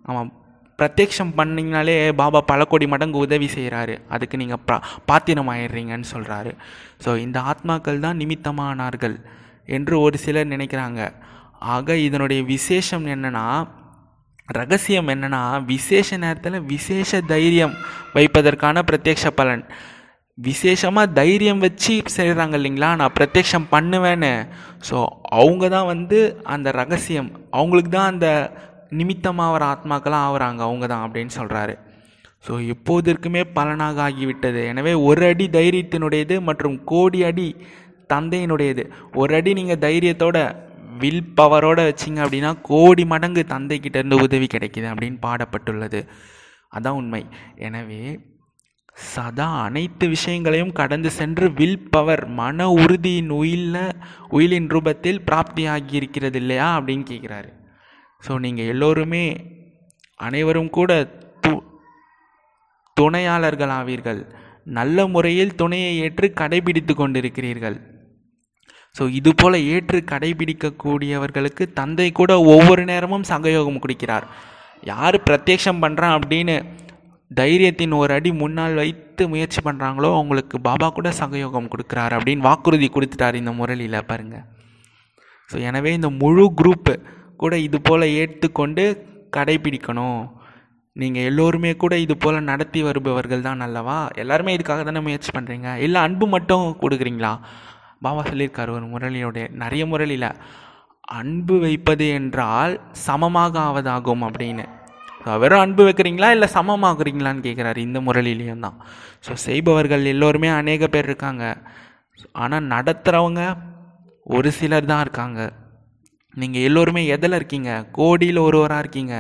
ஆமாம். 0.05 0.33
பிரத்யக்ஷம் 0.79 1.33
பண்ணிங்கனாலே 1.37 2.13
பாபா 2.13 2.41
பல 2.41 2.65
கோடி 2.65 2.87
மடங்கு 2.87 3.19
உதவி 3.19 3.49
செய்கிறாரு 3.55 3.99
அதுக்கு 4.09 4.37
நீங்கள் 4.37 4.63
பா 4.67 4.77
பாத்திரம் 5.05 5.49
ஆயிடுறீங்கன்னு 5.49 6.09
சொல்கிறாரு 6.13 6.53
ஸோ 7.05 7.17
இந்த 7.17 7.41
ஆத்மாக்கள் 7.41 7.99
தான் 7.99 8.17
நிமித்தமானார்கள் 8.17 9.17
என்று 9.67 10.01
ஒரு 10.01 10.19
சிலர் 10.19 10.49
நினைக்கிறாங்க. 10.49 11.01
ஆக 11.75 11.97
இதனுடைய 11.97 12.43
விசேஷம் 12.43 13.07
என்னென்னா 13.07 13.45
ரகசியம் 14.49 15.09
என்னென்னா 15.09 15.43
விசேஷ 15.65 16.17
நேரத்தில் 16.17 16.61
விசேஷ 16.61 17.21
தைரியம் 17.21 17.75
வைப்பதற்கான 18.15 18.83
பிரத்யக்ஷ 18.83 19.27
பலன். 19.31 19.63
விசேஷமாக 20.49 21.13
தைரியம் 21.19 21.63
வச்சு 21.65 21.95
செய்கிறாங்க 22.17 22.55
இல்லைங்களா? 22.59 22.91
நான் 23.01 23.15
பிரத்யக்ஷம் 23.19 23.67
பண்ணுவேன்னு. 23.75 24.33
ஸோ 24.89 24.97
அவங்க 25.41 25.65
தான் 25.77 25.89
வந்து 25.93 26.19
அந்த 26.55 26.69
ரகசியம். 26.81 27.31
அவங்களுக்கு 27.59 27.93
தான் 27.97 28.11
அந்த 28.13 28.29
நிமித்தமாகிற 29.01 29.65
ஆத்மாக்களாக 29.75 30.27
ஆகுறாங்க 30.29 30.61
அவங்க 30.69 30.87
தான் 30.93 31.05
அப்படின்னு 31.07 31.35
சொல்கிறாரு 31.41 31.77
ஸோ 32.47 32.53
எப்போதற்குமே 32.73 33.43
பலனாக 33.57 33.99
ஆகிவிட்டது. 34.09 34.61
எனவே 34.73 34.93
ஒரு 35.09 35.23
அடி 35.31 35.47
தைரியத்தினுடையது 35.59 36.37
மற்றும் 36.49 36.77
கோடி 36.91 37.21
அடி 37.29 37.49
தந்தையினுடையது. 38.13 38.85
ஒரு 39.21 39.33
அடி 39.39 39.51
நீங்கள் 39.59 39.83
தைரியத்தோட 39.87 40.39
வில் 41.03 41.23
பவரோட 41.39 41.81
வச்சிங்க 41.89 42.21
அப்படின்னா 42.25 42.51
கோடி 42.71 43.05
மடங்கு 43.13 43.43
தந்தைக்கிட்டேருந்து 43.55 44.19
உதவி 44.27 44.49
கிடைக்கிது 44.55 44.89
அப்படின்னு 44.93 45.19
பாடப்பட்டுள்ளது. 45.27 46.01
அதான் 46.77 46.99
உண்மை. 47.01 47.23
எனவே 47.69 48.03
சதா 48.97 49.47
அனைத்து 49.67 50.05
விஷயங்களையும் 50.15 50.75
கடந்து 50.81 51.11
சென்று 51.19 51.47
வில் 51.59 51.89
பவர் 51.95 52.23
மன 52.41 52.69
உறுதியின் 52.83 53.31
உயிலில் 53.39 53.97
உயிலின் 54.37 54.69
ரூபத்தில் 54.75 55.21
பிராப்தி 55.29 55.65
ஆகியிருக்கிறது 55.75 56.39
இல்லையா 56.43 56.69
அப்படின்னு 56.79 57.05
கேட்குறாரு. 57.11 57.51
ஸோ 58.23 58.33
நீங்கள் 58.45 58.71
எல்லோருமே 58.75 59.25
அனைவரும் 60.21 60.71
கூட 60.79 60.91
து 61.45 61.53
துணையாளர்கள் 62.97 63.73
ஆவீர்கள் 63.79 64.21
நல்ல 64.79 65.07
முறையில் 65.15 65.57
துணையை 65.63 65.93
ஏற்று 66.05 66.27
கடைபிடித்து 66.41 66.95
கொண்டிருக்கிறீர்கள். 66.95 67.79
ஸோ 68.97 69.03
இது 69.19 69.31
போல் 69.41 69.59
ஏற்று 69.75 69.99
கடைபிடிக்கக்கூடியவர்களுக்கு 70.13 71.65
தந்தை 71.81 72.09
கூட 72.21 72.33
ஒவ்வொரு 72.55 72.83
நேரமும் 72.93 73.29
சகயோகம் 73.33 73.83
கொடுக்கிறார். 73.85 74.27
யார் 74.93 75.17
பிரத்யக்ஷம் 75.27 75.83
பண்ணுறான் 75.85 76.17
அப்படின்னு 76.19 76.57
தைரியத்தின் 77.41 77.95
ஒரு 78.01 78.13
அடி 78.19 78.31
முன்னால் 78.43 78.79
வைத்து 78.81 79.23
முயற்சி 79.33 79.61
பண்ணுறாங்களோ 79.67 80.09
அவங்களுக்கு 80.19 80.57
பாபா 80.69 80.89
கூட 80.89 81.09
சகயோகம் 81.21 81.71
கொடுக்குறாரு 81.73 82.15
அப்படின்னு 82.19 82.47
வாக்குறுதி 82.49 82.89
கொடுத்துட்டார் 82.89 83.41
இந்த 83.41 83.53
முரளியில் 83.59 84.07
பாருங்கள் 84.11 84.45
ஸோ 85.51 85.59
எனவே 85.69 85.91
இந்த 85.99 86.09
முழு 86.23 86.45
குரூப்பு 86.61 86.95
கூட 87.43 87.55
இது 87.67 87.79
போல் 87.81 88.05
ஏற்றுக்கொண்டு 88.21 88.85
கடைபிடிக்கணும். 89.37 90.23
நீங்கள் 90.97 91.27
எல்லோருமே 91.29 91.71
கூட 91.83 91.95
இது 91.99 92.15
போல் 92.17 92.39
நடத்தி 92.51 92.81
வருபவர்கள் 92.87 93.45
தான் 93.47 93.63
நல்லவா 93.63 93.97
எல்லாருமே 94.23 94.55
இதுக்காக 94.57 94.83
தானே 94.85 95.01
முயற்சி 95.07 95.31
பண்ணுறீங்க 95.37 95.69
இல்லை 95.85 95.99
அன்பு 96.07 96.27
மட்டும் 96.35 96.67
கொடுக்குறீங்களா? 96.83 97.33
பாபா 98.05 98.23
சொல்லியிருக்காரு 98.31 98.71
ஒரு 98.79 98.87
முரளியோடைய 98.93 99.45
நிறைய 99.63 99.87
முரளியில் 99.87 100.29
அன்பு 101.21 101.57
வைப்பது 101.59 102.07
என்றால் 102.19 102.75
சமமாக 103.07 103.55
ஆவதாகும் 103.69 104.25
அப்படின்னு. 104.29 104.67
வெறும் 105.43 105.63
அன்பு 105.65 105.83
வைக்கிறீங்களா 105.89 106.31
இல்லை 106.31 106.49
சமமாகறீங்களான்னு 106.55 107.45
கேட்குறாரு 107.47 107.77
இந்த 107.77 108.01
முரளிலையும் 108.01 108.65
தான். 108.67 108.79
ஸோ 109.27 109.33
செய்பவர்கள் 109.33 110.05
எல்லோருமே 110.05 110.49
அநேக 110.49 110.89
பேர் 110.89 111.05
இருக்காங்க. 111.05 111.45
ஆனால் 112.33 112.69
நடத்துகிறவங்க 112.75 113.43
ஒரு 114.27 114.51
சிலர் 114.51 114.85
தான் 114.85 115.01
இருக்காங்க. 115.01 115.41
நீங்கள் 116.35 116.63
எல்லோருமே 116.63 117.07
எதில் 117.07 117.33
இருக்கீங்க? 117.33 117.87
கோடியில் 117.93 118.37
ஒருவராக 118.37 118.79
இருக்கீங்க. 118.79 119.15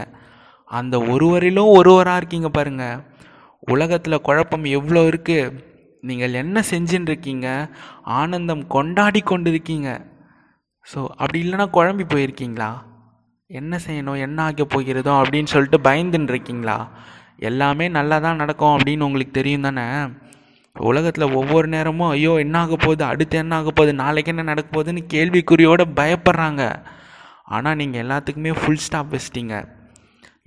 அந்த 0.70 0.98
ஒருவரிலும் 0.98 1.74
ஒருவராக 1.78 2.16
இருக்கீங்க 2.16 2.48
பாருங்கள் 2.48 3.02
உலகத்தில் 3.72 4.24
குழப்பம் 4.28 4.64
எவ்வளோ 4.64 5.00
இருக்குது 5.10 5.52
நீங்கள் 6.02 6.34
என்ன 6.34 6.62
செஞ்சுன்னு 6.70 7.10
இருக்கீங்க 7.10 7.48
ஆனந்தம் 8.02 8.66
கொண்டாடி 8.66 9.20
கொண்டு 9.20 9.50
இருக்கீங்க 9.50 9.88
ஸோ 10.86 11.06
அப்படி 11.16 11.38
இல்லைன்னா 11.44 11.66
குழம்பி 11.78 12.04
போயிருக்கீங்களா? 12.14 12.70
என்ன 13.60 13.78
செய்யணும் 13.86 14.20
என்ன 14.26 14.38
ஆக 14.42 14.64
போகிறதோ 14.74 15.12
அப்படின்னு 15.20 15.50
சொல்லிட்டு 15.54 15.78
பயந்துன்னு 15.88 16.32
இருக்கீங்களா 16.34 16.76
எல்லாமே 17.48 17.86
நல்லா 17.96 18.16
தான் 18.26 18.40
நடக்கும் 18.42 18.74
அப்படின்னு 18.76 19.06
உங்களுக்கு 19.06 19.34
தெரியும் 19.38 19.66
தானே? 19.68 19.86
உலகத்தில் 20.76 21.34
ஒவ்வொரு 21.38 21.66
நேரமும் 21.68 22.12
ஐயோ 22.14 22.32
என்ன 22.44 22.56
ஆக 22.58 22.76
போகுது 22.76 23.04
அடுத்து 23.04 23.36
என்ன 23.38 23.54
ஆக 23.56 23.70
போகுது 23.70 23.92
நாளைக்கு 24.02 24.30
என்ன 24.30 24.42
நடக்க 24.42 24.68
போகுதுன்னு 24.76 25.02
கேள்விக்குறியோடு 25.14 25.84
பயப்படுறாங்க. 26.00 26.62
ஆனால் 27.56 27.78
நீங்கள் 27.80 28.02
எல்லாத்துக்குமே 28.04 28.52
ஃபுல் 28.60 28.82
ஸ்டாப் 28.84 29.12
வச்சிட்டீங்க. 29.14 29.56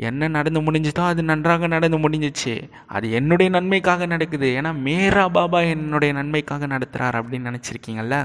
என்ன 0.07 0.27
நடந்து 0.27 0.61
முடிஞ்சுதோ 0.61 1.03
அது 1.11 1.21
நன்றாக 1.23 1.67
நடந்து 1.67 1.97
முடிஞ்சிச்சு. 2.05 2.53
அது 2.95 3.05
என்னுடைய 3.11 3.49
நன்மைக்காக 3.57 4.05
நடக்குது. 4.05 4.47
ஏன்னா 4.59 4.71
மேரா 4.87 5.25
பாபா 5.37 5.59
என்னுடைய 5.75 6.13
நன்மைக்காக 6.19 6.67
நடத்துகிறார் 6.73 7.19
அப்படின்னு 7.19 7.51
நினச்சிருக்கீங்கல்ல? 7.51 8.17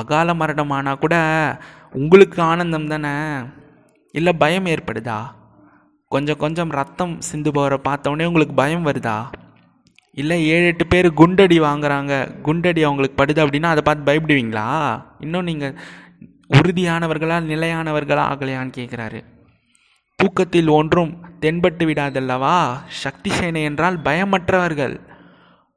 அகால 0.00 0.28
மரணம் 0.34 0.72
ஆனால் 0.76 1.02
கூட 1.04 1.16
உங்களுக்கு 1.92 2.42
ஆனந்தம் 2.42 2.86
தானே? 2.86 3.42
இல்லை 4.10 4.32
பயம் 4.32 4.66
ஏற்படுதா? 4.66 5.18
கொஞ்சம் 6.08 6.36
கொஞ்சம் 6.36 6.70
ரத்தம் 6.70 7.20
சிந்து 7.20 7.52
போகிற 7.52 7.80
பார்த்தோன்னே 7.84 8.24
உங்களுக்கு 8.24 8.54
பயம் 8.54 8.86
வருதா? 8.86 9.26
இல்லை 10.12 10.48
ஏழு 10.48 10.66
எட்டு 10.66 10.86
பேர் 10.86 11.12
குண்டடி 11.12 11.60
வாங்குறாங்க 11.60 12.36
குண்டடி 12.42 12.82
அவங்களுக்கு 12.82 13.24
படுது 13.24 13.46
அப்படின்னா 13.46 13.62
அதை 13.62 13.82
பார்த்து 13.82 14.12
பயப்படுவீங்களா? 14.12 15.02
இன்னும் 15.18 15.44
நீங்கள் 15.44 15.78
உறுதியானவர்களா 16.48 17.38
நிலையானவர்களா 17.42 18.24
ஆகலையான்னு 18.32 18.72
கேட்குறாரு 18.76 19.24
தூக்கத்தில் 20.16 20.68
ஒன்றும் 20.68 21.24
தென்பட்டு 21.40 21.86
விடாதல்லவா? 21.86 22.76
சக்தி 22.86 23.30
சேனை 23.30 23.62
என்றால் 23.62 23.98
பயமற்றவர்கள். 23.98 25.00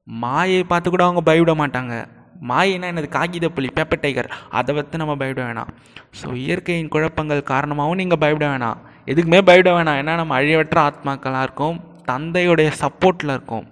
மாயை 0.04 0.64
பார்த்து 0.64 0.90
கூட 0.90 1.04
அவங்க 1.04 1.22
பயப்பட 1.22 1.68
மாட்டாங்க. 1.68 2.08
மாயினா 2.50 2.88
எனது 2.94 3.10
காகித 3.10 3.50
புலி 3.56 3.70
பேப்பர் 3.78 4.02
டைகர் 4.04 4.30
அதை 4.60 4.76
வைத்து 4.76 5.02
நம்ம 5.02 5.16
பயப்பட 5.22 5.44
வேணாம். 5.48 5.72
ஸோ 6.20 6.28
இயற்கையின் 6.44 6.92
குழப்பங்கள் 6.96 7.42
காரணமாகவும் 7.44 8.00
நீங்கள் 8.02 8.22
பயப்பட 8.24 8.46
வேணாம். 8.52 8.80
எதுக்குமே 9.12 9.42
பயப்பட 9.50 9.72
வேணாம். 9.78 10.00
ஏன்னா 10.02 10.16
நம்ம 10.16 10.36
அழிவற்ற 10.40 10.80
ஆத்மாக்களாக 10.90 11.46
இருக்கும். 11.48 11.78
தந்தையுடைய 12.12 12.70
சப்போர்ட்டில் 12.84 13.34
இருக்கும். 13.38 13.68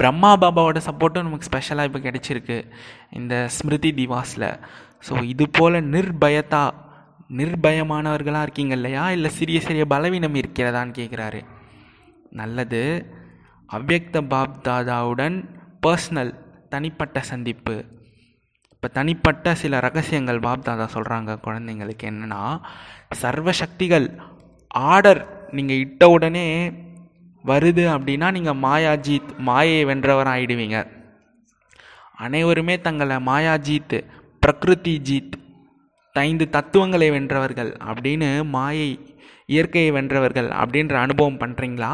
பிரம்மா 0.00 0.30
பாபாவோட 0.42 0.78
சப்போர்ட்டும் 0.88 1.26
நமக்கு 1.26 1.48
ஸ்பெஷலாக 1.50 1.88
இப்போ 1.88 2.00
கிடைச்சிருக்கு. 2.06 2.58
இந்த 3.10 3.34
ஸ்மிருதி 3.56 3.92
திவாஸில். 4.00 4.48
ஸோ 5.08 5.22
இது 5.32 5.44
போல் 5.50 5.86
நிர்பயத்தா 5.94 6.62
நிர்பயமானவர்களாக 7.30 8.46
இருக்கீங்க 8.46 8.74
இல்லையா? 8.74 9.10
இல்லை 9.10 9.30
சிறிய 9.30 9.60
சிறிய 9.60 9.84
பலவீனம் 9.92 10.34
இருக்கிறதான்னு 10.34 10.92
கேட்குறாரு 11.00 11.40
நல்லது. 12.40 12.82
அவ்யக்த 13.76 14.20
பாப் 14.32 14.58
தாதாவுடன் 14.68 15.36
பர்சனல் 15.86 16.32
தனிப்பட்ட 16.74 17.18
சந்திப்பு. 17.30 17.76
இப்போ 18.74 18.88
தனிப்பட்ட 18.96 19.54
சில 19.60 19.78
ரகசியங்கள் 19.86 20.44
பாப்தாதா 20.46 20.86
சொல்கிறாங்க 20.94 21.36
குழந்தைங்களுக்கு 21.46 22.04
என்னென்னா 22.10 22.40
சர்வ 23.22 23.52
சக்திகள் 23.60 24.06
ஆர்டர் 24.90 25.22
நீங்கள் 25.50 25.80
இட்ட 25.84 26.08
உடனே 26.08 26.46
வருது 27.44 27.84
அப்படின்னா 27.94 28.28
நீங்கள் 28.36 28.60
மாயாஜீத் 28.64 29.32
மாயை 29.48 29.80
வென்றவர் 29.84 30.30
ஆயிடுவீங்க 30.34 30.78
அனைவருமே 32.24 32.76
தங்களை 32.80 33.16
மாயாஜீத் 33.28 33.96
பிரகிருதி 34.42 34.94
ஜீத் 35.08 35.34
ஐந்து 36.16 36.44
தத்துவங்களை 36.56 37.08
வென்றவர்கள் 37.10 37.70
அப்படின்னு 37.90 38.28
மாயை 38.56 38.88
இயற்கையை 39.48 39.90
வென்றவர்கள் 39.96 40.48
அப்படின்ற 40.60 40.94
அனுபவம் 41.04 41.40
பண்ணுறீங்களா 41.40 41.92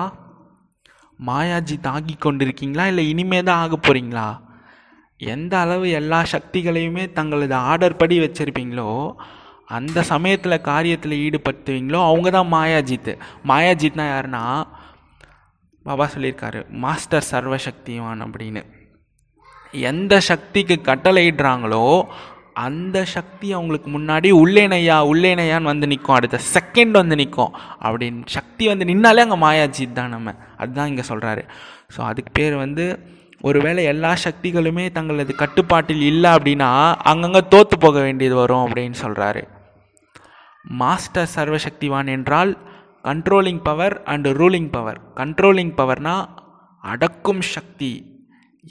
மாயாஜித் 1.20 1.88
ஆகி 1.94 2.14
கொண்டிருக்கீங்களா? 2.16 2.84
இல்லை 2.86 3.04
இனிமே 3.08 3.40
தான் 3.42 3.62
ஆக 3.62 3.76
போகிறீங்களா 3.76 4.26
எந்த 5.20 5.58
அளவு 5.58 5.90
எல்லா 5.90 6.22
சக்திகளையுமே 6.32 7.12
தங்களது 7.12 7.54
ஆர்டர் 7.54 7.96
படி 7.96 8.18
வச்சுருப்பீங்களோ 8.20 9.12
அந்த 9.66 10.02
சமயத்தில் 10.02 10.64
காரியத்தில் 10.68 11.20
ஈடுபடுத்துவீங்களோ 11.24 12.00
அவங்க 12.06 12.30
தான் 12.30 12.52
மாயாஜித் 12.52 13.10
மாயாஜித்னா 13.44 14.06
யாருன்னா 14.12 14.42
பாபா 15.86 16.08
சொல்லியிருக்காரு 16.14 16.60
மாஸ்டர் 16.68 17.28
சர்வசக்திவான் 17.30 18.24
அப்படின்னு. 18.24 18.62
எந்த 19.74 20.20
சக்திக்கு 20.20 20.76
கட்டளையிடுறாங்களோ 20.84 22.02
அந்த 22.52 23.04
சக்தி 23.04 23.52
அவங்களுக்கு 23.52 23.88
முன்னாடி 23.98 24.30
உள்ளேனையா 24.42 24.96
உள்ளேனையான்னு 25.12 25.62
வந்து 25.62 25.86
நிற்கும் 25.86 26.14
அடுத்த 26.14 26.40
செகண்ட் 26.54 26.90
வந்து 26.90 27.16
நிற்கும் 27.16 27.54
அப்படின்னு 27.82 28.22
சக்தி 28.26 28.66
வந்து 28.66 28.84
நின்னாலே 28.84 29.24
அங்கே 29.26 29.38
மாயாஜித் 29.46 29.92
தான் 29.92 30.08
நம்ம. 30.08 30.34
அதுதான் 30.56 30.86
இங்கே 30.86 31.02
சொல்கிறாரு 31.08 31.44
ஸோ 31.96 32.00
அதுக்கு 32.00 32.32
பேர் 32.32 32.56
வந்து 32.56 32.86
ஒருவேளை 33.40 33.82
எல்லா 33.92 34.12
சக்திகளுமே 34.24 34.84
தங்களது 34.96 35.34
கட்டுப்பாட்டில் 35.42 36.02
இல்லை 36.10 36.30
அப்படின்னா 36.36 36.70
அங்கங்கே 37.12 37.42
தோற்று 37.52 37.76
போக 37.84 37.98
வேண்டியது 38.00 38.36
வரும் 38.40 38.64
அப்படின்னு 38.66 38.96
சொல்கிறாரு 39.04 39.42
மாஸ்டர் 40.80 41.32
சர்வசக்திவான் 41.36 42.10
என்றால் 42.16 42.52
controlling 43.08 43.62
power 43.68 43.94
and 44.12 44.30
ruling 44.40 44.70
power 44.76 44.98
controlling 45.20 45.74
பவர்னால் 45.78 46.26
அடக்கும் 46.84 47.42
சக்தி. 47.54 47.92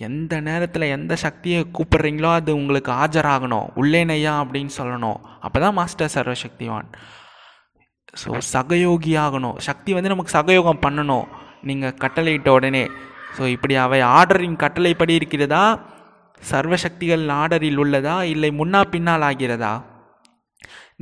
எந்த 0.08 0.34
நேரத்தில் 0.48 0.92
எந்த 0.96 1.14
சக்தியை 1.24 1.62
கூப்பிட்றீங்களோ 1.78 2.30
அது 2.40 2.52
உங்களுக்கு 2.60 2.92
ஆஜராகணும். 3.04 3.68
உள்ளேனையா 3.82 4.34
அப்படின்னு 4.42 4.74
சொல்லணும். 4.78 5.20
அப்போ 5.46 5.58
தான் 5.60 5.78
மாஸ்டர் 5.80 6.14
சர்வசக்திவான் 6.16 6.88
ஸோ 8.22 8.30
சகயோகி 8.54 9.14
ஆகணும். 9.26 9.58
சக்தி 9.68 9.92
வந்து 9.96 10.12
நமக்கு 10.14 10.36
சகயோகம் 10.38 10.84
பண்ணணும். 10.86 11.28
நீங்கள் 11.70 11.98
கட்டளையிட்ட 12.04 12.50
உடனே 12.58 12.84
ஸோ 13.36 13.44
இப்படி 13.56 13.76
அவை 13.86 14.00
ஆர்டரின் 14.18 14.60
கட்டளைப்படி 14.64 15.14
இருக்கிறதா? 15.20 15.64
சர்வசக்திகள் 16.52 17.24
ஆர்டரில் 17.42 17.80
உள்ளதா? 17.84 18.18
இல்லை 18.34 18.50
முன்னா 18.60 18.82
பின்னால் 18.94 19.26
ஆகிறதா? 19.30 19.74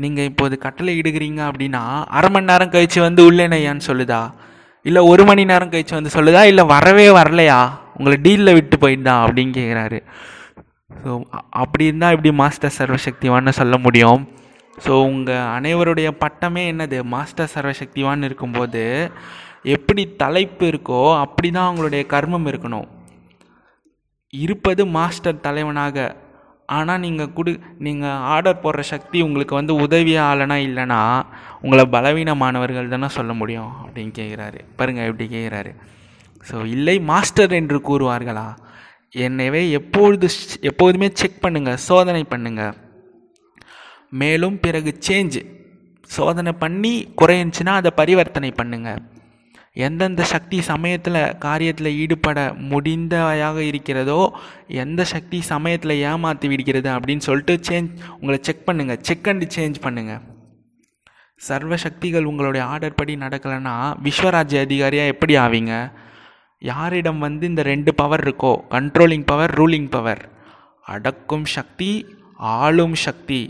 நீங்கள் 0.04 0.28
இப்போது 0.30 0.56
கட்டளை 0.66 0.94
இடுகிறீங்க 1.02 1.42
அப்படின்னா 1.50 1.84
அரை 2.18 2.30
மணி 2.34 2.50
நேரம் 2.52 2.74
கழித்து 2.74 3.00
வந்து 3.08 3.22
உள்ளேனையான்னு 3.30 3.88
சொல்லுதா? 3.90 4.22
இல்லை 4.86 5.02
ஒரு 5.12 5.24
மணி 5.30 5.44
நேரம் 5.52 5.72
கழிச்சு 5.74 5.96
வந்து 6.00 6.16
சொல்லுதா? 6.16 6.42
இல்லை 6.52 6.64
வரவே 6.74 7.08
வரலையா? 7.20 7.60
உங்களை 7.98 8.18
டீலில் 8.26 8.56
விட்டு 8.58 8.76
போயிட்டா 8.84 9.14
அப்படின்னு 9.26 9.54
கேட்குறாரு 9.60 10.00
ஸோ 11.04 11.12
அப்படி 11.62 11.84
இருந்தால் 11.90 12.14
இப்படி 12.16 12.32
மாஸ்டர் 12.42 12.76
சர்வசக்திவான்னு 12.78 13.54
சொல்ல 13.60 13.76
முடியும்? 13.86 14.22
ஸோ 14.86 14.94
உங்கள் 15.10 15.48
அனைவருடைய 15.58 16.10
பட்டமே 16.24 16.64
என்னது? 16.74 16.98
மாஸ்டர் 17.14 17.52
சர்வசக்திவான் 17.56 18.26
இருக்கும்போது 18.28 18.84
எப்படி 19.68 20.04
தலைப்பு 20.22 20.66
இருக்கோ 20.72 21.02
அப்படி 21.20 21.50
தான் 21.52 21.68
அவங்களுடைய 21.70 22.04
கர்மம் 22.14 22.48
இருக்கணும். 22.52 22.88
இருப்பது 24.34 24.86
மாஸ்டர் 24.98 25.44
தலைவனாக. 25.48 25.98
ஆனால் 26.70 27.00
நீங்கள் 27.00 27.34
கொடு 27.34 27.52
நீங்கள் 27.86 28.22
ஆர்டர் 28.34 28.62
போடுற 28.64 28.82
சக்தி 28.94 29.18
உங்களுக்கு 29.22 29.54
வந்து 29.56 29.74
உதவியாக 29.86 30.30
ஆளனா 30.32 30.56
இல்லைனா 30.68 30.98
உங்களை 31.62 31.84
பலவீனமானவர்கள் 31.86 32.90
தானே 32.90 33.08
சொல்ல 33.08 33.34
முடியும் 33.34 33.72
அப்படின்னு 33.84 34.12
கேட்குறாரு 34.12 34.60
பாருங்கள் 34.76 35.08
எப்படி 35.10 35.28
கேட்குறாரு 35.36 35.72
ஸோ 36.46 36.66
இல்லை 36.66 36.96
மாஸ்டர் 37.12 37.54
என்று 37.54 37.78
கூறுவார்களா? 37.90 38.48
என்னவே 39.16 39.62
எப்பொழுது 39.72 40.28
எப்போதுமே 40.62 41.08
செக் 41.14 41.44
பண்ணுங்கள் 41.46 41.82
சோதனை 41.88 42.24
பண்ணுங்கள் 42.34 42.76
மேலும் 44.22 44.58
பிறகு 44.60 44.92
சேஞ்சு 45.08 45.42
சோதனை 46.10 46.52
பண்ணி 46.64 46.94
குறைஞ்சுன்னா 47.22 47.74
அதை 47.82 47.92
பரிவர்த்தனை 47.96 48.52
பண்ணுங்கள் 48.60 49.02
எந்தெந்த 49.86 50.24
சக்தி 50.24 50.58
சமயத்தில் 50.62 51.20
காரியத்தில் 51.46 51.90
ஈடுபட 52.04 52.40
முடிந்தவையாக 52.70 53.58
இருக்கிறதோ 53.72 54.22
எந்த 54.84 55.02
சக்தி 55.04 55.40
சமயத்தில் 55.42 56.02
ஏமாற்றி 56.12 56.48
விடுகிறது 56.48 56.90
அப்படின்னு 56.90 57.28
சொல்லிட்டு 57.28 57.56
சேஞ்ச் 57.70 57.92
உங்களை 58.20 58.40
செக் 58.42 58.66
பண்ணுங்கள் 58.66 59.04
செக் 59.10 59.30
அண்ட் 59.30 59.46
சேஞ்ச் 59.56 59.80
பண்ணுங்கள் 59.86 60.24
சர்வ 61.48 61.78
சக்திகள் 61.78 62.30
உங்களுடைய 62.30 62.66
ஆர்டர் 62.66 62.98
படி 63.00 63.16
நடக்கலைன்னா 63.16 63.74
விஸ்வராஜ்ய 64.06 64.60
அதிகாரியாக 64.68 65.14
எப்படி 65.14 65.34
ஆவீங்க? 65.36 65.74
யாரிடம் 66.62 67.20
வந்து 67.20 67.46
இந்த 67.48 67.62
ரெண்டு 67.62 67.92
பவர் 67.94 68.24
இருக்கோ 68.28 68.54
கண்ட்ரோலிங் 68.70 69.26
பவர் 69.26 69.54
ரூலிங் 69.60 69.90
பவர் 69.90 70.24
அடக்கும் 70.86 71.46
சக்தி 71.58 71.92
ஆளும் 72.36 72.96
சக்தி. 72.96 73.42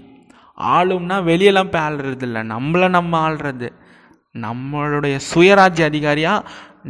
ஆளும்னா 0.76 1.18
வெளியெல்லாம் 1.30 1.68
இப்போ 1.70 1.82
ஆள்றது 1.90 2.26
இல்லை. 2.28 2.42
நம்மளை 2.54 2.88
நம்ம 2.90 3.14
ஆள்றது. 3.30 3.70
நம்மளுடைய 4.46 5.16
சுயராஜ்ய 5.30 5.90
அதிகாரியாக 5.92 6.46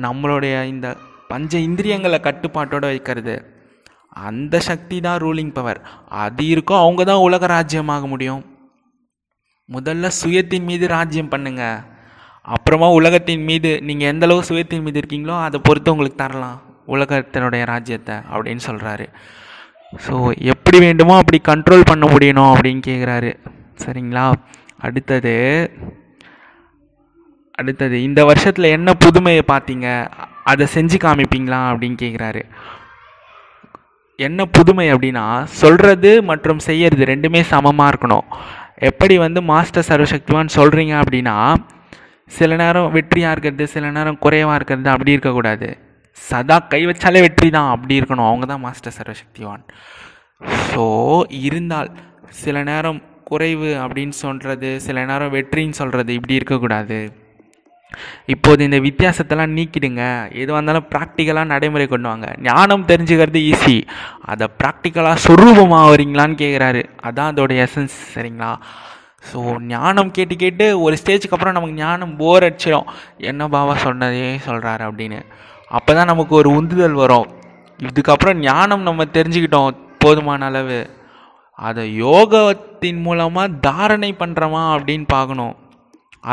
நம்மளுடைய 0.05 0.55
இந்த 0.73 0.87
பஞ்ச 1.31 1.53
இந்திரியங்களை 1.67 2.19
கட்டுப்பாட்டோடு 2.27 2.85
வைக்கிறது. 2.91 3.35
அந்த 4.27 4.55
சக்தி 4.67 4.97
தான் 5.05 5.19
ரூலிங் 5.23 5.55
பவர் 5.57 5.79
அது 6.23 6.43
இருக்கோ 6.53 6.75
அவங்க 6.83 7.01
தான் 7.09 7.25
உலக 7.27 7.47
ராஜ்யமாக 7.55 8.07
முடியும். 8.13 8.43
முதல்ல 9.69 10.11
சுயத்தின் 10.21 10.67
மீது 10.69 10.85
ராஜ்யம் 10.95 11.31
பண்ணுங்க. 11.33 11.63
அப்புறமா 12.45 12.87
உலகத்தின் 12.99 13.43
மீது 13.49 13.71
நீங்கள் 13.87 14.09
எந்த 14.13 14.25
அளவு 14.27 14.47
சுயத்தின் 14.49 14.85
மீது 14.85 14.99
இருக்கீங்களோ 15.01 15.35
அதை 15.47 15.59
பொறுத்து 15.67 15.93
உங்களுக்கு 15.93 16.19
தரலாம். 16.23 16.57
உலகத்தினுடைய 16.95 17.63
ராஜ்யத்தை 17.73 18.15
அப்படின்னு 18.33 18.63
சொல்கிறாரு 18.69 19.05
ஸோ 20.05 20.13
எப்படி 20.53 20.77
வேண்டுமோ 20.85 21.13
அப்படி 21.21 21.39
கண்ட்ரோல் 21.49 21.89
பண்ண 21.89 22.05
முடியணும் 22.13 22.51
அப்படின்னு 22.53 22.81
கேட்குறாரு 22.87 23.31
சரிங்களா? 23.83 24.25
அடுத்தது 24.79 25.35
அடுத்தது 27.61 27.97
இந்த 28.07 28.21
வருஷத்தில் 28.29 28.73
என்ன 28.77 28.89
புதுமையை 29.05 29.43
பார்த்தீங்க? 29.51 29.87
அதை 30.51 30.65
செஞ்சு 30.75 30.97
காமிப்பீங்களா? 31.05 31.61
அப்படின்னு 31.71 31.97
கேட்குறாரு 32.03 32.43
என்ன 34.19 34.39
புதுமை 34.57 34.85
அப்படின்னா 34.93 35.25
சொல்கிறது 35.61 36.11
மற்றும் 36.29 36.61
செய்யறது 36.67 37.03
ரெண்டுமே 37.11 37.41
சமமாக 37.53 37.89
இருக்கணும். 37.91 38.27
எப்படி 38.89 39.15
வந்து 39.23 39.39
மாஸ்டர் 39.49 39.87
சர்வசக்திவான் 39.89 40.55
சொல்கிறீங்க 40.55 40.93
அப்படின்னா 41.01 41.35
சில 42.37 42.55
நேரம் 42.61 42.87
வெற்றியாக 42.95 43.33
இருக்கிறது 43.33 43.65
சில 43.75 43.91
நேரம் 43.97 44.17
குறைவாக 44.23 44.57
இருக்கிறது 44.59 44.89
அப்படி 44.93 45.15
இருக்கக்கூடாது. 45.15 45.69
சதா 46.29 46.57
கை 46.71 46.81
வச்சாலே 46.89 47.19
வெற்றி 47.25 47.49
தான் 47.57 47.69
அப்படி 47.75 47.93
இருக்கணும். 47.99 48.29
அவங்க 48.31 48.45
தான் 48.53 48.63
மாஸ்டர் 48.65 48.97
சர்வசக்திவான் 48.97 49.63
ஸோ 50.71 50.83
இருந்தால் 51.45 51.91
சில 52.41 52.57
நேரம் 52.71 52.99
குறைவு 53.29 53.69
அப்படின்னு 53.83 54.15
சொல்கிறது 54.25 54.69
சில 54.87 55.05
நேரம் 55.11 55.33
வெற்றின்னு 55.37 55.79
சொல்கிறது 55.81 56.11
இப்படி 56.19 56.37
இருக்கக்கூடாது. 56.39 56.99
இப்போது 58.33 58.61
இந்த 58.67 58.77
வித்தியாசத்தெல்லாம் 58.85 59.53
நீக்கிடுங்க. 59.57 60.03
எதுவாக 60.41 60.59
இருந்தாலும் 60.59 60.87
ப்ராக்டிக்கலாக 60.93 61.51
நடைமுறை 61.51 61.85
கொண்டு 61.91 62.07
வாங்க. 62.11 62.27
ஞானம் 62.47 62.83
தெரிஞ்சுக்கிறது 62.91 63.41
ஈஸி 63.51 63.77
அதை 64.31 64.45
ப்ராக்டிக்கலாக 64.61 65.23
சொரூபமாக 65.25 65.91
வரீங்களான்னு 65.91 66.37
கேட்குறாரு 66.43 66.81
அதான் 67.07 67.31
அதோடைய 67.33 67.65
எசன்ஸ் 67.67 67.97
சரிங்களா? 68.15 68.51
ஸோ 69.29 69.39
ஞானம் 69.73 70.11
கேட்டு 70.17 70.35
கேட்டு 70.43 70.65
ஒரு 70.85 70.95
ஸ்டேஜுக்கு 71.01 71.35
அப்புறம் 71.37 71.55
நமக்கு 71.57 71.79
ஞானம் 71.83 72.13
போர் 72.19 72.45
அடிச்சிடும் 72.47 72.89
என்ன 73.29 73.47
பாபா 73.55 73.73
சொன்னதே 73.85 74.27
சொல்கிறாரு 74.47 74.83
அப்படின்னு. 74.89 75.19
அப்போ 75.77 75.91
தான் 75.97 76.11
நமக்கு 76.11 76.33
ஒரு 76.41 76.49
உந்துதல் 76.59 76.99
வரும். 77.03 77.27
இதுக்கப்புறம் 77.79 78.41
ஞானம் 78.49 78.87
நம்ம 78.89 79.05
தெரிஞ்சுக்கிட்டோம் 79.17 79.79
போதுமான 80.03 80.45
அளவு. 80.51 80.79
அதை 81.67 81.83
யோகத்தின் 82.05 83.01
மூலமாக 83.05 83.57
தாரணை 83.67 84.11
பண்ணுறோமா 84.21 84.63
அப்படின்னு 84.75 85.07
பார்க்கணும். 85.15 85.55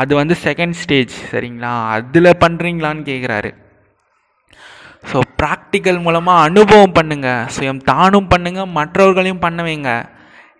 அது 0.01 0.11
வந்து 0.19 0.35
செகண்ட் 0.45 0.77
ஸ்டேஜ் 0.81 1.13
சரிங்களா? 1.31 1.73
அதில் 1.95 2.39
பண்ணுறீங்களான்னு 2.43 3.03
கேட்குறாரு 3.11 3.51
ஸோ 5.09 5.17
ப்ராக்டிக்கல் 5.39 5.99
மூலமாக 6.05 6.45
அனுபவம் 6.47 6.95
பண்ணுங்கள் 6.97 7.49
சுயம் 7.55 7.81
தானும் 7.89 8.29
பண்ணுங்கள் 8.31 8.73
மற்றவர்களையும் 8.77 9.41
பண்ண 9.43 9.59
வைங்க. 9.67 9.91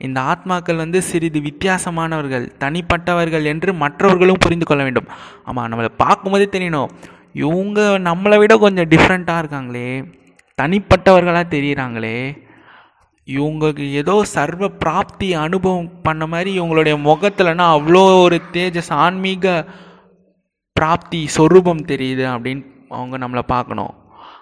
இந்த 0.06 0.20
ஆத்மாக்கள் 0.32 0.82
வந்து 0.84 1.00
சிறிது 1.10 1.40
வித்தியாசமானவர்கள் 1.48 2.46
தனிப்பட்டவர்கள் 2.64 3.46
என்று 3.52 3.70
மற்றவர்களும் 3.84 4.42
புரிந்து 4.46 4.66
கொள்ள 4.70 4.82
வேண்டும். 4.88 5.08
ஆமாம் 5.50 5.70
நம்மளை 5.72 5.92
பார்க்கும்போதே 6.04 6.48
தெரியணும். 6.56 6.92
இவங்க 7.44 7.80
நம்மளை 8.10 8.38
விட 8.42 8.54
கொஞ்சம் 8.66 8.90
டிஃப்ரெண்ட்டாக 8.94 9.42
இருக்காங்களே. 9.44 9.90
தனிப்பட்டவர்களாக 10.60 11.46
தெரிகிறாங்களே 11.56 12.18
இவங்களுக்கு 13.28 13.92
ஏதோ 13.92 14.24
சர்வ 14.24 14.68
பிராப்தி 14.70 15.34
அனுபவம் 15.34 16.02
பண்ண 16.02 16.28
மாதிரி 16.28 16.60
இவங்களுடைய 16.60 16.96
முகத்துலனா 17.10 17.66
அவ்வளோ 17.78 18.22
ஒரு 18.22 18.42
தேஜஸ் 18.54 18.92
ஆன்மீக 18.94 19.66
பிராப்தி 20.74 21.28
சொரூபம் 21.28 21.86
தெரியுது 21.86 22.26
அப்படின்னு 22.34 22.64
அவங்க 22.90 23.18
நம்மளை 23.18 23.40
பார்க்கணும். 23.40 23.94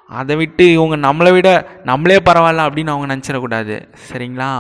அதை 0.08 0.36
விட்டு 0.36 0.72
இவங்க 0.72 0.96
நம்மளை 1.08 1.32
விட 1.32 1.50
நம்மளே 1.84 2.18
பரவாயில்ல 2.18 2.66
அப்படின்னு 2.68 2.94
அவங்க 2.94 3.08
நினச்சிடக்கூடாது. 3.16 3.76
சரிங்களா? 4.12 4.52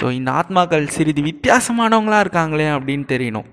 ஸோ 0.00 0.10
இந்த 0.10 0.30
ஆத்மாக்கள் 0.30 0.86
சிறிது 0.86 1.22
வித்தியாசமானவங்களா 1.22 2.18
இருக்காங்களே 2.24 2.68
அப்படின்னு 2.76 3.06
தெரியணும். 3.14 3.48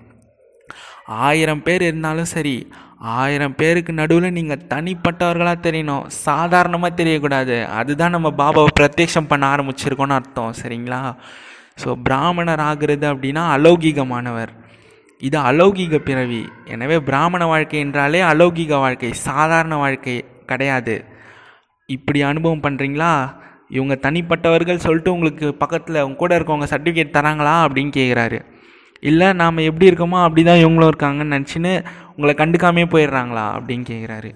ஆயிரம் 1.08 1.62
பேர் 1.62 1.82
இருந்தாலும் 1.82 2.32
சரி 2.34 2.56
ஆயிரம் 3.20 3.56
பேருக்கு 3.60 3.92
நடுவில் 3.92 4.36
நீங்கள் 4.36 4.66
தனிப்பட்டவர்களாக 4.72 5.58
தெரியணும். 5.66 6.04
சாதாரணமாக 6.26 6.92
தெரியக்கூடாது. 7.00 7.56
அதுதான் 7.78 8.14
நம்ம 8.16 8.28
பாபாவை 8.38 8.70
பிரத்யக்ஷம் 8.80 9.30
பண்ண 9.32 9.44
ஆரம்பிச்சிருக்கோன்னு 9.54 10.16
அர்த்தம். 10.18 10.54
சரிங்களா? 10.60 11.00
ஸோ 11.82 11.88
பிராமணர் 12.06 12.62
ஆகிறது 12.68 13.06
அப்படின்னா 13.12 13.42
அலௌகிகமானவர். 13.56 14.52
இது 15.22 15.38
அலௌகிக 15.50 15.98
பிறவி. 16.08 16.42
எனவே 16.74 16.96
பிராமண 17.00 17.44
வாழ்க்கை 17.46 17.78
என்றாலே 17.78 18.22
அலௌகிக 18.22 18.78
வாழ்க்கை. 18.78 19.12
சாதாரண 19.28 19.74
வாழ்க்கை 19.76 20.24
கிடையாது. 20.46 20.96
இப்படி 21.88 22.22
அனுபவம் 22.22 22.64
பண்ணுறீங்களா 22.66 23.12
இவங்க 23.76 23.94
தனிப்பட்டவர்கள் 24.06 24.84
சொல்லிட்டு 24.86 25.12
உங்களுக்கு 25.12 25.46
பக்கத்தில் 25.62 26.04
உங்க 26.06 26.18
கூட 26.22 26.32
இருக்கவங்க 26.38 26.66
சர்டிஃபிகேட் 26.72 27.16
தராங்களா 27.16 27.54
அப்படின்னு 27.64 27.92
கேட்குறாரு 27.98 28.38
இல்லை 29.10 29.28
நாம் 29.40 29.66
எப்படி 29.68 29.88
இருக்கோமோ 29.90 30.18
அப்படி 30.26 30.42
தான் 30.48 30.62
இவங்களும் 30.62 30.90
இருக்காங்கன்னு 30.92 31.34
நினச்சின்னு 31.36 31.72
உங்களை 32.14 32.34
கண்டுக்காமே 32.38 32.84
போயிடுறாங்களா 32.94 33.46
அப்படின்னு 33.56 33.84
கேட்குறாரு 33.92 34.30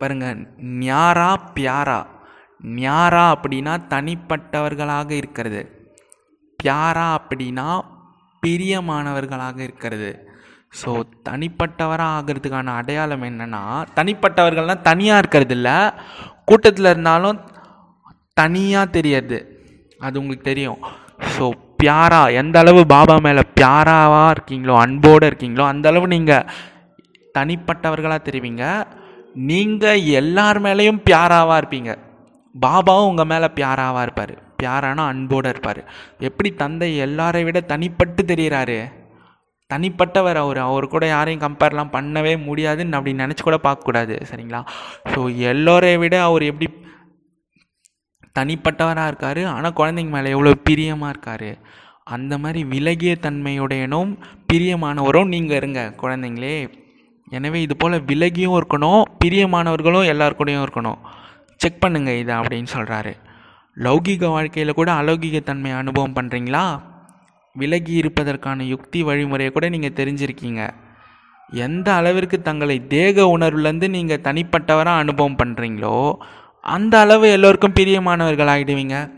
பாருங்கள் 0.00 0.40
ஞாரா 0.86 1.30
பியாரா. 1.56 2.00
ஞாரா 2.82 3.22
அப்படின்னா 3.34 3.74
தனிப்பட்டவர்களாக 3.92 5.10
இருக்கிறது. 5.20 5.60
பியாரா 6.60 7.06
அப்படின்னா 7.18 7.66
பிரியமானவர்களாக 8.42 9.58
இருக்கிறது. 9.66 10.10
ஸோ 10.80 10.90
தனிப்பட்டவராக 11.28 12.14
ஆகிறதுக்கான 12.18 12.74
அடையாளம் 12.80 13.26
என்னென்னா 13.30 13.62
தனிப்பட்டவர்கள்லாம் 13.98 14.86
தனியாக 14.90 15.20
இருக்கிறது 15.22 15.54
இல்லை 15.58 15.76
கூட்டத்தில் 16.48 16.90
இருந்தாலும் 16.92 17.38
தனியாக 18.40 18.92
தெரியறது. 18.96 19.38
அது 20.06 20.18
உங்களுக்கு 20.20 20.50
தெரியும். 20.52 20.80
ஸோ 21.34 21.44
பியாரா 21.78 22.20
எந்த 22.40 22.58
அளவு 22.58 22.82
பாபா 22.94 23.16
மேலே 23.26 23.42
பியாராவாக 23.58 24.34
இருக்கீங்களோ 24.36 24.74
அன்போடு 24.84 25.28
இருக்கீங்களோ 25.30 25.64
அந்தளவு 25.72 26.06
நீங்கள் 26.14 26.46
தனிப்பட்டவர்களாக 27.38 28.20
தெரிவிங்க. 28.28 28.64
நீங்கள் 29.50 30.02
எல்லார் 30.20 30.58
மேலேயும் 30.62 31.00
பியாராவாக 31.08 31.60
இருப்பீங்க. 31.60 31.92
பாபாவும் 32.54 33.08
உங்கள் 33.10 33.30
மேலே 33.32 33.48
பியாராவாக 33.54 34.02
இருப்பார். 34.02 34.34
பியாரானா 34.62 35.04
அன்போடு 35.12 35.48
இருப்பார். 35.48 35.80
எப்படி 36.28 36.50
தந்தை 36.62 36.90
எல்லாரை 37.06 37.42
விட 37.44 37.60
தனிப்பட்டு 37.72 38.22
தெரிகிறாரு 38.32 38.78
தனிப்பட்டவர் 39.70 40.38
அவர். 40.44 40.60
அவர் 40.68 40.86
கூட 40.94 41.04
யாரையும் 41.06 41.44
கம்பேர்லாம் 41.46 41.94
பண்ணவே 41.96 42.34
முடியாதுன்னு 42.48 42.96
அப்படி 42.98 43.14
நினச்சி 43.22 43.42
கூட 43.42 43.58
பார்க்கக்கூடாது. 43.66 44.16
சரிங்களா? 44.30 44.60
ஸோ 45.12 45.20
எல்லோரை 45.52 45.94
விட 45.98 46.16
அவர் 46.22 46.44
எப்படி 46.50 46.68
தனிப்பட்டவராக 48.38 49.10
இருக்கார். 49.10 49.42
ஆனால் 49.54 49.76
குழந்தைங்க 49.80 50.12
மேலே 50.16 50.32
எவ்வளோ 50.36 50.54
பிரியமாக 50.68 51.12
இருக்கார். 51.14 51.50
அந்த 52.14 52.32
மாதிரி 52.44 52.60
விலகிய 52.72 53.12
தன்மையுடையனும் 53.26 54.10
பிரியமானவரும் 54.50 55.32
நீங்கள் 55.34 55.58
இருங்க 55.60 55.82
குழந்தைங்களே. 56.02 56.56
எனவே 57.36 57.58
இது 57.66 57.74
போல் 57.82 57.96
விலகியும் 58.10 58.56
இருக்கணும் 58.60 59.02
பிரியமானவர்களும் 59.22 60.08
எல்லாருக்கூடையும் 60.12 60.64
இருக்கணும். 60.64 60.98
செக் 61.60 61.82
பண்ணுங்கள் 61.84 62.18
இதை 62.22 62.34
அப்படின்னு 62.40 62.70
சொல்கிறாரு 62.76 63.12
லௌகிக 63.84 64.24
வாழ்க்கையில் 64.34 64.78
கூட 64.78 64.90
அலௌகிக 65.00 65.36
தன்மையை 65.48 65.76
அனுபவம் 65.82 66.16
பண்ணுறீங்களா 66.16 66.64
விலகி 67.56 67.92
இருப்பதற்கான 68.00 68.64
யுக்தி 68.72 69.00
வழிமுறையை 69.08 69.50
கூட 69.56 69.66
நீங்கள் 69.74 69.96
தெரிஞ்சிருக்கீங்க. 69.98 70.62
எந்த 71.66 71.88
அளவிற்கு 71.98 72.36
தங்களை 72.48 72.76
தேக 72.94 73.26
உணர்வுலேருந்து 73.36 73.88
நீங்கள் 73.96 74.24
தனிப்பட்டவராக 74.26 75.02
அனுபவம் 75.04 75.38
பண்ணுறீங்களோ 75.40 75.96
அந்த 76.64 77.00
அளவு 77.00 77.30
எல்லோருக்கும் 77.30 77.72
பிரியமானவர்கள் 77.72 78.50
ஆகிடுவீங்க. 78.54 79.10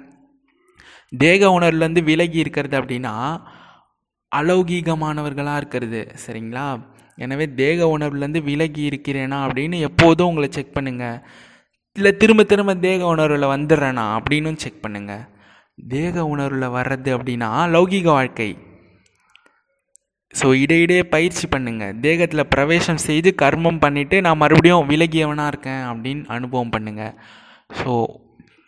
தேக 1.19 1.49
உணர்வுலேருந்து 1.49 2.03
விலகி 2.03 2.39
இருக்கிறது 2.39 2.81
அப்படின்னா 2.81 3.41
அலௌகீகமானவர்களாக 4.37 5.57
இருக்கிறது. 5.57 6.15
சரிங்களா? 6.27 6.83
எனவே 7.17 7.55
தேக 7.55 7.99
உணர்வுலேருந்து 7.99 8.43
விலகி 8.43 8.89
இருக்கிறேனா 8.89 9.39
அப்படின்னு 9.47 9.79
எப்போதும் 9.79 10.27
உங்களை 10.27 10.49
செக் 10.53 10.75
பண்ணுங்கள் 10.75 11.23
இல்லை 11.95 12.17
திரும்ப 12.17 12.43
திரும்ப 12.43 12.75
தேக 12.75 13.07
உணர்வில் 13.07 13.51
வந்துடுறேனா 13.55 14.19
அப்படின்னும் 14.19 14.57
செக் 14.57 14.83
பண்ணுங்கள் 14.83 15.29
தேக 15.89 16.25
உணர்வில் 16.25 16.69
வர்றது 16.69 17.11
அப்படின்னா 17.19 17.51
லௌகீக 17.75 18.03
வாழ்க்கை. 18.03 18.66
ஸோ 20.39 20.47
இடையிடையே 20.63 21.03
பயிற்சி 21.15 21.47
பண்ணுங்கள் 21.55 21.97
தேகத்தில் 22.05 22.51
பிரவேசம் 22.55 23.05
செய்து 23.09 23.31
கர்மம் 23.43 23.83
பண்ணிவிட்டு 23.85 24.17
நான் 24.27 24.41
மறுபடியும் 24.43 24.89
விலகியவனாக 24.93 25.53
இருக்கேன் 25.53 25.85
அப்படின்னு 25.91 26.25
அனுபவம் 26.37 26.73
பண்ணுங்கள் 26.77 27.15
ஸோ 27.81 27.93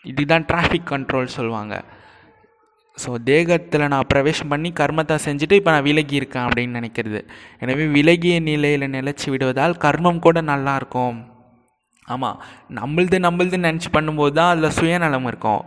இதுதான் 0.04 0.46
டிராஃபிக் 0.50 0.90
கண்ட்ரோல் 0.92 1.34
சொல்லுவாங்க. 1.36 1.74
ஸோ 3.02 3.10
தேகத்தில் 3.30 3.90
நான் 3.92 4.08
பிரவேசம் 4.12 4.52
பண்ணி 4.52 4.70
கர்மத்தை 4.78 5.16
செஞ்சுட்டு 5.24 5.58
இப்போ 5.60 5.70
நான் 5.74 5.86
விலகி 5.88 6.14
இருக்கேன் 6.20 6.46
அப்படின்னு 6.46 6.78
நினைக்கிறது. 6.78 7.20
எனவே 7.64 7.84
விலகிய 7.96 8.36
நிலையில் 8.48 8.92
நிலச்சி 8.94 9.26
விடுவதால் 9.32 9.76
கர்மம் 9.84 10.24
கூட 10.26 10.40
நல்லா 10.52 10.72
இருக்கும். 10.80 11.18
ஆமாம் 12.14 12.38
நம்மளுது 12.78 13.18
நம்மளது 13.26 13.58
நினச்சி 13.66 13.90
பண்ணும்போது 13.96 14.34
தான் 14.38 14.50
அதில் 14.52 14.76
சுயநலம் 14.78 15.28
இருக்கும். 15.30 15.62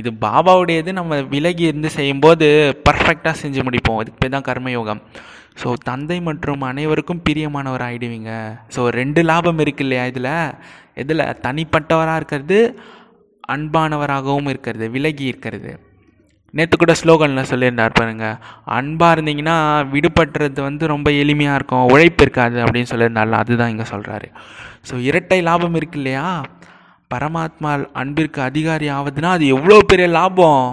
இது 0.00 0.10
பாபாவுடையது 0.24 0.90
நம்ம 0.98 1.20
விலகி 1.34 1.64
இருந்து 1.70 1.90
செய்யும்போது 1.96 2.46
பர்ஃபெக்டாக 2.86 3.34
செஞ்சு 3.42 3.60
முடிப்போம். 3.68 4.00
இதுக்கு 4.02 4.20
பேர் 4.22 4.34
தான் 4.36 4.48
கர்மயோகம். 4.50 5.00
ஸோ 5.60 5.68
தந்தை 5.88 6.18
மற்றும் 6.28 6.62
அனைவருக்கும் 6.70 7.22
பிரியமானவர் 7.26 7.84
ஆகிடுவீங்க 7.86 8.32
ஸோ 8.74 8.80
ரெண்டு 8.98 9.20
லாபம் 9.30 9.60
இருக்கு 9.64 9.84
இல்லையா 9.86 10.04
இதில்? 10.12 10.32
இதில் 11.02 11.24
தனிப்பட்டவராக 11.46 12.20
இருக்கிறது 12.20 12.58
அன்பானவராகவும் 13.54 14.50
இருக்கிறது 14.52 14.86
விலகி 14.96 15.24
இருக்கிறது. 15.32 15.72
நேற்று 16.54 16.76
கூட 16.76 16.92
ஸ்லோகனில் 17.00 17.48
சொல்லியிருந்தார் 17.50 17.98
பாருங்க. 17.98 18.26
அன்பாக 18.76 19.14
இருந்தீங்கன்னா 19.16 19.56
விடுபட்டுறது 19.94 20.60
வந்து 20.68 20.84
ரொம்ப 20.94 21.08
எளிமையாக 21.22 21.58
இருக்கும். 21.58 21.88
உழைப்பு 21.94 22.22
இருக்காது 22.26 22.58
அப்படின்னு 22.64 22.90
சொல்லியிருந்தார்ல 22.92 23.40
அதுதான் 23.42 23.72
இங்கே 23.74 23.86
சொல்கிறாரு 23.94 24.28
ஸோ 24.88 24.96
இரட்டை 25.08 25.40
லாபம் 25.48 25.76
இருக்கு 25.80 25.98
இல்லையா? 26.02 26.26
பரமாத்மா 27.10 27.70
அன்பிற்கு 28.00 28.40
அதிகாரி 28.48 28.86
ஆகுதுன்னா 28.96 29.30
அது 29.36 29.44
எவ்வளோ 29.54 29.76
பெரிய 29.90 30.06
லாபம்? 30.16 30.64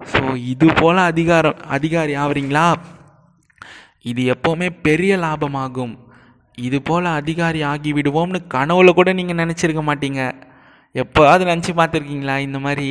ஸோ 0.00 0.22
இது 0.52 0.66
போல் 0.80 1.00
அதிகாரம் 1.12 1.60
அதிகாரி 1.76 2.14
ஆகுறீங்களா 2.22 2.64
இது 4.10 4.22
எப்போவுமே 4.34 4.68
பெரிய 4.88 5.12
லாபமாகும். 5.24 5.94
இது 6.66 6.78
போல் 6.88 7.06
அதிகாரி 7.20 7.60
ஆகி 7.70 7.90
விடுவோம்னு 7.92 8.40
கனவுல 8.54 8.92
கூட 8.98 9.12
நீங்கள் 9.18 9.40
நினச்சிருக்க 9.42 9.82
மாட்டீங்க. 9.88 10.20
எப்போவாவது 10.94 11.48
நினச்சி 11.50 11.72
பார்த்துருக்கீங்களா 11.78 12.36
இந்த 12.46 12.58
மாதிரி? 12.66 12.90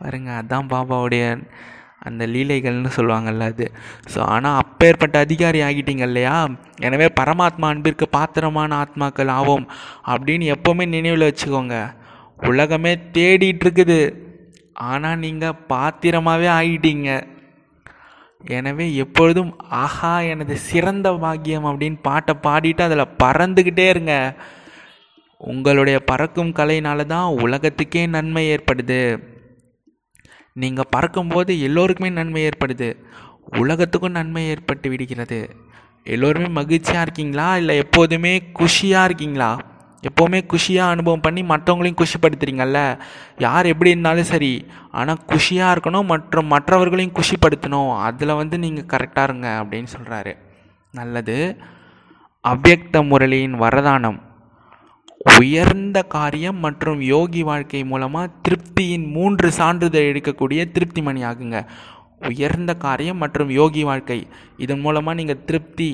பாருங்க 0.00 0.30
அதான் 0.40 0.70
பாபாவுடைய 0.72 1.24
அந்த 2.08 2.22
லீலைகள்னு 2.32 2.90
சொல்லுவாங்கல்ல 2.96 3.46
அது. 3.52 3.66
ஸோ 4.12 4.18
ஆனால் 4.34 4.58
அப்பேற்பட்ட 4.62 5.18
அதிகாரி 5.26 5.60
ஆகிட்டீங்க 5.68 6.04
இல்லையா? 6.10 6.36
எனவே 6.86 7.06
பரமாத்மா 7.20 7.68
அன்பிற்கு 7.74 8.08
பாத்திரமான 8.16 8.76
ஆத்மாக்கள் 8.82 9.32
ஆவோம் 9.38 9.66
அப்படின்னு 10.14 10.46
எப்போவுமே 10.56 10.86
நினைவில் 10.96 11.28
வச்சுக்கோங்க. 11.30 11.76
உலகமே 12.50 12.92
தேடிட்டு 13.16 13.64
இருக்குது 13.66 14.00
ஆனால் 14.90 15.22
நீங்கள் 15.24 15.58
பாத்திரமாகவே 15.72 16.48
ஆகிட்டீங்க. 16.58 17.10
எனவே 18.58 18.86
எப்பொழுதும் 19.02 19.52
ஆஹா 19.84 20.10
எனது 20.32 20.54
சிறந்த 20.70 21.08
பாக்கியம் 21.22 21.68
அப்படின்னு 21.70 21.98
பாட்டை 22.08 22.34
பாடிட்டு 22.46 22.82
அதில் 22.86 23.12
பறந்துக்கிட்டே 23.22 23.86
இருங்க. 23.92 24.14
உங்களுடைய 25.40 25.96
பறக்கும் 26.10 26.52
கலையினால 26.58 27.06
தான் 27.14 27.34
உலகத்துக்கே 27.44 28.02
நன்மை 28.14 28.44
ஏற்படுது. 28.52 29.00
நீங்கள் 30.62 30.90
பறக்கும்போது 30.90 31.52
எல்லோருக்குமே 31.60 32.10
நன்மை 32.10 32.48
ஏற்படுது. 32.48 32.88
உலகத்துக்கும் 33.62 34.16
நன்மை 34.18 34.42
ஏற்பட்டு 34.48 34.88
விடுகிறது. 34.88 35.40
எல்லோருமே 36.04 36.48
மகிழ்ச்சியாக 36.48 37.02
இருக்கீங்களா? 37.02 37.56
இல்லை 37.56 37.76
எப்போதுமே 37.76 38.32
குஷியாக 38.58 39.04
இருக்கீங்களா? 39.04 39.60
எப்போவுமே 40.02 40.40
குஷியாக 40.52 40.94
அனுபவம் 40.94 41.20
பண்ணி 41.20 41.42
மற்றவங்களையும் 41.42 42.00
குஷிப்படுத்துறீங்கல்ல? 42.02 42.80
யார் 43.38 43.66
எப்படி 43.66 43.90
இருந்தாலும் 43.90 44.30
சரி 44.32 44.66
ஆனால் 44.92 45.22
குஷியாக 45.26 45.74
இருக்கணும் 45.76 46.10
மற்றும் 46.12 46.46
மற்றவர்களையும் 46.46 47.16
குஷிப்படுத்தணும். 47.20 47.92
அதில் 48.00 48.38
வந்து 48.40 48.58
நீங்கள் 48.58 48.90
கரெக்டாக 48.94 49.22
இருங்க 49.22 49.48
அப்படின்னு 49.62 49.92
சொல்கிறாரு 49.96 50.34
நல்லது. 50.92 51.38
அவ்வியக்த 52.44 53.02
முரளியின் 53.02 53.60
வரதானம். 53.60 54.18
உயர்ந்த 55.34 55.98
காரியம் 56.02 56.58
மற்றும் 56.64 57.00
யோகி 57.00 57.42
வாழ்க்கை 57.42 57.84
மூலமாக 57.84 58.32
திருப்தியின் 58.44 59.06
மூன்று 59.16 59.48
சான்றிதழ் 59.52 60.08
எடுக்கக்கூடிய 60.10 60.60
திருப்திமணி 60.74 61.22
ஆகுங்க 61.30 61.66
உயர்ந்த 62.28 62.74
காரியம் 62.74 63.16
மற்றும் 63.16 63.50
யோகி 63.50 63.82
வாழ்க்கை. 63.84 64.18
இதன் 64.56 64.80
மூலமாக 64.80 65.18
நீங்கள் 65.18 65.42
திருப்தி 65.44 65.90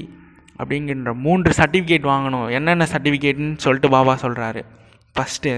அப்படிங்கிற 0.58 1.14
மூன்று 1.26 1.50
சர்டிஃபிகேட் 1.56 2.10
வாங்கணும். 2.12 2.50
என்னென்ன 2.50 2.86
சர்டிஃபிகேட்னு 2.92 3.56
சொல்லிட்டு 3.56 3.88
பாபா 3.88 4.14
சொல்கிறாரு 4.22 4.62
ஃபஸ்ட்டு 5.14 5.52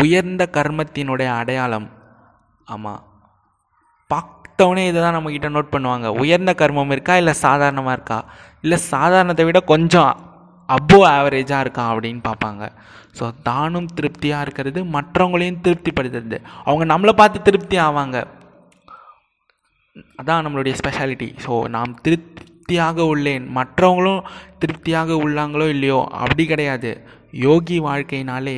உயர்ந்த 0.00 0.48
கர்மத்தினுடைய 0.52 1.28
அடையாளம். 1.40 1.88
ஆமாம் 2.64 3.02
பார்த்தவொடனே 4.10 4.84
இதை 4.86 5.02
தான் 5.02 5.16
நம்மக்கிட்ட 5.16 5.48
நோட் 5.56 5.74
பண்ணுவாங்க. 5.74 6.08
உயர்ந்த 6.22 6.54
கர்மம் 6.58 6.90
இருக்கா? 6.90 7.16
இல்லை 7.16 7.32
சாதாரணமாக 7.32 7.92
இருக்கா? 7.92 8.24
இல்லை 8.60 8.78
சாதாரணத்தை 8.78 9.44
விட 9.44 9.60
கொஞ்சம் 9.60 10.12
அபோ 10.68 10.98
ஆவரேஜாக 11.16 11.64
இருக்கான் 11.64 11.90
அப்படின்னு 11.92 12.22
பார்ப்பாங்க. 12.28 12.64
ஸோ 13.18 13.24
தானும் 13.48 13.88
திருப்தியாக 13.98 14.44
இருக்கிறது 14.46 14.80
மற்றவங்களையும் 14.96 15.62
திருப்திப்படுத்துறது. 15.66 16.38
அவங்க 16.68 16.84
நம்மளை 16.92 17.14
பார்த்து 17.20 17.46
திருப்தி 17.48 17.76
ஆவாங்க. 17.86 18.16
அதான் 20.20 20.44
நம்மளுடைய 20.44 20.74
ஸ்பெஷாலிட்டி 20.80 21.28
ஸோ 21.44 21.52
நாம் 21.74 21.92
திருப்தியாக 22.06 22.98
உள்ளேன் 23.12 23.44
மற்றவங்களும் 23.58 24.22
திருப்தியாக 24.62 25.16
உள்ளாங்களோ 25.24 25.66
இல்லையோ 25.74 26.00
அப்படி 26.22 26.46
கிடையாது. 26.52 26.90
யோகி 27.46 27.76
வாழ்க்கையினாலே 27.88 28.56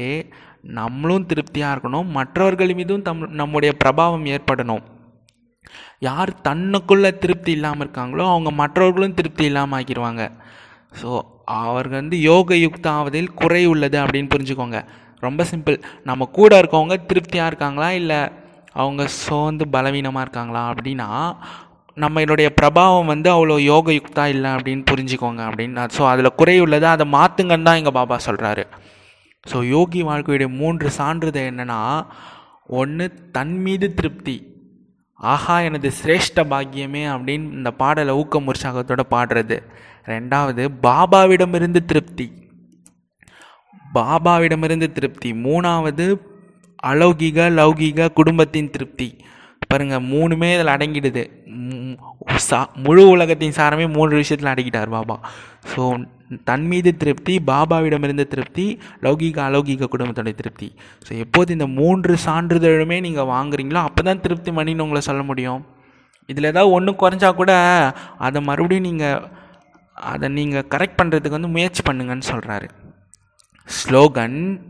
நம்மளும் 0.78 1.26
திருப்தியாக 1.30 1.74
இருக்கணும் 1.74 2.08
மற்றவர்கள் 2.18 2.78
மீதும் 2.78 3.04
தம் 3.08 3.20
நம்முடைய 3.40 3.72
பிரபாவம் 3.82 4.26
ஏற்படணும். 4.34 4.84
யார் 6.08 6.30
தன்னுக்குள்ளே 6.46 7.10
திருப்தி 7.22 7.52
இல்லாமல் 7.56 7.84
இருக்காங்களோ 7.84 8.24
அவங்க 8.32 8.50
மற்றவர்களும் 8.62 9.16
திருப்தி 9.18 9.44
இல்லாமல் 9.50 9.76
ஆக்கிடுவாங்க 9.78 10.24
ஸோ 11.00 11.10
அவருக்கு 11.56 12.00
வந்து 12.00 12.16
யோக 12.30 12.54
யுக்தாவதில் 12.64 12.96
ஆவதில் 12.96 13.30
குறை 13.40 13.62
உள்ளது 13.72 13.98
அப்படின்னு 14.04 14.32
புரிஞ்சுக்கோங்க. 14.34 14.78
ரொம்ப 15.26 15.44
சிம்பிள் 15.50 15.76
நம்ம 16.08 16.28
கூட 16.38 16.50
இருக்கவங்க 16.62 16.96
திருப்தியாக 17.10 17.50
இருக்காங்களா? 17.50 17.88
இல்லை 18.00 18.20
அவங்க 18.82 19.02
சோர்ந்து 19.22 19.64
பலவீனமாக 19.74 20.24
இருக்காங்களா? 20.26 20.62
அப்படின்னா 20.72 21.08
நம்மளுடைய 21.96 22.48
பிரபாவம் 22.58 23.10
வந்து 23.12 23.28
அவ்வளோ 23.36 23.54
யோக 23.70 23.92
யுக்தா 23.98 24.24
இல்லை 24.34 24.50
அப்படின்னு 24.56 24.84
புரிஞ்சுக்கோங்க 24.90 25.42
அப்படின்னு. 25.48 25.86
ஸோ 25.96 26.02
அதில் 26.10 26.36
குறை 26.40 26.56
உள்ளது. 26.66 26.86
அதை 26.94 27.06
மாற்றுங்கன்னு 27.16 27.68
தான் 27.68 27.80
எங்கள் 27.80 27.98
பாபா 28.00 28.18
சொல்கிறாரு 28.28 28.64
ஸோ 29.50 29.58
யோகி 29.74 30.00
வாழ்க்கையுடைய 30.02 30.48
மூன்று 30.60 30.88
சான்றிதழ் 30.98 31.50
என்னென்னா 31.50 31.80
ஒன்று 32.80 33.04
தன் 33.36 33.56
மீது 33.66 33.86
திருப்தி. 33.98 34.36
ஆஹா 35.32 35.54
எனது 35.68 35.88
சிரேஷ்ட 36.00 36.40
பாக்கியமே 36.50 37.04
அப்படின்னு 37.14 37.46
இந்த 37.58 37.70
பாடலை 37.80 38.12
ஊக்கம் 38.20 38.48
உற்சாகத்தோடு 38.52 39.04
பாடுறது. 39.14 39.56
ரெண்டாவது 40.12 40.64
பாபாவிடமிருந்து 40.86 41.80
திருப்தி. 41.90 42.26
பாபாவிடமிருந்து 43.96 44.88
திருப்தி. 44.96 45.30
மூணாவது 45.46 46.06
அலௌகிக 46.90 47.48
லௌகிக 47.58 48.12
குடும்பத்தின் 48.18 48.72
திருப்தி. 48.74 49.08
பாருங்க 49.70 49.96
மூணுமே 50.12 50.48
இதில் 50.56 50.74
அடங்கிடுது. 50.74 51.22
சா 52.48 52.58
முழு 52.84 53.02
உலகத்தின் 53.14 53.56
சாரமே 53.58 53.86
மூன்று 53.96 54.14
விஷயத்தில் 54.20 54.52
அடங்கிட்டார் 54.52 54.94
பாபா. 54.94 55.16
ஸோ 55.72 55.82
தன் 56.48 56.66
மீது 56.70 56.90
திருப்தி 57.02 57.34
பாபாவிடமிருந்து 57.50 58.24
திருப்தி 58.32 58.66
லௌகிக 59.04 59.38
அலௌகிக 59.48 59.88
குடும்பத்தோட 59.94 60.32
திருப்தி. 60.40 60.68
ஸோ 61.06 61.12
எப்போது 61.24 61.52
இந்த 61.56 61.66
மூன்று 61.78 62.14
சான்றிதழுமே 62.26 62.98
நீங்கள் 63.06 63.30
வாங்குறீங்களோ 63.34 63.82
அப்போ 63.88 64.02
தான் 64.08 64.22
திருப்தி 64.26 64.52
மணின்னு 64.58 64.84
உங்களை 64.86 65.02
சொல்ல 65.08 65.22
முடியும். 65.30 65.60
இதில் 66.32 66.50
ஏதாவது 66.52 66.74
ஒன்று 66.76 66.94
குறைஞ்சா 67.02 67.30
கூட 67.40 67.52
அதை 68.26 68.38
மறுபடியும் 68.48 68.88
நீங்கள் 68.88 69.20
அதை 70.00 70.28
நீங்கள் 70.28 70.68
கரெக்ட் 70.68 70.98
பண்ணுறதுக்கு 71.02 71.38
வந்து 71.38 71.48
முயற்சி 71.48 71.82
பண்ணுங்கன்னு 71.88 72.30
சொல்கிறாரு 72.32 72.68
ஸ்லோகன் 73.68 74.68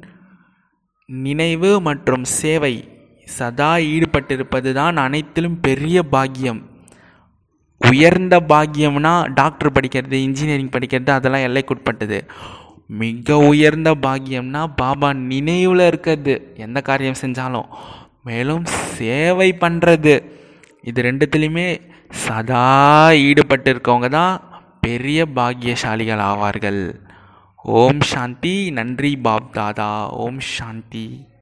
நினைவு 1.08 1.80
மற்றும் 1.80 2.24
சேவை 2.24 2.88
சதா 3.28 3.78
ஈடுபட்டிருப்பது 3.78 4.72
தான் 4.72 4.96
அனைத்திலும் 4.96 5.60
பெரிய 5.60 6.02
பாக்கியம். 6.02 6.60
உயர்ந்த 7.80 8.40
பாக்கியம்னா 8.40 9.34
டாக்டர் 9.34 9.72
படிக்கிறது 9.72 10.12
இன்ஜினியரிங் 10.12 10.72
படிக்கிறது 10.72 11.10
அதெல்லாம் 11.10 11.46
எல்லைக்குட்பட்டது 11.48 12.24
மிக 12.86 13.38
உயர்ந்த 13.38 13.90
பாக்கியம்னா 13.94 14.66
பாபா 14.66 15.12
நினைவில் 15.12 15.80
இருக்கிறது 15.80 16.54
எந்த 16.56 16.80
காரியம் 16.80 17.20
செஞ்சாலும். 17.22 17.68
மேலும் 18.24 18.64
சேவை 18.98 19.52
பண்ணுறது 19.52 20.22
இது 20.84 21.02
ரெண்டுத்துலேயுமே 21.02 21.80
சதா 22.26 22.66
ஈடுபட்டு 23.10 23.70
இருக்கவங்க 23.74 24.08
தான் 24.08 24.47
பெரிய 24.88 25.20
பாக்கியசாலிகள் 25.36 26.22
ஆவார்கள் 26.30 26.82
ஓம் 27.64 28.02
சாந்தி 28.10 28.56
நன்றி 28.70 29.10
பாப் 29.26 29.50
தாதா 29.56 29.90
ஓம் 30.24 30.40
சாந்தி. 30.56 31.06